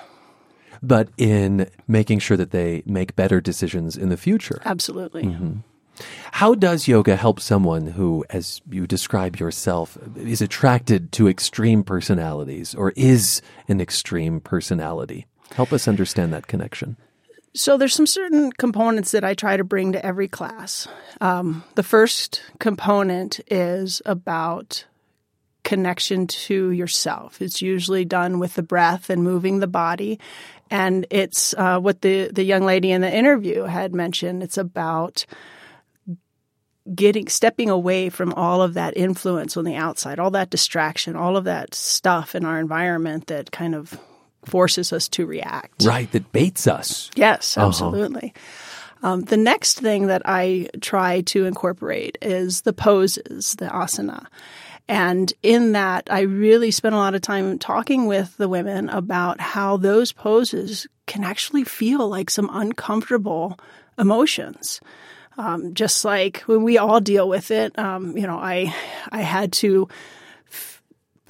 But 0.82 1.08
in 1.16 1.70
making 1.88 2.18
sure 2.18 2.36
that 2.36 2.50
they 2.50 2.82
make 2.84 3.16
better 3.16 3.40
decisions 3.40 3.96
in 3.96 4.10
the 4.10 4.16
future. 4.16 4.60
Absolutely. 4.64 5.24
Mm-hmm. 5.24 5.52
How 6.32 6.54
does 6.54 6.86
yoga 6.86 7.16
help 7.16 7.40
someone 7.40 7.86
who, 7.86 8.24
as 8.28 8.60
you 8.70 8.86
describe 8.86 9.36
yourself, 9.36 9.96
is 10.16 10.42
attracted 10.42 11.12
to 11.12 11.28
extreme 11.28 11.82
personalities 11.82 12.74
or 12.74 12.92
is 12.96 13.40
an 13.68 13.80
extreme 13.80 14.40
personality? 14.40 15.26
Help 15.54 15.72
us 15.72 15.88
understand 15.88 16.32
that 16.34 16.46
connection. 16.46 16.96
So 17.56 17.78
there's 17.78 17.94
some 17.94 18.06
certain 18.06 18.52
components 18.52 19.12
that 19.12 19.24
I 19.24 19.32
try 19.32 19.56
to 19.56 19.64
bring 19.64 19.92
to 19.92 20.04
every 20.04 20.28
class. 20.28 20.86
Um, 21.22 21.64
the 21.74 21.82
first 21.82 22.42
component 22.58 23.40
is 23.50 24.02
about 24.04 24.84
connection 25.64 26.26
to 26.26 26.70
yourself. 26.70 27.40
It's 27.40 27.62
usually 27.62 28.04
done 28.04 28.38
with 28.38 28.54
the 28.54 28.62
breath 28.62 29.08
and 29.08 29.24
moving 29.24 29.58
the 29.58 29.66
body. 29.66 30.20
And 30.70 31.06
it's 31.10 31.54
uh, 31.54 31.80
what 31.80 32.02
the, 32.02 32.28
the 32.28 32.44
young 32.44 32.62
lady 32.62 32.92
in 32.92 33.00
the 33.00 33.12
interview 33.12 33.62
had 33.62 33.94
mentioned. 33.94 34.42
It's 34.42 34.58
about 34.58 35.24
getting 36.94 37.26
stepping 37.26 37.70
away 37.70 38.10
from 38.10 38.34
all 38.34 38.60
of 38.60 38.74
that 38.74 38.96
influence 38.98 39.56
on 39.56 39.64
the 39.64 39.76
outside, 39.76 40.18
all 40.18 40.30
that 40.32 40.50
distraction, 40.50 41.16
all 41.16 41.38
of 41.38 41.44
that 41.44 41.74
stuff 41.74 42.34
in 42.34 42.44
our 42.44 42.60
environment 42.60 43.28
that 43.28 43.50
kind 43.50 43.74
of 43.74 43.98
forces 44.46 44.92
us 44.92 45.08
to 45.08 45.26
react. 45.26 45.84
Right, 45.84 46.10
that 46.12 46.32
baits 46.32 46.66
us. 46.66 47.10
Yes, 47.16 47.56
Uh-huh. 47.56 47.66
absolutely. 47.68 48.32
Um, 49.02 49.22
the 49.22 49.36
next 49.36 49.78
thing 49.78 50.06
that 50.06 50.22
I 50.24 50.68
try 50.80 51.20
to 51.22 51.44
incorporate 51.44 52.16
is 52.22 52.62
the 52.62 52.72
poses, 52.72 53.54
the 53.56 53.66
asana. 53.66 54.26
And 54.88 55.32
in 55.42 55.72
that, 55.72 56.06
I 56.10 56.20
really 56.20 56.70
spent 56.70 56.94
a 56.94 56.98
lot 56.98 57.14
of 57.14 57.20
time 57.20 57.58
talking 57.58 58.06
with 58.06 58.36
the 58.36 58.48
women 58.48 58.88
about 58.88 59.40
how 59.40 59.76
those 59.76 60.12
poses 60.12 60.86
can 61.06 61.24
actually 61.24 61.64
feel 61.64 62.08
like 62.08 62.30
some 62.30 62.48
uncomfortable 62.52 63.58
emotions. 63.98 64.80
Um, 65.38 65.74
just 65.74 66.04
like 66.04 66.40
when 66.46 66.62
we 66.62 66.78
all 66.78 67.00
deal 67.00 67.28
with 67.28 67.50
it, 67.50 67.78
um, 67.78 68.16
you 68.16 68.26
know, 68.26 68.38
I 68.38 68.74
I 69.10 69.20
had 69.20 69.52
to 69.54 69.88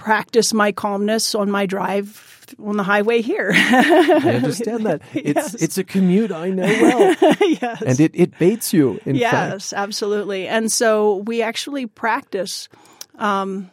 practice 0.07 0.55
my 0.55 0.71
calmness 0.71 1.35
on 1.35 1.51
my 1.51 1.67
drive 1.67 2.47
on 2.63 2.77
the 2.77 2.85
highway 2.85 3.21
here. 3.23 3.51
I 3.53 4.35
understand 4.37 4.87
that. 4.87 5.03
It's 5.15 5.35
Yes. 5.35 5.55
it's 5.55 5.79
a 5.79 5.83
commute 5.83 6.31
I 6.31 6.51
know 6.51 6.63
well. 6.63 7.17
yes. 7.41 7.83
And 7.83 7.99
it, 7.99 8.13
it 8.15 8.39
baits 8.39 8.73
you, 8.73 9.01
in 9.05 9.17
yes, 9.17 9.71
fact. 9.71 9.83
absolutely. 9.83 10.47
And 10.47 10.71
so 10.71 11.17
we 11.27 11.43
actually 11.43 11.87
practice 11.87 12.69
um, 13.17 13.73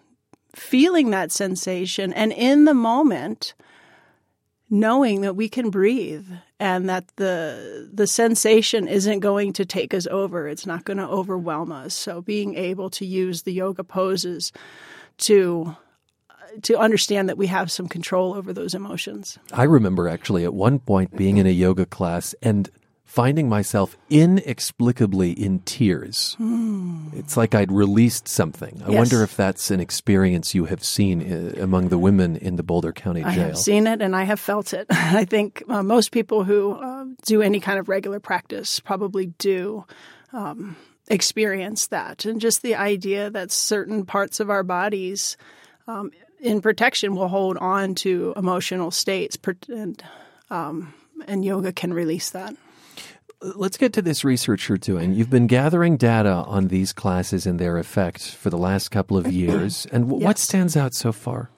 feeling 0.55 1.11
that 1.11 1.31
sensation 1.31 2.11
and 2.13 2.31
in 2.33 2.65
the 2.65 2.73
moment 2.73 3.53
knowing 4.71 5.21
that 5.21 5.35
we 5.35 5.47
can 5.47 5.69
breathe 5.69 6.25
and 6.59 6.89
that 6.89 7.05
the 7.17 7.91
the 7.93 8.07
sensation 8.07 8.87
isn't 8.87 9.19
going 9.19 9.53
to 9.53 9.65
take 9.65 9.93
us 9.93 10.07
over 10.07 10.47
it's 10.47 10.65
not 10.65 10.83
going 10.83 10.97
to 10.97 11.07
overwhelm 11.07 11.71
us 11.71 11.93
so 11.93 12.21
being 12.21 12.55
able 12.55 12.89
to 12.89 13.05
use 13.05 13.43
the 13.43 13.53
yoga 13.53 13.83
poses 13.83 14.51
to 15.17 15.75
to 16.61 16.77
understand 16.77 17.27
that 17.29 17.37
we 17.37 17.47
have 17.47 17.71
some 17.71 17.87
control 17.87 18.33
over 18.35 18.53
those 18.53 18.73
emotions. 18.75 19.37
I 19.51 19.63
remember 19.63 20.07
actually 20.07 20.43
at 20.43 20.53
one 20.53 20.79
point 20.79 21.15
being 21.17 21.37
in 21.37 21.47
a 21.47 21.51
yoga 21.51 21.85
class 21.85 22.33
and 22.41 22.69
finding 23.05 23.47
myself 23.47 23.95
inexplicably 24.09 25.31
in 25.31 25.59
tears. 25.59 26.35
Mm. 26.39 27.13
It's 27.13 27.37
like 27.37 27.53
I'd 27.53 27.71
released 27.71 28.27
something. 28.27 28.81
I 28.83 28.89
Yes. 28.89 28.97
wonder 28.97 29.23
if 29.23 29.35
that's 29.35 29.69
an 29.71 29.79
experience 29.79 30.55
you 30.55 30.65
have 30.65 30.83
seen 30.83 31.21
uh, 31.21 31.61
among 31.61 31.89
the 31.89 31.97
women 31.99 32.35
in 32.37 32.55
the 32.55 32.63
Boulder 32.63 32.91
County 32.91 33.21
Jail. 33.21 33.29
I 33.29 33.33
have 33.33 33.57
seen 33.57 33.85
it 33.87 34.01
and 34.01 34.15
I 34.15 34.23
have 34.23 34.39
felt 34.39 34.73
it. 34.73 34.87
I 34.89 35.25
think 35.25 35.63
uh, 35.69 35.83
most 35.83 36.11
people 36.11 36.43
who 36.43 36.71
uh, 36.71 37.05
do 37.25 37.41
any 37.43 37.59
kind 37.59 37.77
of 37.79 37.87
regular 37.87 38.19
practice 38.19 38.79
probably 38.79 39.27
do 39.27 39.85
um, 40.31 40.75
experience 41.07 41.87
that. 41.87 42.25
And 42.25 42.41
just 42.41 42.63
the 42.63 42.75
idea 42.75 43.29
that 43.29 43.51
certain 43.51 44.05
parts 44.05 44.39
of 44.39 44.49
our 44.49 44.63
bodies 44.63 45.37
um, 45.87 46.11
in 46.43 46.61
protection 46.61 47.15
will 47.15 47.29
hold 47.29 47.57
on 47.57 47.95
to 47.95 48.33
emotional 48.35 48.91
states, 48.91 49.37
and, 49.69 50.03
um, 50.49 50.93
and 51.25 51.43
yoga 51.43 51.71
can 51.71 51.93
release 51.93 52.29
that. 52.31 52.55
Let's 53.41 53.77
get 53.77 53.93
to 53.93 54.01
this 54.01 54.23
research 54.23 54.69
you're 54.69 54.77
doing. 54.77 55.13
You've 55.13 55.29
been 55.29 55.47
gathering 55.47 55.97
data 55.97 56.29
on 56.29 56.67
these 56.67 56.93
classes 56.93 57.45
and 57.45 57.59
their 57.59 57.77
effect 57.77 58.35
for 58.35 58.49
the 58.49 58.57
last 58.57 58.89
couple 58.89 59.17
of 59.17 59.31
years. 59.31 59.85
And 59.91 60.05
w- 60.05 60.23
what 60.23 60.37
stands 60.37 60.77
out 60.77 60.93
so 60.93 61.11
far? 61.11 61.49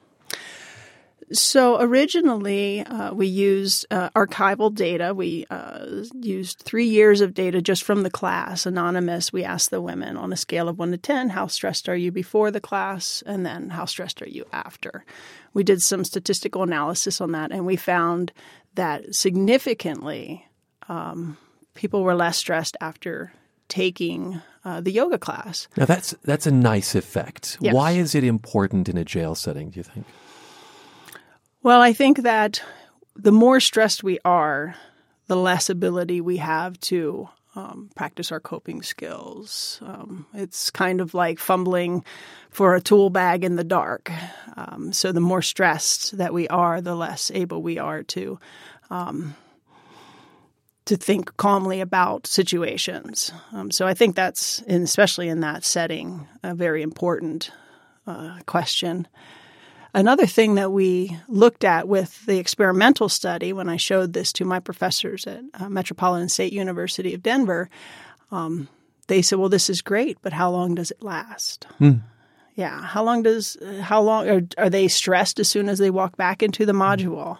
So 1.32 1.80
originally, 1.80 2.82
uh, 2.82 3.12
we 3.12 3.26
used 3.26 3.84
uh, 3.90 4.10
archival 4.10 4.72
data. 4.72 5.12
We 5.12 5.44
uh, 5.50 6.04
used 6.20 6.60
three 6.60 6.86
years 6.86 7.20
of 7.20 7.34
data 7.34 7.60
just 7.60 7.82
from 7.82 8.04
the 8.04 8.10
class, 8.10 8.64
anonymous. 8.64 9.32
We 9.32 9.42
asked 9.42 9.70
the 9.70 9.80
women 9.80 10.16
on 10.16 10.32
a 10.32 10.36
scale 10.36 10.68
of 10.68 10.78
one 10.78 10.92
to 10.92 10.98
10, 10.98 11.30
how 11.30 11.48
stressed 11.48 11.88
are 11.88 11.96
you 11.96 12.12
before 12.12 12.50
the 12.52 12.60
class? 12.60 13.24
And 13.26 13.44
then 13.44 13.70
how 13.70 13.86
stressed 13.86 14.22
are 14.22 14.28
you 14.28 14.46
after? 14.52 15.04
We 15.52 15.64
did 15.64 15.82
some 15.82 16.04
statistical 16.04 16.62
analysis 16.62 17.20
on 17.20 17.32
that, 17.32 17.50
and 17.50 17.66
we 17.66 17.76
found 17.76 18.32
that 18.74 19.14
significantly 19.14 20.46
um, 20.88 21.36
people 21.74 22.04
were 22.04 22.14
less 22.14 22.36
stressed 22.36 22.76
after 22.80 23.32
taking 23.68 24.40
uh, 24.64 24.80
the 24.80 24.92
yoga 24.92 25.18
class. 25.18 25.66
Now 25.76 25.86
that's 25.86 26.14
that's 26.24 26.46
a 26.46 26.50
nice 26.50 26.94
effect. 26.94 27.56
Yes. 27.60 27.74
Why 27.74 27.92
is 27.92 28.14
it 28.14 28.22
important 28.22 28.88
in 28.88 28.96
a 28.96 29.04
jail 29.04 29.34
setting, 29.34 29.70
do 29.70 29.80
you 29.80 29.82
think? 29.82 30.06
Well, 31.66 31.82
I 31.82 31.94
think 31.94 32.18
that 32.18 32.62
the 33.16 33.32
more 33.32 33.58
stressed 33.58 34.04
we 34.04 34.20
are, 34.24 34.76
the 35.26 35.34
less 35.34 35.68
ability 35.68 36.20
we 36.20 36.36
have 36.36 36.78
to 36.82 37.28
um, 37.56 37.90
practice 37.96 38.30
our 38.30 38.38
coping 38.38 38.82
skills. 38.82 39.80
Um, 39.82 40.26
it's 40.32 40.70
kind 40.70 41.00
of 41.00 41.12
like 41.12 41.40
fumbling 41.40 42.04
for 42.50 42.76
a 42.76 42.80
tool 42.80 43.10
bag 43.10 43.42
in 43.42 43.56
the 43.56 43.64
dark. 43.64 44.12
Um, 44.56 44.92
so 44.92 45.10
the 45.10 45.18
more 45.18 45.42
stressed 45.42 46.16
that 46.18 46.32
we 46.32 46.46
are, 46.46 46.80
the 46.80 46.94
less 46.94 47.32
able 47.34 47.64
we 47.64 47.78
are 47.78 48.04
to 48.04 48.38
um, 48.88 49.34
to 50.84 50.96
think 50.96 51.36
calmly 51.36 51.80
about 51.80 52.28
situations. 52.28 53.32
Um, 53.50 53.72
so 53.72 53.88
I 53.88 53.94
think 53.94 54.14
that's, 54.14 54.62
especially 54.68 55.28
in 55.28 55.40
that 55.40 55.64
setting, 55.64 56.28
a 56.44 56.54
very 56.54 56.82
important 56.82 57.50
uh, 58.06 58.38
question. 58.46 59.08
Another 59.96 60.26
thing 60.26 60.56
that 60.56 60.72
we 60.72 61.16
looked 61.26 61.64
at 61.64 61.88
with 61.88 62.26
the 62.26 62.36
experimental 62.38 63.08
study, 63.08 63.54
when 63.54 63.70
I 63.70 63.78
showed 63.78 64.12
this 64.12 64.30
to 64.34 64.44
my 64.44 64.60
professors 64.60 65.26
at 65.26 65.42
uh, 65.54 65.70
Metropolitan 65.70 66.28
State 66.28 66.52
University 66.52 67.14
of 67.14 67.22
Denver, 67.22 67.70
um, 68.30 68.68
they 69.06 69.22
said, 69.22 69.38
"Well, 69.38 69.48
this 69.48 69.70
is 69.70 69.80
great, 69.80 70.18
but 70.20 70.34
how 70.34 70.50
long 70.50 70.74
does 70.74 70.90
it 70.90 71.02
last?" 71.02 71.66
Yeah, 72.56 72.82
how 72.82 73.04
long 73.04 73.22
does 73.22 73.56
how 73.80 74.02
long 74.02 74.28
are, 74.28 74.42
are 74.58 74.68
they 74.68 74.86
stressed 74.86 75.40
as 75.40 75.48
soon 75.48 75.66
as 75.66 75.78
they 75.78 75.88
walk 75.88 76.18
back 76.18 76.42
into 76.42 76.66
the 76.66 76.72
module? 76.72 77.38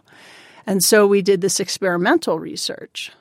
And 0.66 0.82
so 0.82 1.06
we 1.06 1.20
did 1.20 1.42
this 1.42 1.60
experimental 1.60 2.38
research. 2.38 3.12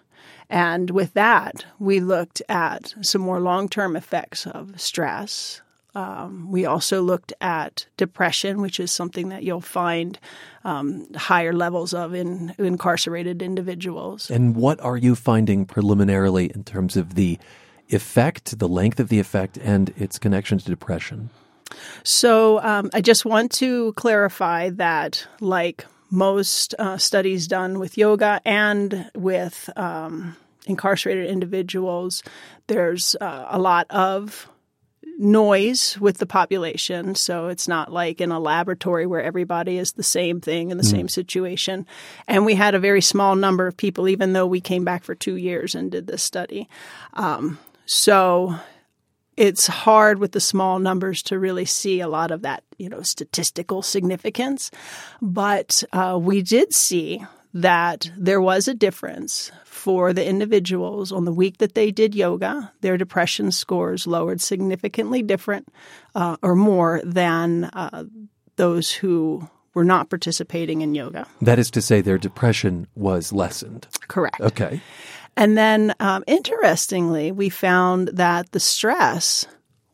And 0.50 0.92
with 0.92 1.14
that, 1.14 1.66
we 1.78 2.00
looked 2.00 2.42
at 2.48 2.94
some 3.02 3.22
more 3.22 3.42
long 3.42 3.68
term 3.68 3.98
effects 3.98 4.48
of 4.48 4.80
stress. 4.80 5.62
Um, 5.96 6.52
we 6.52 6.66
also 6.66 7.02
looked 7.02 7.34
at 7.40 7.88
depression, 7.98 8.62
which 8.62 8.80
is 8.80 8.92
something 8.92 9.30
that 9.30 9.44
you'll 9.44 9.62
find 9.62 10.20
um, 10.64 11.08
higher 11.16 11.54
levels 11.54 11.94
of 11.94 12.14
in 12.14 12.54
incarcerated 12.58 13.42
individuals. 13.42 14.30
And 14.30 14.56
what 14.56 14.80
are 14.82 14.98
you 14.98 15.16
finding 15.16 15.66
preliminarily 15.66 16.52
in 16.54 16.64
terms 16.64 16.98
of 16.98 17.16
the 17.16 17.40
effect, 17.90 18.60
the 18.60 18.68
length 18.68 19.00
of 19.00 19.10
the 19.10 19.20
effect, 19.20 19.58
and 19.58 19.94
its 19.98 20.20
connection 20.20 20.58
to 20.58 20.66
depression? 20.66 21.30
So 22.04 22.62
um, 22.62 22.90
I 22.94 23.02
just 23.02 23.26
want 23.26 23.52
to 23.54 23.94
clarify 23.94 24.70
that, 24.72 25.26
like 25.40 25.86
most 26.12 26.76
uh, 26.78 26.98
studies 26.98 27.48
done 27.48 27.80
with 27.80 27.98
yoga 27.98 28.42
and 28.46 29.10
with 29.16 29.70
um, 29.76 30.36
incarcerated 30.66 31.30
individuals, 31.30 32.24
there's 32.68 33.16
uh, 33.22 33.46
a 33.50 33.60
lot 33.60 33.88
of 33.90 34.50
noise 35.18 35.98
with 36.00 36.18
the 36.18 36.26
population. 36.26 37.16
So 37.16 37.48
it's 37.48 37.68
not 37.68 37.92
like 37.92 38.20
in 38.22 38.32
a 38.32 38.40
laboratory 38.40 39.06
where 39.06 39.24
everybody 39.24 39.78
is 39.78 39.94
the 39.94 40.04
same 40.04 40.42
thing 40.42 40.72
in 40.72 40.78
the 40.78 40.84
same 40.84 41.08
situation. 41.08 41.86
And 42.28 42.46
we 42.46 42.56
had 42.56 42.76
a 42.76 42.80
very 42.80 43.02
small 43.02 43.36
number 43.36 43.68
of 43.68 43.78
people, 43.78 44.10
even 44.10 44.34
though 44.34 44.46
we 44.46 44.62
came 44.62 44.84
back 44.84 45.04
for 45.04 45.16
two 45.16 45.36
years 45.36 45.76
and 45.76 45.92
did 45.92 46.08
this 46.08 46.24
study. 46.24 46.68
Um, 47.14 47.60
so 47.86 48.56
it's 49.38 49.68
hard 49.68 50.20
with 50.20 50.32
the 50.32 50.40
small 50.40 50.80
numbers 50.80 51.22
to 51.24 51.40
really 51.40 51.66
see 51.66 52.00
a 52.00 52.08
lot 52.08 52.32
of 52.32 52.42
that, 52.44 52.64
you 52.78 52.90
know, 52.90 53.02
statistical 53.02 53.82
significance. 53.82 54.72
But 55.22 55.84
uh, 55.92 56.18
we 56.22 56.42
did 56.42 56.74
see 56.74 57.24
that 57.54 58.12
there 58.18 58.42
was 58.42 58.68
a 58.68 58.74
difference 58.74 59.52
for 59.86 60.14
the 60.14 60.28
individuals 60.28 61.12
on 61.12 61.26
the 61.26 61.32
week 61.32 61.60
that 61.60 61.76
they 61.76 61.92
did 61.92 62.16
yoga. 62.16 62.72
Their 62.82 62.98
depression 62.98 63.52
scores 63.52 64.08
lowered 64.08 64.42
significantly 64.42 65.22
different 65.22 65.68
uh, 66.16 66.38
or 66.42 66.56
more 66.56 67.02
than 67.04 67.66
uh, 67.66 68.06
those 68.56 68.92
who 68.92 69.48
were 69.76 69.84
not 69.86 70.10
participating 70.10 70.82
in 70.82 70.96
yoga. 70.96 71.28
That 71.40 71.60
is 71.60 71.70
to 71.70 71.84
say, 71.84 72.02
their 72.02 72.18
depression 72.18 72.88
was 72.96 73.32
lessened. 73.32 73.86
Correct. 74.08 74.42
Okay. 74.42 74.82
And 75.38 75.56
then, 75.56 75.94
um, 76.00 76.24
interestingly, 76.26 77.32
we 77.32 77.50
found 77.50 78.08
that 78.08 78.54
the 78.54 78.60
stress 78.60 79.46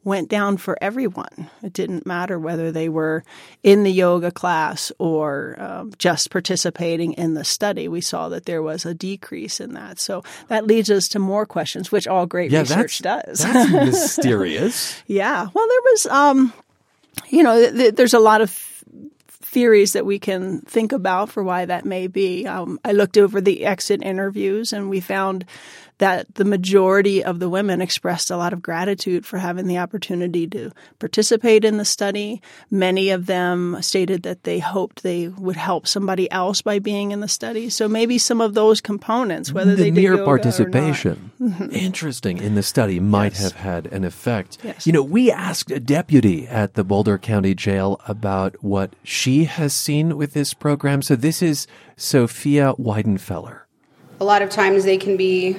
went 0.03 0.29
down 0.29 0.57
for 0.57 0.77
everyone. 0.81 1.49
It 1.61 1.73
didn't 1.73 2.05
matter 2.07 2.39
whether 2.39 2.71
they 2.71 2.89
were 2.89 3.23
in 3.61 3.83
the 3.83 3.91
yoga 3.91 4.31
class 4.31 4.91
or 4.97 5.55
um, 5.59 5.93
just 5.99 6.31
participating 6.31 7.13
in 7.13 7.35
the 7.35 7.43
study. 7.43 7.87
We 7.87 8.01
saw 8.01 8.27
that 8.29 8.45
there 8.45 8.63
was 8.63 8.83
a 8.85 8.93
decrease 8.95 9.59
in 9.59 9.73
that. 9.73 9.99
So 9.99 10.23
that 10.47 10.65
leads 10.65 10.89
us 10.89 11.07
to 11.09 11.19
more 11.19 11.45
questions, 11.45 11.91
which 11.91 12.07
all 12.07 12.25
great 12.25 12.51
Yeah, 12.51 12.61
research 12.61 12.99
that's, 12.99 13.41
does. 13.43 13.53
that's 13.53 13.71
mysterious. 14.25 15.01
Yeah. 15.05 15.47
Well, 15.53 15.67
there 15.67 15.81
was, 15.91 16.05
um, 16.07 16.53
you 17.29 17.43
know, 17.43 17.59
th- 17.59 17.73
th- 17.75 17.95
there's 17.95 18.13
a 18.15 18.19
lot 18.19 18.41
of 18.41 18.49
theories 19.29 19.93
that 19.93 20.05
we 20.05 20.17
can 20.17 20.61
think 20.61 20.93
about 20.93 21.29
for 21.29 21.43
why 21.43 21.65
that 21.65 21.85
may 21.85 22.07
be. 22.07 22.47
Um, 22.47 22.79
I 22.85 22.93
looked 22.93 23.17
over 23.17 23.41
the 23.41 23.65
exit 23.65 24.01
interviews 24.01 24.71
and 24.73 24.89
we 24.89 24.99
found 25.01 25.45
that 26.01 26.33
the 26.33 26.43
majority 26.43 27.23
of 27.23 27.39
the 27.39 27.47
women 27.47 27.79
expressed 27.79 28.31
a 28.31 28.35
lot 28.35 28.53
of 28.53 28.61
gratitude 28.61 29.23
for 29.23 29.37
having 29.37 29.67
the 29.67 29.77
opportunity 29.77 30.47
to 30.47 30.71
participate 30.97 31.63
in 31.63 31.77
the 31.77 31.85
study. 31.85 32.41
Many 32.71 33.11
of 33.11 33.27
them 33.27 33.77
stated 33.81 34.23
that 34.23 34.43
they 34.43 34.57
hoped 34.57 35.03
they 35.03 35.27
would 35.27 35.55
help 35.55 35.85
somebody 35.85 36.29
else 36.31 36.63
by 36.63 36.79
being 36.79 37.11
in 37.11 37.19
the 37.19 37.27
study. 37.27 37.69
So 37.69 37.87
maybe 37.87 38.17
some 38.17 38.41
of 38.41 38.55
those 38.55 38.81
components, 38.81 39.53
whether 39.53 39.75
the 39.75 39.83
they 39.83 39.91
did 39.91 39.93
mere 39.93 40.11
yoga 40.13 40.23
or 40.23 40.25
not. 40.25 40.41
participation, 40.41 41.31
mm-hmm. 41.39 41.69
interesting, 41.71 42.39
in 42.39 42.55
the 42.55 42.63
study 42.63 42.99
might 42.99 43.37
have 43.37 43.53
had 43.53 43.85
an 43.85 44.03
effect. 44.03 44.57
Yes. 44.63 44.87
You 44.87 44.93
know, 44.93 45.03
we 45.03 45.31
asked 45.31 45.69
a 45.69 45.79
deputy 45.79 46.47
at 46.47 46.73
the 46.73 46.83
Boulder 46.83 47.19
County 47.19 47.53
Jail 47.53 48.01
about 48.07 48.55
what 48.63 48.95
she 49.03 49.43
has 49.43 49.71
seen 49.75 50.17
with 50.17 50.33
this 50.33 50.55
program. 50.55 51.03
So 51.03 51.15
this 51.15 51.43
is 51.43 51.67
Sophia 51.95 52.73
Weidenfeller. 52.79 53.61
A 54.19 54.25
lot 54.25 54.41
of 54.41 54.49
times 54.49 54.83
they 54.83 54.97
can 54.97 55.15
be, 55.17 55.57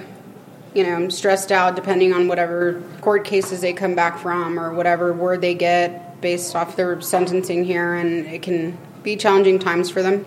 you 0.74 0.84
know, 0.84 1.08
stressed 1.08 1.52
out 1.52 1.76
depending 1.76 2.12
on 2.12 2.28
whatever 2.28 2.82
court 3.00 3.24
cases 3.24 3.60
they 3.60 3.72
come 3.72 3.94
back 3.94 4.18
from 4.18 4.58
or 4.58 4.72
whatever 4.72 5.12
word 5.12 5.40
they 5.40 5.54
get 5.54 6.20
based 6.20 6.54
off 6.54 6.76
their 6.76 7.00
sentencing 7.00 7.64
here, 7.64 7.94
and 7.94 8.26
it 8.26 8.42
can 8.42 8.78
be 9.02 9.16
challenging 9.16 9.58
times 9.58 9.90
for 9.90 10.02
them. 10.02 10.24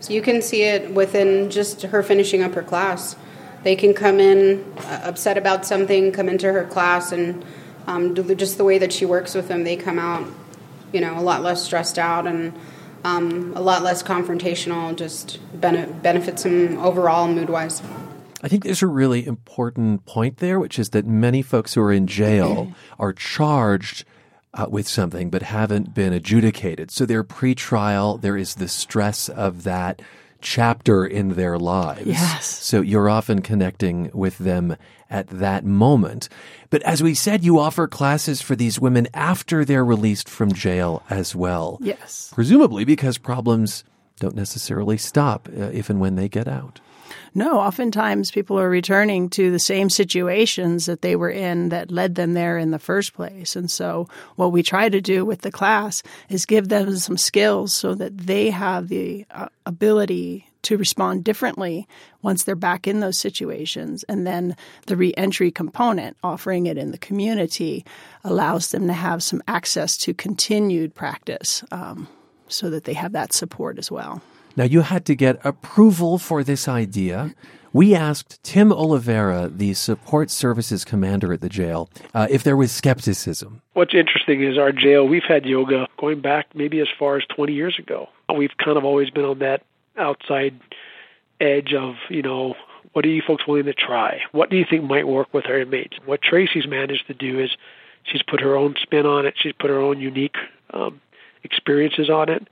So 0.00 0.12
you 0.12 0.22
can 0.22 0.42
see 0.42 0.62
it 0.62 0.92
within 0.92 1.50
just 1.50 1.82
her 1.82 2.02
finishing 2.02 2.42
up 2.42 2.54
her 2.54 2.62
class. 2.62 3.16
They 3.62 3.76
can 3.76 3.94
come 3.94 4.20
in 4.20 4.64
uh, 4.78 5.00
upset 5.04 5.38
about 5.38 5.64
something, 5.64 6.12
come 6.12 6.28
into 6.28 6.52
her 6.52 6.64
class, 6.64 7.12
and 7.12 7.44
um, 7.86 8.14
just 8.36 8.58
the 8.58 8.64
way 8.64 8.78
that 8.78 8.92
she 8.92 9.06
works 9.06 9.34
with 9.34 9.48
them, 9.48 9.64
they 9.64 9.76
come 9.76 9.98
out, 9.98 10.26
you 10.92 11.00
know, 11.00 11.18
a 11.18 11.22
lot 11.22 11.42
less 11.42 11.62
stressed 11.62 11.98
out 11.98 12.26
and 12.26 12.52
um, 13.04 13.52
a 13.54 13.60
lot 13.60 13.82
less 13.82 14.02
confrontational, 14.02 14.96
just 14.96 15.38
bene- 15.58 15.92
benefits 16.02 16.42
them 16.42 16.78
overall 16.78 17.28
mood 17.28 17.50
wise. 17.50 17.82
I 18.44 18.48
think 18.48 18.62
there's 18.62 18.82
a 18.82 18.86
really 18.86 19.26
important 19.26 20.04
point 20.04 20.36
there, 20.36 20.60
which 20.60 20.78
is 20.78 20.90
that 20.90 21.06
many 21.06 21.40
folks 21.40 21.72
who 21.72 21.80
are 21.80 21.92
in 21.92 22.06
jail 22.06 22.74
are 22.98 23.14
charged 23.14 24.04
uh, 24.52 24.66
with 24.68 24.86
something 24.86 25.30
but 25.30 25.40
haven't 25.40 25.94
been 25.94 26.12
adjudicated. 26.12 26.90
So 26.90 27.06
they're 27.06 27.24
pretrial. 27.24 28.20
There 28.20 28.36
is 28.36 28.56
the 28.56 28.68
stress 28.68 29.30
of 29.30 29.62
that 29.62 30.02
chapter 30.42 31.06
in 31.06 31.30
their 31.30 31.58
lives. 31.58 32.04
Yes. 32.04 32.44
So 32.44 32.82
you're 32.82 33.08
often 33.08 33.40
connecting 33.40 34.10
with 34.12 34.36
them 34.36 34.76
at 35.08 35.26
that 35.28 35.64
moment. 35.64 36.28
But 36.68 36.82
as 36.82 37.02
we 37.02 37.14
said, 37.14 37.44
you 37.44 37.58
offer 37.58 37.88
classes 37.88 38.42
for 38.42 38.54
these 38.54 38.78
women 38.78 39.08
after 39.14 39.64
they're 39.64 39.84
released 39.86 40.28
from 40.28 40.52
jail 40.52 41.02
as 41.08 41.34
well. 41.34 41.78
Yes. 41.80 42.30
Presumably 42.34 42.84
because 42.84 43.16
problems 43.16 43.84
don't 44.20 44.36
necessarily 44.36 44.98
stop 44.98 45.48
uh, 45.48 45.70
if 45.72 45.88
and 45.88 45.98
when 45.98 46.16
they 46.16 46.28
get 46.28 46.46
out. 46.46 46.80
No, 47.34 47.58
oftentimes 47.58 48.30
people 48.30 48.58
are 48.58 48.68
returning 48.68 49.28
to 49.30 49.50
the 49.50 49.58
same 49.58 49.90
situations 49.90 50.86
that 50.86 51.02
they 51.02 51.16
were 51.16 51.30
in 51.30 51.70
that 51.70 51.90
led 51.90 52.14
them 52.14 52.34
there 52.34 52.58
in 52.58 52.70
the 52.70 52.78
first 52.78 53.14
place. 53.14 53.56
And 53.56 53.70
so, 53.70 54.08
what 54.36 54.52
we 54.52 54.62
try 54.62 54.88
to 54.88 55.00
do 55.00 55.24
with 55.24 55.42
the 55.42 55.52
class 55.52 56.02
is 56.28 56.46
give 56.46 56.68
them 56.68 56.96
some 56.96 57.16
skills 57.16 57.72
so 57.72 57.94
that 57.94 58.16
they 58.16 58.50
have 58.50 58.88
the 58.88 59.26
uh, 59.30 59.48
ability 59.66 60.46
to 60.64 60.76
respond 60.76 61.24
differently 61.24 61.86
once 62.22 62.44
they're 62.44 62.56
back 62.56 62.86
in 62.86 63.00
those 63.00 63.18
situations. 63.18 64.02
And 64.04 64.26
then 64.26 64.56
the 64.86 64.96
reentry 64.96 65.50
component, 65.50 66.16
offering 66.22 66.66
it 66.66 66.78
in 66.78 66.90
the 66.90 66.98
community, 66.98 67.84
allows 68.24 68.70
them 68.70 68.86
to 68.86 68.92
have 68.92 69.22
some 69.22 69.42
access 69.46 69.96
to 69.98 70.14
continued 70.14 70.94
practice 70.94 71.62
um, 71.70 72.08
so 72.48 72.70
that 72.70 72.84
they 72.84 72.94
have 72.94 73.12
that 73.12 73.32
support 73.32 73.78
as 73.78 73.90
well. 73.90 74.22
Now, 74.56 74.64
you 74.64 74.82
had 74.82 75.04
to 75.06 75.16
get 75.16 75.44
approval 75.44 76.18
for 76.18 76.44
this 76.44 76.68
idea. 76.68 77.34
We 77.72 77.92
asked 77.92 78.40
Tim 78.44 78.72
Oliveira, 78.72 79.50
the 79.52 79.74
support 79.74 80.30
services 80.30 80.84
commander 80.84 81.32
at 81.32 81.40
the 81.40 81.48
jail, 81.48 81.90
uh, 82.14 82.28
if 82.30 82.44
there 82.44 82.56
was 82.56 82.70
skepticism. 82.70 83.62
What's 83.72 83.94
interesting 83.94 84.44
is 84.44 84.56
our 84.56 84.70
jail, 84.70 85.08
we've 85.08 85.24
had 85.24 85.44
yoga 85.44 85.88
going 85.98 86.20
back 86.20 86.54
maybe 86.54 86.78
as 86.78 86.86
far 86.96 87.16
as 87.16 87.24
20 87.34 87.52
years 87.52 87.76
ago. 87.80 88.08
We've 88.32 88.56
kind 88.64 88.78
of 88.78 88.84
always 88.84 89.10
been 89.10 89.24
on 89.24 89.40
that 89.40 89.64
outside 89.96 90.60
edge 91.40 91.74
of, 91.74 91.96
you 92.08 92.22
know, 92.22 92.54
what 92.92 93.04
are 93.04 93.08
you 93.08 93.22
folks 93.26 93.44
willing 93.48 93.64
to 93.64 93.74
try? 93.74 94.20
What 94.30 94.50
do 94.50 94.56
you 94.56 94.64
think 94.68 94.84
might 94.84 95.08
work 95.08 95.34
with 95.34 95.46
our 95.46 95.58
inmates? 95.58 95.96
What 96.04 96.22
Tracy's 96.22 96.68
managed 96.68 97.08
to 97.08 97.14
do 97.14 97.40
is 97.40 97.50
she's 98.04 98.22
put 98.22 98.40
her 98.40 98.54
own 98.54 98.76
spin 98.80 99.04
on 99.04 99.26
it, 99.26 99.34
she's 99.36 99.52
put 99.52 99.70
her 99.70 99.80
own 99.80 100.00
unique 100.00 100.36
um, 100.72 101.00
experiences 101.42 102.08
on 102.08 102.28
it 102.28 102.46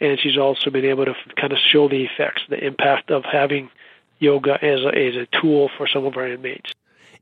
and 0.00 0.18
she's 0.20 0.38
also 0.38 0.70
been 0.70 0.84
able 0.84 1.04
to 1.04 1.14
kind 1.40 1.52
of 1.52 1.58
show 1.72 1.88
the 1.88 2.04
effects, 2.04 2.42
the 2.48 2.64
impact 2.64 3.10
of 3.10 3.24
having 3.24 3.70
yoga 4.18 4.54
as 4.54 4.80
a, 4.80 4.88
as 4.88 5.14
a 5.14 5.26
tool 5.40 5.70
for 5.76 5.86
some 5.86 6.04
of 6.04 6.16
our 6.16 6.28
inmates. 6.28 6.72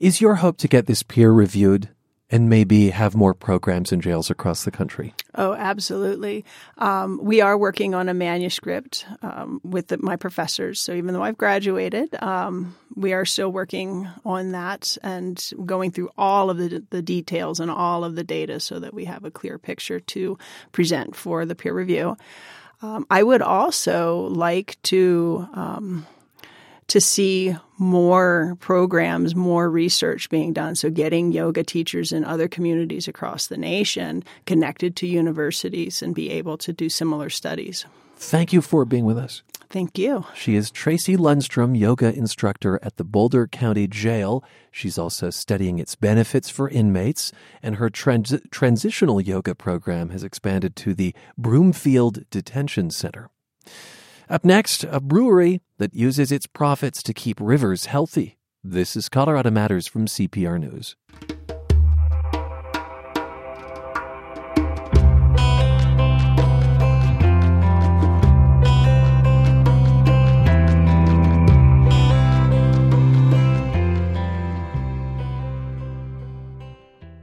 Is 0.00 0.20
your 0.20 0.36
hope 0.36 0.58
to 0.58 0.68
get 0.68 0.86
this 0.86 1.02
peer 1.02 1.30
reviewed 1.30 1.88
and 2.30 2.48
maybe 2.48 2.90
have 2.90 3.14
more 3.14 3.34
programs 3.34 3.92
in 3.92 4.00
jails 4.00 4.30
across 4.30 4.64
the 4.64 4.70
country? 4.70 5.14
Oh, 5.34 5.54
absolutely. 5.54 6.44
Um, 6.78 7.20
we 7.22 7.40
are 7.40 7.56
working 7.56 7.94
on 7.94 8.08
a 8.08 8.14
manuscript 8.14 9.06
um, 9.22 9.60
with 9.62 9.88
the, 9.88 9.98
my 9.98 10.16
professors. 10.16 10.80
So 10.80 10.92
even 10.94 11.14
though 11.14 11.22
I've 11.22 11.38
graduated, 11.38 12.20
um, 12.22 12.74
we 12.96 13.12
are 13.12 13.24
still 13.24 13.52
working 13.52 14.08
on 14.24 14.52
that 14.52 14.96
and 15.02 15.52
going 15.64 15.90
through 15.90 16.10
all 16.16 16.50
of 16.50 16.56
the, 16.56 16.82
the 16.90 17.02
details 17.02 17.60
and 17.60 17.70
all 17.70 18.04
of 18.04 18.16
the 18.16 18.24
data 18.24 18.58
so 18.58 18.80
that 18.80 18.94
we 18.94 19.04
have 19.04 19.24
a 19.24 19.30
clear 19.30 19.58
picture 19.58 20.00
to 20.00 20.38
present 20.72 21.14
for 21.14 21.44
the 21.44 21.54
peer 21.54 21.74
review. 21.74 22.16
Um, 22.84 23.06
I 23.10 23.22
would 23.22 23.40
also 23.40 24.28
like 24.28 24.76
to 24.82 25.48
um, 25.54 26.06
to 26.88 27.00
see 27.00 27.56
more 27.78 28.58
programs, 28.60 29.34
more 29.34 29.70
research 29.70 30.28
being 30.28 30.52
done. 30.52 30.74
So, 30.74 30.90
getting 30.90 31.32
yoga 31.32 31.64
teachers 31.64 32.12
in 32.12 32.24
other 32.24 32.46
communities 32.46 33.08
across 33.08 33.46
the 33.46 33.56
nation 33.56 34.22
connected 34.44 34.96
to 34.96 35.06
universities 35.06 36.02
and 36.02 36.14
be 36.14 36.30
able 36.30 36.58
to 36.58 36.74
do 36.74 36.90
similar 36.90 37.30
studies. 37.30 37.86
Thank 38.16 38.52
you 38.52 38.60
for 38.60 38.84
being 38.84 39.06
with 39.06 39.16
us. 39.16 39.42
Thank 39.74 39.98
you. 39.98 40.24
She 40.36 40.54
is 40.54 40.70
Tracy 40.70 41.16
Lundstrom, 41.16 41.76
yoga 41.76 42.14
instructor 42.14 42.78
at 42.80 42.96
the 42.96 43.02
Boulder 43.02 43.48
County 43.48 43.88
Jail. 43.88 44.44
She's 44.70 44.98
also 44.98 45.30
studying 45.30 45.80
its 45.80 45.96
benefits 45.96 46.48
for 46.48 46.68
inmates, 46.68 47.32
and 47.60 47.74
her 47.74 47.90
trans- 47.90 48.40
transitional 48.52 49.20
yoga 49.20 49.52
program 49.52 50.10
has 50.10 50.22
expanded 50.22 50.76
to 50.76 50.94
the 50.94 51.12
Broomfield 51.36 52.30
Detention 52.30 52.90
Center. 52.90 53.30
Up 54.30 54.44
next, 54.44 54.84
a 54.84 55.00
brewery 55.00 55.60
that 55.78 55.92
uses 55.92 56.30
its 56.30 56.46
profits 56.46 57.02
to 57.02 57.12
keep 57.12 57.40
rivers 57.40 57.86
healthy. 57.86 58.38
This 58.62 58.94
is 58.94 59.08
Colorado 59.08 59.50
Matters 59.50 59.88
from 59.88 60.06
CPR 60.06 60.60
News. 60.60 60.94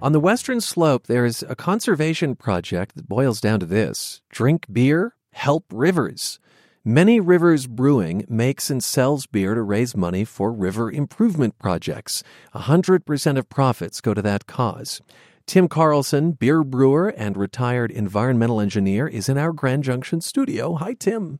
On 0.01 0.13
the 0.13 0.19
western 0.19 0.61
slope, 0.61 1.05
there 1.05 1.25
is 1.25 1.45
a 1.47 1.55
conservation 1.55 2.35
project 2.35 2.95
that 2.95 3.07
boils 3.07 3.39
down 3.39 3.59
to 3.59 3.67
this 3.67 4.21
drink 4.31 4.65
beer, 4.71 5.15
help 5.31 5.65
rivers. 5.71 6.39
Many 6.83 7.19
Rivers 7.19 7.67
Brewing 7.67 8.25
makes 8.27 8.71
and 8.71 8.83
sells 8.83 9.27
beer 9.27 9.53
to 9.53 9.61
raise 9.61 9.95
money 9.95 10.25
for 10.25 10.51
river 10.51 10.91
improvement 10.91 11.59
projects. 11.59 12.23
100% 12.55 13.37
of 13.37 13.49
profits 13.49 14.01
go 14.01 14.15
to 14.15 14.23
that 14.23 14.47
cause. 14.47 15.01
Tim 15.45 15.67
Carlson, 15.67 16.31
beer 16.31 16.63
brewer 16.63 17.09
and 17.09 17.37
retired 17.37 17.91
environmental 17.91 18.59
engineer, 18.59 19.07
is 19.07 19.29
in 19.29 19.37
our 19.37 19.53
Grand 19.53 19.83
Junction 19.83 20.19
studio. 20.19 20.73
Hi, 20.77 20.95
Tim. 20.95 21.39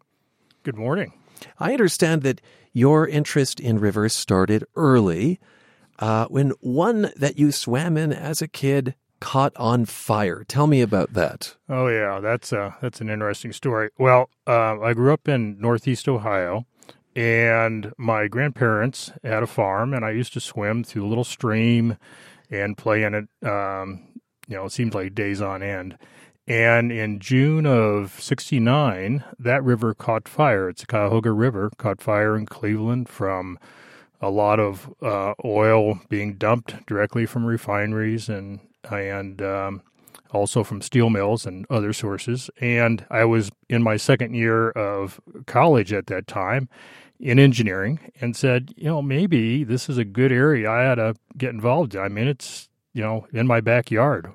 Good 0.62 0.78
morning. 0.78 1.14
I 1.58 1.72
understand 1.72 2.22
that 2.22 2.42
your 2.74 3.08
interest 3.08 3.60
in 3.60 3.80
rivers 3.80 4.14
started 4.14 4.64
early 4.76 5.40
uh, 6.02 6.26
when 6.26 6.50
one 6.60 7.12
that 7.16 7.40
you 7.40 7.52
swam 7.52 7.96
in 7.96 8.12
as 8.12 8.42
a 8.42 8.48
kid 8.48 8.96
caught 9.22 9.56
on 9.56 9.86
fire. 9.86 10.44
Tell 10.44 10.68
me 10.68 10.82
about 10.82 11.14
that. 11.14 11.56
Oh 11.70 11.88
yeah, 11.88 12.20
that's 12.20 12.52
uh, 12.52 12.74
that's 12.82 13.00
an 13.00 13.10
interesting 13.10 13.54
story. 13.54 13.92
Well, 13.98 14.30
uh, 14.46 14.82
I 14.82 14.94
grew 14.94 15.14
up 15.14 15.30
in 15.30 15.62
Northeast 15.62 16.10
Ohio, 16.10 16.66
and 17.16 17.94
my 17.98 18.28
grandparents 18.28 19.12
had 19.24 19.44
a 19.44 19.48
farm, 19.48 19.94
and 19.94 20.04
I 20.04 20.10
used 20.10 20.34
to 20.34 20.42
swim 20.42 20.84
through 20.84 21.06
a 21.06 21.10
little 21.10 21.24
stream 21.24 21.98
and 22.50 22.78
play 22.78 23.04
in 23.04 23.14
it. 23.14 23.48
Um, 23.48 24.08
you 24.48 24.58
know, 24.58 24.66
it 24.66 24.72
seemed 24.72 24.94
like 24.94 25.16
days 25.16 25.42
on 25.42 25.64
end. 25.64 25.98
And 26.48 26.92
in 26.92 27.20
June 27.20 27.68
of 27.68 28.20
'69, 28.20 29.24
that 29.38 29.64
river 29.64 29.94
caught 29.94 30.28
fire. 30.28 30.68
It's 30.68 30.82
the 30.82 30.88
Cuyahoga 30.88 31.32
River 31.32 31.70
caught 31.78 32.02
fire 32.02 32.36
in 32.36 32.48
Cleveland 32.48 33.08
from 33.08 33.60
a 34.22 34.30
lot 34.30 34.60
of 34.60 34.94
uh, 35.02 35.34
oil 35.44 36.00
being 36.10 36.36
dumped 36.36 36.86
directly 36.86 37.26
from 37.26 37.46
refineries 37.46 38.30
and 38.30 38.60
and 38.90 39.42
um, 39.42 39.82
also 40.32 40.64
from 40.64 40.82
steel 40.82 41.10
mills 41.10 41.46
and 41.46 41.66
other 41.70 41.94
sources. 41.94 42.50
And 42.60 43.06
I 43.10 43.26
was 43.26 43.52
in 43.70 43.84
my 43.84 43.98
second 43.98 44.34
year 44.34 44.70
of 44.72 45.20
college 45.46 45.94
at 45.94 46.08
that 46.08 46.28
time 46.28 46.70
in 47.20 47.38
engineering 47.38 48.00
and 48.20 48.36
said, 48.36 48.74
you 48.76 48.86
know, 48.86 49.02
maybe 49.02 49.64
this 49.64 49.90
is 49.90 49.98
a 49.98 50.06
good 50.06 50.32
area 50.32 50.70
I 50.70 50.88
ought 50.88 50.96
to 50.96 51.16
get 51.38 51.52
involved 51.52 51.96
in. 51.96 52.02
I 52.02 52.08
mean, 52.08 52.28
it's, 52.28 52.70
you 52.94 53.02
know, 53.02 53.28
in 53.32 53.46
my 53.46 53.62
backyard. 53.62 54.32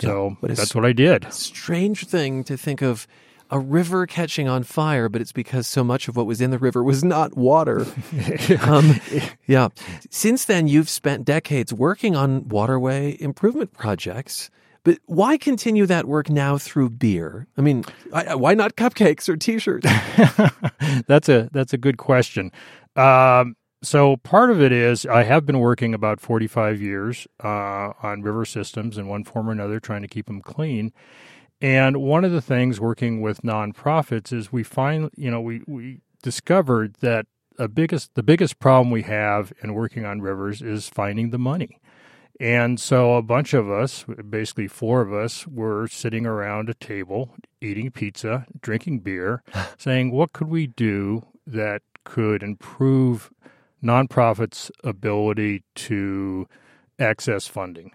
So 0.00 0.36
yeah, 0.42 0.54
that's 0.54 0.74
what 0.74 0.86
I 0.86 0.92
did. 0.92 1.30
Strange 1.32 2.06
thing 2.06 2.44
to 2.44 2.56
think 2.56 2.80
of 2.80 3.06
a 3.52 3.58
river 3.58 4.06
catching 4.06 4.48
on 4.48 4.62
fire, 4.62 5.10
but 5.10 5.20
it's 5.20 5.30
because 5.30 5.66
so 5.66 5.84
much 5.84 6.08
of 6.08 6.16
what 6.16 6.26
was 6.26 6.40
in 6.40 6.50
the 6.50 6.58
river 6.58 6.82
was 6.82 7.04
not 7.04 7.36
water. 7.36 7.86
um, 8.62 8.98
yeah. 9.46 9.68
Since 10.10 10.46
then, 10.46 10.66
you've 10.66 10.88
spent 10.88 11.26
decades 11.26 11.72
working 11.72 12.16
on 12.16 12.48
waterway 12.48 13.16
improvement 13.20 13.74
projects. 13.74 14.50
But 14.84 14.98
why 15.04 15.36
continue 15.36 15.86
that 15.86 16.06
work 16.06 16.30
now 16.30 16.58
through 16.58 16.90
beer? 16.90 17.46
I 17.56 17.60
mean, 17.60 17.84
why 18.10 18.54
not 18.54 18.74
cupcakes 18.74 19.28
or 19.28 19.36
T-shirts? 19.36 19.86
that's 21.06 21.28
a 21.28 21.48
that's 21.52 21.72
a 21.72 21.78
good 21.78 21.98
question. 21.98 22.50
Um, 22.96 23.54
so 23.82 24.16
part 24.18 24.50
of 24.50 24.60
it 24.60 24.72
is 24.72 25.06
I 25.06 25.24
have 25.24 25.44
been 25.44 25.58
working 25.58 25.92
about 25.92 26.20
45 26.20 26.80
years 26.80 27.28
uh, 27.44 27.92
on 28.02 28.22
river 28.22 28.44
systems 28.44 28.96
in 28.96 29.06
one 29.06 29.24
form 29.24 29.48
or 29.48 29.52
another, 29.52 29.78
trying 29.78 30.02
to 30.02 30.08
keep 30.08 30.26
them 30.26 30.40
clean. 30.40 30.92
And 31.62 31.98
one 31.98 32.24
of 32.24 32.32
the 32.32 32.42
things 32.42 32.80
working 32.80 33.20
with 33.20 33.42
nonprofits 33.42 34.32
is 34.32 34.52
we 34.52 34.64
find, 34.64 35.10
you 35.16 35.30
know, 35.30 35.40
we, 35.40 35.62
we 35.68 36.00
discovered 36.20 36.94
that 36.94 37.26
a 37.56 37.68
biggest 37.68 38.14
the 38.14 38.22
biggest 38.22 38.58
problem 38.58 38.90
we 38.90 39.02
have 39.02 39.52
in 39.62 39.74
working 39.74 40.04
on 40.04 40.20
rivers 40.20 40.60
is 40.60 40.88
finding 40.88 41.30
the 41.30 41.38
money. 41.38 41.78
And 42.40 42.80
so 42.80 43.14
a 43.14 43.22
bunch 43.22 43.54
of 43.54 43.70
us, 43.70 44.04
basically 44.28 44.66
four 44.66 45.02
of 45.02 45.12
us, 45.12 45.46
were 45.46 45.86
sitting 45.86 46.26
around 46.26 46.68
a 46.68 46.74
table 46.74 47.36
eating 47.60 47.92
pizza, 47.92 48.46
drinking 48.60 49.00
beer, 49.00 49.44
saying, 49.78 50.10
what 50.10 50.32
could 50.32 50.48
we 50.48 50.66
do 50.66 51.24
that 51.46 51.82
could 52.02 52.42
improve 52.42 53.30
nonprofits' 53.80 54.72
ability 54.82 55.62
to 55.76 56.48
access 56.98 57.46
funding? 57.46 57.92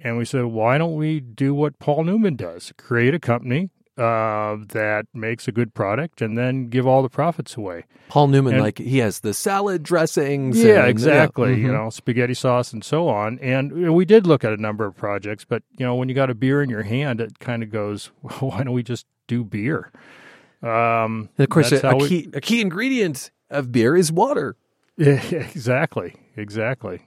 And 0.00 0.16
we 0.16 0.24
said, 0.24 0.44
why 0.44 0.78
don't 0.78 0.94
we 0.96 1.20
do 1.20 1.54
what 1.54 1.78
Paul 1.78 2.04
Newman 2.04 2.36
does? 2.36 2.72
Create 2.78 3.14
a 3.14 3.18
company 3.18 3.70
uh, 3.96 4.56
that 4.68 5.06
makes 5.12 5.48
a 5.48 5.52
good 5.52 5.74
product 5.74 6.22
and 6.22 6.38
then 6.38 6.68
give 6.68 6.86
all 6.86 7.02
the 7.02 7.08
profits 7.08 7.56
away. 7.56 7.84
Paul 8.08 8.28
Newman, 8.28 8.54
And- 8.54 8.62
like 8.62 8.78
he 8.78 8.98
has 8.98 9.20
the 9.20 9.34
salad 9.34 9.82
dressings. 9.82 10.62
Yeah, 10.62 10.82
and- 10.82 10.88
exactly. 10.88 11.56
mhm. 11.56 11.62
You 11.62 11.72
know, 11.72 11.90
spaghetti 11.90 12.34
sauce 12.34 12.72
and 12.72 12.84
so 12.84 13.08
on. 13.08 13.40
And 13.40 13.70
you 13.72 13.86
know, 13.86 13.92
we 13.92 14.04
did 14.04 14.24
look 14.24 14.44
at 14.44 14.52
a 14.52 14.56
number 14.56 14.84
of 14.86 14.96
projects, 14.96 15.44
but 15.44 15.64
you 15.76 15.84
know, 15.84 15.96
when 15.96 16.08
you 16.08 16.14
got 16.14 16.30
a 16.30 16.34
beer 16.34 16.62
in 16.62 16.70
your 16.70 16.84
hand, 16.84 17.20
it 17.20 17.40
kind 17.40 17.64
of 17.64 17.70
goes, 17.70 18.12
well, 18.22 18.38
why 18.50 18.62
don't 18.62 18.72
we 18.74 18.84
just 18.84 19.04
do 19.26 19.42
beer? 19.42 19.90
Um, 20.62 21.28
And 21.36 21.44
of 21.44 21.48
course, 21.50 21.72
a, 21.72 21.86
a 21.88 21.96
we- 21.96 22.08
key 22.08 22.28
a 22.34 22.40
key 22.40 22.60
ingredient 22.60 23.30
of 23.50 23.72
beer 23.72 23.96
is 23.96 24.12
water. 24.12 24.56
Yeah, 24.96 25.20
exactly, 25.32 26.14
exactly. 26.36 27.02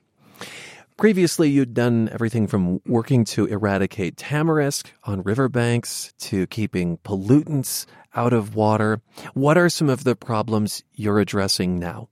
Previously, 1.01 1.49
you'd 1.49 1.73
done 1.73 2.09
everything 2.11 2.45
from 2.45 2.79
working 2.85 3.25
to 3.25 3.47
eradicate 3.47 4.17
tamarisk 4.17 4.91
on 5.03 5.23
riverbanks 5.23 6.13
to 6.19 6.45
keeping 6.45 6.99
pollutants 6.99 7.87
out 8.13 8.33
of 8.33 8.53
water. 8.53 9.01
What 9.33 9.57
are 9.57 9.67
some 9.67 9.89
of 9.89 10.03
the 10.03 10.15
problems 10.15 10.83
you're 10.93 11.17
addressing 11.17 11.79
now? 11.79 12.09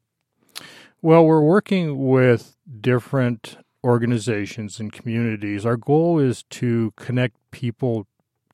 Well, 1.03 1.23
we're 1.23 1.39
working 1.39 2.07
with 2.07 2.57
different 2.81 3.57
organizations 3.83 4.79
and 4.79 4.91
communities. 4.91 5.67
Our 5.67 5.77
goal 5.77 6.17
is 6.17 6.41
to 6.49 6.91
connect 6.97 7.35
people 7.51 8.07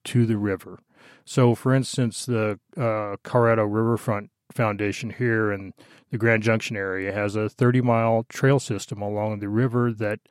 to 0.04 0.26
the 0.26 0.36
river. 0.36 0.80
So, 1.24 1.56
for 1.56 1.74
instance, 1.74 2.26
the 2.26 2.60
uh, 2.76 3.16
Colorado 3.24 3.64
Riverfront 3.64 4.32
Foundation 4.52 5.12
here 5.12 5.54
in 5.54 5.74
the 6.16 6.20
Grand 6.20 6.44
Junction 6.44 6.78
area 6.78 7.12
has 7.12 7.36
a 7.36 7.50
30 7.50 7.82
mile 7.82 8.26
trail 8.30 8.58
system 8.58 9.02
along 9.02 9.40
the 9.40 9.50
river 9.50 9.92
that 9.92 10.22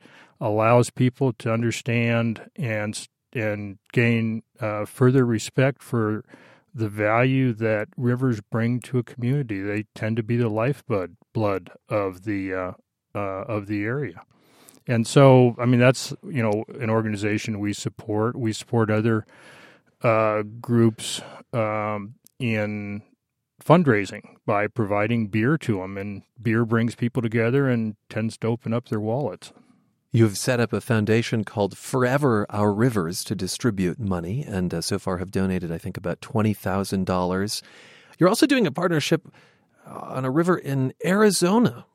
allows 0.41 0.89
people 0.89 1.31
to 1.33 1.53
understand 1.53 2.49
and 2.55 3.07
and 3.33 3.77
gain 3.93 4.41
uh, 4.59 4.85
further 4.85 5.23
respect 5.27 5.83
for 5.83 6.25
the 6.73 6.89
value 6.89 7.53
that 7.53 7.89
rivers 7.97 8.41
bring 8.41 8.79
to 8.79 8.97
a 8.97 9.03
community. 9.03 9.61
They 9.61 9.85
tend 9.93 10.17
to 10.17 10.23
be 10.23 10.37
the 10.37 10.49
lifeblood 10.49 11.17
blood 11.33 11.69
of 11.87 12.23
the 12.23 12.51
uh, 12.51 12.71
uh, 13.13 13.43
of 13.43 13.67
the 13.67 13.83
area. 13.83 14.23
And 14.87 15.05
so, 15.05 15.55
I 15.59 15.65
mean, 15.65 15.79
that's 15.79 16.15
you 16.23 16.41
know 16.41 16.63
an 16.81 16.89
organization 16.89 17.59
we 17.59 17.73
support. 17.73 18.35
We 18.35 18.53
support 18.53 18.89
other 18.89 19.27
uh, 20.01 20.41
groups 20.59 21.21
um, 21.53 22.15
in 22.39 23.03
fundraising 23.63 24.35
by 24.45 24.67
providing 24.67 25.27
beer 25.27 25.57
to 25.59 25.77
them, 25.77 25.97
and 25.97 26.23
beer 26.41 26.65
brings 26.65 26.95
people 26.95 27.21
together 27.21 27.67
and 27.69 27.95
tends 28.09 28.37
to 28.37 28.47
open 28.47 28.73
up 28.73 28.89
their 28.89 28.99
wallets. 28.99 29.51
You've 30.11 30.37
set 30.37 30.61
up 30.61 30.71
a 30.71 30.79
foundation 30.79 31.43
called 31.43 31.77
Forever 31.77 32.45
Our 32.49 32.71
Rivers 32.71 33.23
to 33.25 33.35
distribute 33.35 33.99
money, 33.99 34.45
and 34.47 34.73
uh, 34.73 34.81
so 34.81 34.97
far 34.97 35.17
have 35.17 35.31
donated, 35.31 35.71
I 35.71 35.77
think, 35.77 35.97
about 35.97 36.21
$20,000. 36.21 37.61
You're 38.17 38.29
also 38.29 38.45
doing 38.45 38.65
a 38.65 38.71
partnership 38.71 39.27
on 39.85 40.23
a 40.23 40.31
river 40.31 40.57
in 40.57 40.93
Arizona. 41.05 41.85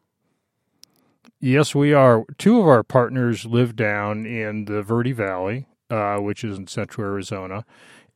Yes, 1.41 1.75
we 1.75 1.95
are. 1.95 2.25
Two 2.37 2.61
of 2.61 2.67
our 2.67 2.83
partners 2.83 3.47
live 3.47 3.75
down 3.75 4.27
in 4.27 4.67
the 4.67 4.83
Verde 4.83 5.13
Valley, 5.13 5.67
uh, 5.89 6.19
which 6.19 6.45
is 6.45 6.59
in 6.59 6.67
central 6.67 7.07
Arizona, 7.07 7.65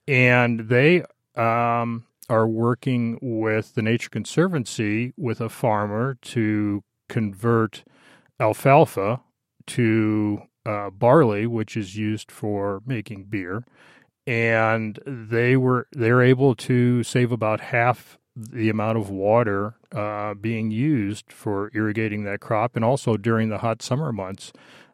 and 0.07 0.69
they 0.69 1.05
um, 1.35 2.05
are 2.29 2.47
working 2.47 3.19
with 3.21 3.75
the 3.75 3.83
Nature 3.83 4.11
Conservancy 4.11 5.13
with 5.17 5.41
a 5.41 5.49
farmer 5.49 6.17
to 6.23 6.83
convert 7.09 7.85
alfalfa 8.41 9.21
to 9.67 10.43
uh, 10.67 10.91
barley, 10.91 11.47
which 11.47 11.77
is 11.77 11.97
used 11.97 12.31
for 12.31 12.83
making 12.87 13.25
beer. 13.25 13.65
And 14.27 14.99
they 15.07 15.57
were 15.57 15.87
they're 15.93 16.23
able 16.23 16.55
to 16.55 17.03
save 17.03 17.31
about 17.31 17.61
half 17.61 18.19
the 18.35 18.69
amount 18.69 18.99
of 18.99 19.11
water 19.11 19.75
uh, 19.93 20.35
being 20.35 20.71
used 20.71 21.31
for 21.31 21.71
irrigating 21.75 22.25
that 22.25 22.41
crop, 22.41 22.75
and 22.75 22.85
also 22.85 23.17
during 23.17 23.49
the 23.51 23.59
hot 23.59 23.83
summer 23.83 24.13
months, 24.13 24.53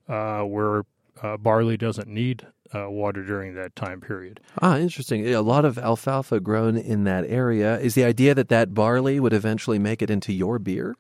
uh, 0.08 0.40
where 0.42 0.82
uh, 1.22 1.36
barley 1.36 1.76
doesn't 1.76 2.08
need 2.08 2.46
uh, 2.74 2.90
water 2.90 3.22
during 3.22 3.54
that 3.54 3.74
time 3.76 4.00
period. 4.00 4.40
Ah, 4.60 4.76
interesting. 4.76 5.26
A 5.26 5.42
lot 5.42 5.64
of 5.64 5.78
alfalfa 5.78 6.40
grown 6.40 6.76
in 6.76 7.04
that 7.04 7.24
area. 7.26 7.78
Is 7.78 7.94
the 7.94 8.04
idea 8.04 8.34
that 8.34 8.48
that 8.48 8.74
barley 8.74 9.20
would 9.20 9.32
eventually 9.32 9.78
make 9.78 10.02
it 10.02 10.10
into 10.10 10.32
your 10.32 10.58
beer? 10.58 10.94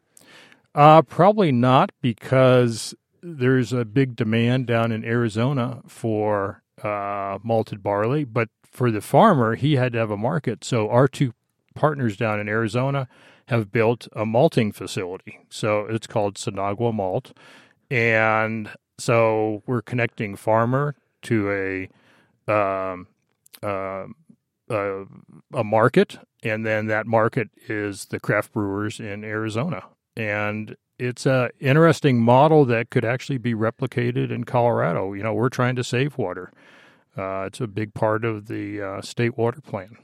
Uh, 0.74 1.02
probably 1.02 1.52
not 1.52 1.90
because 2.00 2.94
there's 3.22 3.72
a 3.72 3.84
big 3.84 4.16
demand 4.16 4.66
down 4.66 4.92
in 4.92 5.04
Arizona 5.04 5.82
for 5.86 6.62
uh, 6.82 7.38
malted 7.42 7.82
barley, 7.82 8.24
but 8.24 8.48
for 8.62 8.90
the 8.90 9.00
farmer, 9.00 9.56
he 9.56 9.76
had 9.76 9.92
to 9.92 9.98
have 9.98 10.10
a 10.10 10.16
market. 10.16 10.64
So 10.64 10.88
our 10.88 11.08
two 11.08 11.34
partners 11.74 12.16
down 12.16 12.40
in 12.40 12.48
Arizona 12.48 13.08
have 13.46 13.72
built 13.72 14.06
a 14.14 14.24
malting 14.24 14.70
facility. 14.72 15.40
So 15.48 15.86
it's 15.86 16.06
called 16.06 16.36
Sinagua 16.36 16.94
Malt. 16.94 17.32
And 17.90 18.70
so 18.96 19.62
we're 19.66 19.82
connecting 19.82 20.36
farmer 20.36 20.94
to 21.22 21.88
a 22.48 22.52
um, 22.52 23.06
uh, 23.62 24.06
uh, 24.70 25.04
a 25.52 25.64
market, 25.64 26.18
and 26.42 26.64
then 26.64 26.86
that 26.86 27.06
market 27.06 27.50
is 27.68 28.06
the 28.06 28.20
craft 28.20 28.52
brewers 28.52 29.00
in 29.00 29.24
Arizona. 29.24 29.82
And 30.16 30.76
it's 30.98 31.26
a 31.26 31.50
interesting 31.60 32.20
model 32.20 32.64
that 32.66 32.90
could 32.90 33.04
actually 33.04 33.38
be 33.38 33.54
replicated 33.54 34.30
in 34.30 34.44
Colorado. 34.44 35.12
You 35.12 35.22
know, 35.22 35.34
we're 35.34 35.48
trying 35.48 35.76
to 35.76 35.84
save 35.84 36.18
water. 36.18 36.52
Uh, 37.16 37.44
it's 37.46 37.60
a 37.60 37.66
big 37.66 37.94
part 37.94 38.24
of 38.24 38.46
the 38.46 38.80
uh, 38.80 39.02
state 39.02 39.36
water 39.36 39.60
plan. 39.60 39.96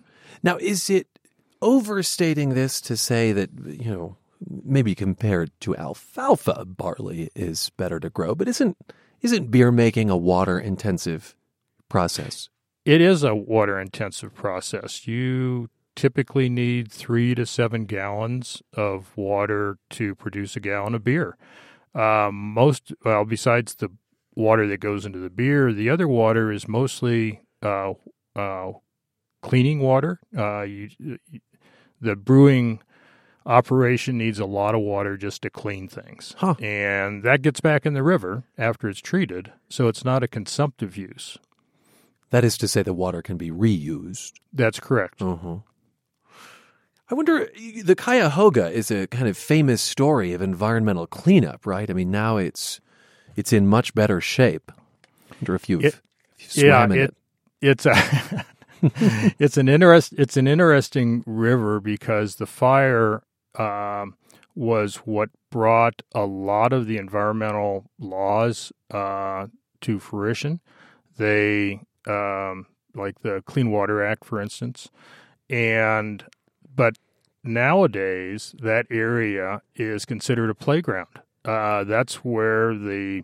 Now, 0.43 0.57
is 0.57 0.91
it 0.91 1.07
overstating 1.63 2.51
this 2.55 2.81
to 2.83 2.97
say 2.97 3.33
that, 3.33 3.51
you 3.67 3.91
know, 3.91 4.17
maybe 4.65 4.95
compared 4.95 5.51
to 5.61 5.77
alfalfa, 5.77 6.65
barley 6.65 7.31
is 7.35 7.71
better 7.77 8.01
to 8.01 8.11
grow, 8.11 8.35
but 8.35 8.49
isn't 8.49 8.77
isn't 9.23 9.51
beer 9.51 9.73
making 9.73 10.11
a 10.11 10.17
water 10.17 10.59
intensive 10.59 11.35
process? 11.89 12.49
It 12.85 13.01
is 13.01 13.23
a 13.23 13.35
water 13.35 13.81
intensive 13.81 14.35
process. 14.35 15.07
You 15.07 15.69
typically 15.97 16.49
need 16.49 16.93
three 16.93 17.35
to 17.35 17.47
seven 17.47 17.85
gallons 17.85 18.63
of 18.75 19.17
water 19.17 19.79
to 19.91 20.15
produce 20.15 20.55
a 20.55 20.61
gallon 20.61 20.95
of 20.95 21.03
beer. 21.03 21.37
Um, 21.95 22.53
most, 22.53 22.93
well, 23.05 23.25
besides 23.25 23.75
the 23.75 23.91
water 24.35 24.69
that 24.69 24.79
goes 24.79 25.07
into 25.07 25.19
the 25.19 25.31
beer, 25.31 25.73
the 25.73 25.89
other 25.91 26.07
water 26.07 26.53
is 26.53 26.69
mostly 26.69 27.41
uh, 27.63 27.95
uh, 28.37 28.73
cleaning 29.43 29.81
water. 29.81 30.21
Uh, 30.37 30.63
you, 30.63 30.91
you, 30.99 31.19
the 32.01 32.15
brewing 32.15 32.81
operation 33.47 34.19
needs 34.19 34.39
a 34.39 34.45
lot 34.47 34.75
of 34.75 34.81
water 34.83 35.17
just 35.17 35.41
to 35.43 35.51
clean 35.51 35.89
things. 35.89 36.35
Huh. 36.39 36.55
And 36.61 37.23
that 37.23 37.41
gets 37.43 37.61
back 37.61 37.87
in 37.87 37.95
the 37.95 38.03
river 38.03 38.43
after 38.59 38.89
it's 38.89 39.01
treated, 39.01 39.53
so 39.69 39.89
it's 39.89 40.05
not 40.05 40.23
a 40.23 40.29
consumptive 40.29 40.97
use. 40.97 41.39
That 42.31 42.45
is 42.45 42.59
to 42.59 42.69
say, 42.69 42.83
the 42.83 42.93
water 42.93 43.23
can 43.23 43.37
be 43.37 43.51
reused. 43.51 44.33
That's 44.53 44.81
correct. 44.81 45.23
Uh-huh. 45.23 45.59
I 47.09 47.15
wonder, 47.15 47.49
the 47.85 47.95
Cuyahoga 47.95 48.69
is 48.69 48.91
a 48.91 49.07
kind 49.07 49.29
of 49.29 49.37
famous 49.37 49.81
story 49.81 50.33
of 50.33 50.43
environmental 50.43 51.07
cleanup, 51.07 51.65
right? 51.65 51.89
I 51.89 51.93
mean, 51.93 52.11
now 52.11 52.37
it's 52.37 52.81
it's 53.37 53.53
in 53.53 53.69
much 53.69 53.95
better 53.95 54.21
shape. 54.21 54.73
I 55.31 55.35
wonder 55.41 55.55
if 55.55 55.69
you've, 55.69 55.85
It- 55.85 56.01
if 56.39 56.57
you've 56.57 56.67
swam 56.67 56.91
in 56.93 56.99
it, 56.99 57.15
it's 57.61 57.87
a 57.87 58.45
it's 59.39 59.57
an 59.57 59.69
interest 59.69 60.15
it's 60.19 60.37
an 60.37 60.49
interesting 60.49 61.23
river 61.27 61.79
because 61.81 62.37
the 62.37 62.47
fire 62.47 63.23
um, 63.59 64.17
was 64.55 64.97
what 64.97 65.31
brought 65.51 66.03
a 66.15 66.25
lot 66.25 66.73
of 66.73 66.87
the 66.87 66.97
environmental 66.97 67.91
laws 67.99 68.73
uh, 68.91 69.47
to 69.83 69.99
fruition. 69.99 70.61
They 71.17 71.81
um, 72.07 72.67
like 72.95 73.21
the 73.21 73.43
Clean 73.47 73.71
Water 73.71 74.03
Act, 74.03 74.25
for 74.25 74.41
instance, 74.41 74.89
and 75.51 76.25
but 76.75 76.97
nowadays 77.45 78.55
that 78.61 78.87
area 78.91 79.63
is 79.75 80.05
considered 80.05 80.51
a 80.51 80.55
playground. 80.55 81.21
Uh, 81.45 81.85
that's 81.85 82.17
where 82.17 82.75
the 82.75 83.23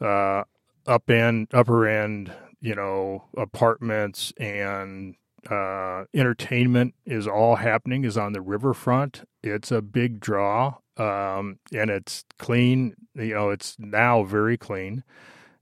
uh, 0.00 0.44
up 0.86 1.10
end, 1.10 1.48
upper 1.52 1.86
end, 1.86 2.32
you 2.60 2.74
know, 2.74 3.24
apartments 3.36 4.32
and 4.38 5.16
uh, 5.50 6.04
entertainment 6.14 6.94
is 7.06 7.26
all 7.26 7.56
happening. 7.56 8.04
Is 8.04 8.16
on 8.16 8.32
the 8.32 8.40
riverfront. 8.40 9.28
It's 9.42 9.70
a 9.70 9.82
big 9.82 10.20
draw, 10.20 10.76
um, 10.96 11.58
and 11.72 11.90
it's 11.90 12.24
clean. 12.38 12.94
You 13.14 13.34
know, 13.34 13.50
it's 13.50 13.76
now 13.78 14.24
very 14.24 14.56
clean, 14.56 15.04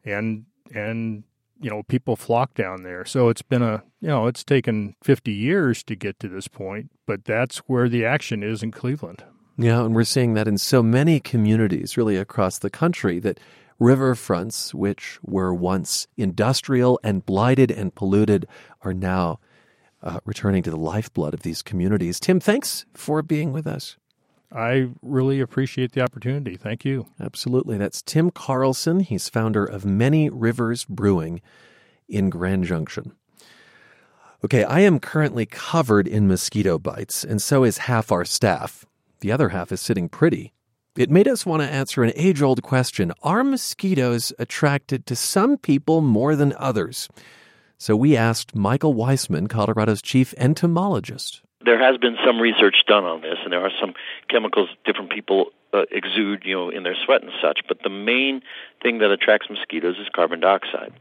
and 0.04 0.44
and 0.74 1.24
you 1.60 1.70
know 1.70 1.82
people 1.84 2.16
flock 2.16 2.54
down 2.54 2.82
there. 2.82 3.04
So 3.04 3.28
it's 3.28 3.42
been 3.42 3.62
a 3.62 3.82
you 4.00 4.08
know 4.08 4.26
it's 4.26 4.44
taken 4.44 4.96
50 5.02 5.32
years 5.32 5.82
to 5.84 5.96
get 5.96 6.18
to 6.20 6.28
this 6.28 6.48
point, 6.48 6.90
but 7.06 7.24
that's 7.24 7.58
where 7.58 7.88
the 7.88 8.04
action 8.04 8.42
is 8.42 8.62
in 8.62 8.70
Cleveland. 8.70 9.24
Yeah, 9.58 9.84
and 9.84 9.94
we're 9.94 10.04
seeing 10.04 10.34
that 10.34 10.48
in 10.48 10.58
so 10.58 10.82
many 10.82 11.20
communities, 11.20 11.96
really 11.96 12.16
across 12.16 12.58
the 12.58 12.70
country, 12.70 13.18
that 13.20 13.38
riverfronts, 13.80 14.72
which 14.72 15.18
were 15.22 15.52
once 15.52 16.06
industrial 16.16 16.98
and 17.02 17.24
blighted 17.26 17.70
and 17.70 17.94
polluted, 17.94 18.46
are 18.82 18.94
now 18.94 19.38
uh, 20.02 20.20
returning 20.24 20.62
to 20.64 20.70
the 20.70 20.76
lifeblood 20.76 21.34
of 21.34 21.42
these 21.42 21.62
communities. 21.62 22.18
Tim, 22.18 22.40
thanks 22.40 22.84
for 22.94 23.22
being 23.22 23.52
with 23.52 23.66
us. 23.66 23.96
I 24.54 24.90
really 25.00 25.40
appreciate 25.40 25.92
the 25.92 26.02
opportunity. 26.02 26.56
Thank 26.56 26.84
you. 26.84 27.06
Absolutely. 27.18 27.78
That's 27.78 28.02
Tim 28.02 28.30
Carlson. 28.30 29.00
He's 29.00 29.28
founder 29.28 29.64
of 29.64 29.86
Many 29.86 30.28
Rivers 30.28 30.84
Brewing 30.84 31.40
in 32.08 32.28
Grand 32.28 32.64
Junction. 32.64 33.12
Okay, 34.44 34.64
I 34.64 34.80
am 34.80 34.98
currently 34.98 35.46
covered 35.46 36.08
in 36.08 36.26
mosquito 36.26 36.78
bites, 36.78 37.22
and 37.22 37.40
so 37.40 37.62
is 37.64 37.78
half 37.78 38.10
our 38.10 38.24
staff. 38.24 38.84
The 39.20 39.30
other 39.30 39.50
half 39.50 39.70
is 39.70 39.80
sitting 39.80 40.08
pretty. 40.08 40.52
It 40.96 41.10
made 41.10 41.28
us 41.28 41.46
want 41.46 41.62
to 41.62 41.68
answer 41.68 42.02
an 42.02 42.12
age 42.16 42.42
old 42.42 42.62
question 42.62 43.12
Are 43.22 43.44
mosquitoes 43.44 44.32
attracted 44.38 45.06
to 45.06 45.16
some 45.16 45.56
people 45.56 46.00
more 46.00 46.36
than 46.36 46.52
others? 46.58 47.08
So 47.82 47.96
we 47.96 48.16
asked 48.16 48.54
Michael 48.54 48.94
Weissman, 48.94 49.48
Colorado's 49.48 50.00
chief 50.00 50.34
entomologist. 50.38 51.42
There 51.64 51.82
has 51.82 51.98
been 51.98 52.16
some 52.24 52.38
research 52.38 52.76
done 52.86 53.02
on 53.02 53.22
this, 53.22 53.38
and 53.42 53.52
there 53.52 53.60
are 53.60 53.72
some 53.80 53.94
chemicals 54.30 54.68
different 54.84 55.10
people 55.10 55.46
uh, 55.72 55.82
exude, 55.90 56.44
you 56.44 56.54
know, 56.54 56.70
in 56.70 56.84
their 56.84 56.94
sweat 57.04 57.22
and 57.22 57.32
such. 57.42 57.62
But 57.66 57.78
the 57.82 57.90
main 57.90 58.40
thing 58.84 58.98
that 58.98 59.10
attracts 59.10 59.50
mosquitoes 59.50 59.96
is 59.98 60.06
carbon 60.14 60.38
dioxide. 60.38 60.92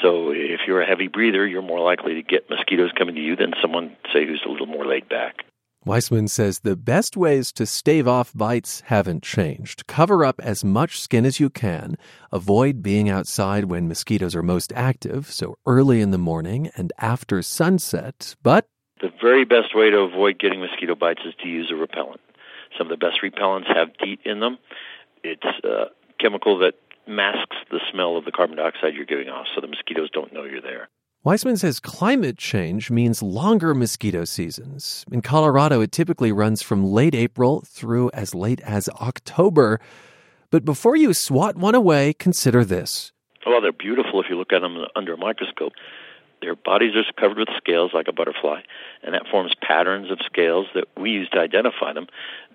So 0.00 0.30
if 0.30 0.60
you're 0.66 0.80
a 0.80 0.86
heavy 0.86 1.08
breather, 1.08 1.46
you're 1.46 1.60
more 1.60 1.80
likely 1.80 2.14
to 2.14 2.22
get 2.22 2.48
mosquitoes 2.48 2.90
coming 2.96 3.16
to 3.16 3.20
you 3.20 3.36
than 3.36 3.52
someone, 3.60 3.94
say, 4.10 4.24
who's 4.24 4.42
a 4.46 4.48
little 4.48 4.64
more 4.64 4.86
laid 4.86 5.06
back. 5.10 5.44
Weissman 5.86 6.28
says 6.28 6.60
the 6.60 6.76
best 6.76 7.14
ways 7.14 7.52
to 7.52 7.66
stave 7.66 8.08
off 8.08 8.32
bites 8.34 8.82
haven't 8.86 9.22
changed. 9.22 9.86
Cover 9.86 10.24
up 10.24 10.40
as 10.42 10.64
much 10.64 10.98
skin 10.98 11.26
as 11.26 11.38
you 11.38 11.50
can. 11.50 11.98
Avoid 12.32 12.82
being 12.82 13.10
outside 13.10 13.66
when 13.66 13.86
mosquitoes 13.86 14.34
are 14.34 14.42
most 14.42 14.72
active, 14.74 15.30
so 15.30 15.58
early 15.66 16.00
in 16.00 16.10
the 16.10 16.16
morning 16.16 16.70
and 16.74 16.90
after 16.98 17.42
sunset. 17.42 18.34
But 18.42 18.66
the 19.02 19.10
very 19.20 19.44
best 19.44 19.76
way 19.76 19.90
to 19.90 19.98
avoid 19.98 20.38
getting 20.38 20.60
mosquito 20.60 20.94
bites 20.94 21.20
is 21.26 21.34
to 21.42 21.48
use 21.48 21.70
a 21.70 21.76
repellent. 21.76 22.22
Some 22.78 22.90
of 22.90 22.98
the 22.98 23.06
best 23.06 23.20
repellents 23.22 23.66
have 23.66 23.94
DEET 23.98 24.20
in 24.24 24.40
them. 24.40 24.56
It's 25.22 25.44
a 25.64 25.88
chemical 26.18 26.58
that 26.60 26.76
masks 27.06 27.56
the 27.70 27.80
smell 27.92 28.16
of 28.16 28.24
the 28.24 28.32
carbon 28.32 28.56
dioxide 28.56 28.94
you're 28.94 29.04
giving 29.04 29.28
off 29.28 29.48
so 29.54 29.60
the 29.60 29.66
mosquitoes 29.66 30.08
don't 30.10 30.32
know 30.32 30.44
you're 30.44 30.62
there. 30.62 30.88
Weissman 31.24 31.56
says 31.56 31.80
climate 31.80 32.36
change 32.36 32.90
means 32.90 33.22
longer 33.22 33.74
mosquito 33.74 34.26
seasons. 34.26 35.06
In 35.10 35.22
Colorado, 35.22 35.80
it 35.80 35.90
typically 35.90 36.32
runs 36.32 36.60
from 36.60 36.84
late 36.84 37.14
April 37.14 37.62
through 37.66 38.10
as 38.12 38.34
late 38.34 38.60
as 38.60 38.90
October. 39.00 39.80
But 40.50 40.66
before 40.66 40.96
you 40.96 41.14
swat 41.14 41.56
one 41.56 41.74
away, 41.74 42.12
consider 42.12 42.62
this. 42.62 43.10
Well, 43.46 43.62
they're 43.62 43.72
beautiful 43.72 44.20
if 44.20 44.26
you 44.28 44.36
look 44.36 44.52
at 44.52 44.60
them 44.60 44.76
under 44.94 45.14
a 45.14 45.16
microscope. 45.16 45.72
Their 46.44 46.54
bodies 46.54 46.92
are 46.94 47.04
covered 47.18 47.38
with 47.38 47.48
scales 47.56 47.92
like 47.94 48.06
a 48.06 48.12
butterfly, 48.12 48.60
and 49.02 49.14
that 49.14 49.26
forms 49.30 49.54
patterns 49.62 50.10
of 50.10 50.18
scales 50.26 50.66
that 50.74 50.84
we 50.94 51.10
use 51.10 51.26
to 51.30 51.38
identify 51.40 51.94
them. 51.94 52.06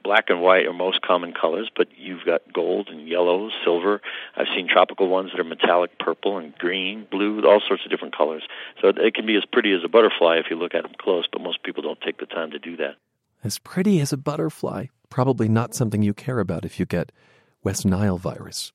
Black 0.03 0.29
and 0.29 0.41
white 0.41 0.67
are 0.67 0.73
most 0.73 1.01
common 1.01 1.33
colors, 1.33 1.71
but 1.75 1.87
you've 1.97 2.23
got 2.23 2.53
gold 2.53 2.89
and 2.89 3.09
yellow, 3.09 3.49
silver. 3.63 3.99
I've 4.37 4.45
seen 4.55 4.67
tropical 4.67 5.09
ones 5.09 5.31
that 5.31 5.39
are 5.39 5.43
metallic 5.43 5.97
purple 5.97 6.37
and 6.37 6.55
green, 6.59 7.07
blue, 7.09 7.41
all 7.47 7.61
sorts 7.67 7.83
of 7.83 7.89
different 7.89 8.15
colors. 8.15 8.43
So 8.79 8.89
it 8.89 9.15
can 9.15 9.25
be 9.25 9.35
as 9.35 9.45
pretty 9.51 9.73
as 9.73 9.83
a 9.83 9.89
butterfly 9.89 10.37
if 10.37 10.45
you 10.51 10.55
look 10.55 10.75
at 10.75 10.83
them 10.83 10.93
close, 10.99 11.25
but 11.31 11.41
most 11.41 11.63
people 11.63 11.81
don't 11.81 11.99
take 11.99 12.19
the 12.19 12.27
time 12.27 12.51
to 12.51 12.59
do 12.59 12.77
that. 12.77 12.95
As 13.43 13.57
pretty 13.57 13.99
as 14.01 14.13
a 14.13 14.17
butterfly. 14.17 14.85
Probably 15.09 15.49
not 15.49 15.73
something 15.73 16.03
you 16.03 16.13
care 16.13 16.39
about 16.39 16.63
if 16.63 16.79
you 16.79 16.85
get 16.85 17.11
West 17.63 17.87
Nile 17.87 18.19
virus. 18.19 18.71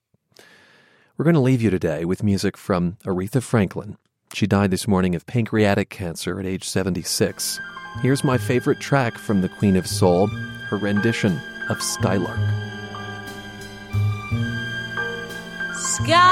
We're 1.17 1.25
going 1.25 1.35
to 1.35 1.41
leave 1.41 1.63
you 1.63 1.71
today 1.71 2.05
with 2.05 2.25
music 2.25 2.57
from 2.57 2.97
Aretha 3.05 3.41
Franklin. 3.41 3.97
She 4.35 4.49
died 4.49 4.73
this 4.73 4.89
morning 4.89 5.15
of 5.15 5.25
pancreatic 5.27 5.91
cancer 5.91 6.41
at 6.41 6.47
age 6.47 6.65
76. 6.65 7.61
Here's 8.03 8.25
my 8.25 8.37
favorite 8.37 8.81
track 8.81 9.17
from 9.17 9.43
the 9.43 9.49
Queen 9.49 9.77
of 9.77 9.87
Soul, 9.87 10.27
her 10.27 10.77
rendition 10.77 11.41
of 11.71 11.81
Skylark. 11.81 12.37
Skylark, 15.77 16.25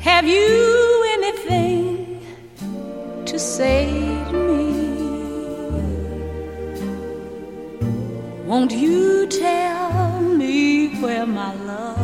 have 0.00 0.26
you 0.26 1.04
anything 1.12 2.20
to 3.24 3.38
say 3.38 3.86
to 4.30 4.36
me? 4.36 4.98
Won't 8.46 8.72
you 8.72 9.28
tell 9.28 10.22
me 10.22 11.00
where 11.00 11.24
my 11.24 11.54
love 11.54 11.97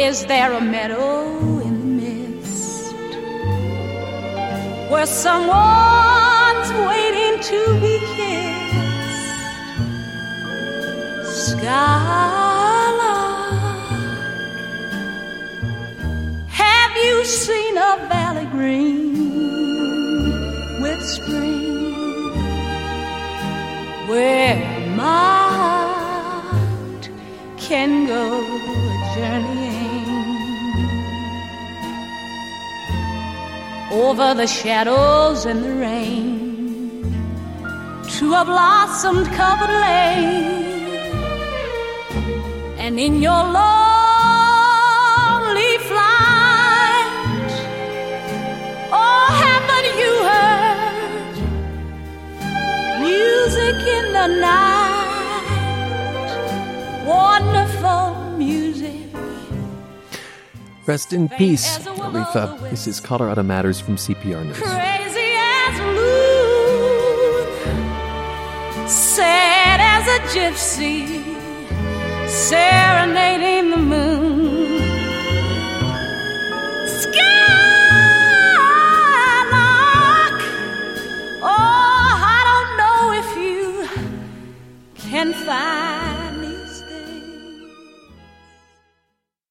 Is 0.00 0.26
there 0.26 0.52
a 0.52 0.60
meadow 0.60 1.58
in 1.58 1.74
the 1.80 1.86
mist 2.06 2.94
where 4.92 5.06
someone's 5.06 6.70
waiting 6.88 7.40
to 7.50 7.60
be 7.82 7.98
kissed? 8.14 9.40
Skylark, 11.50 12.78
have 16.46 16.92
you 17.04 17.24
seen 17.24 17.76
a 17.76 17.96
valley 18.08 18.46
green 18.52 19.18
with 20.80 21.02
spring 21.02 22.30
where 24.06 24.56
my 24.94 25.48
heart 25.58 27.10
can 27.56 28.06
go 28.06 28.46
journeying 29.16 29.67
over 33.90 34.34
the 34.34 34.46
shadows 34.46 35.46
and 35.46 35.64
the 35.64 35.72
rain 35.74 37.02
to 38.18 38.34
a 38.34 38.44
blossom 38.44 39.24
covered 39.26 39.70
lane 39.70 40.66
and 42.78 43.00
in 43.00 43.22
your 43.22 43.42
lonely 43.58 43.64
flight 45.88 47.50
oh 48.92 49.26
haven't 49.44 49.88
you 50.02 50.12
heard 50.32 51.36
music 53.00 53.76
in 53.96 54.12
the 54.12 54.26
night 54.40 54.77
Rest 60.88 61.12
in 61.12 61.28
peace, 61.28 61.76
Aretha. 61.80 62.58
This 62.70 62.86
is 62.86 62.98
Colorado 62.98 63.42
Matters 63.42 63.78
from 63.78 63.96
CPR 63.96 64.42
News. 64.42 64.56
crazy 64.56 65.34
as 65.36 65.78
blue, 65.84 67.44
sad 68.88 69.80
as 69.82 70.08
a 70.08 70.20
gypsy, 70.32 71.22
serenading 72.26 73.68
the 73.68 73.76
moon. 73.76 74.78
Skylark, 76.86 77.20
oh, 81.42 82.08
I 82.24 82.40
don't 82.48 82.72
know 82.80 83.12
if 83.20 83.28
you 83.36 83.60
can 84.96 85.34
find 85.34 85.87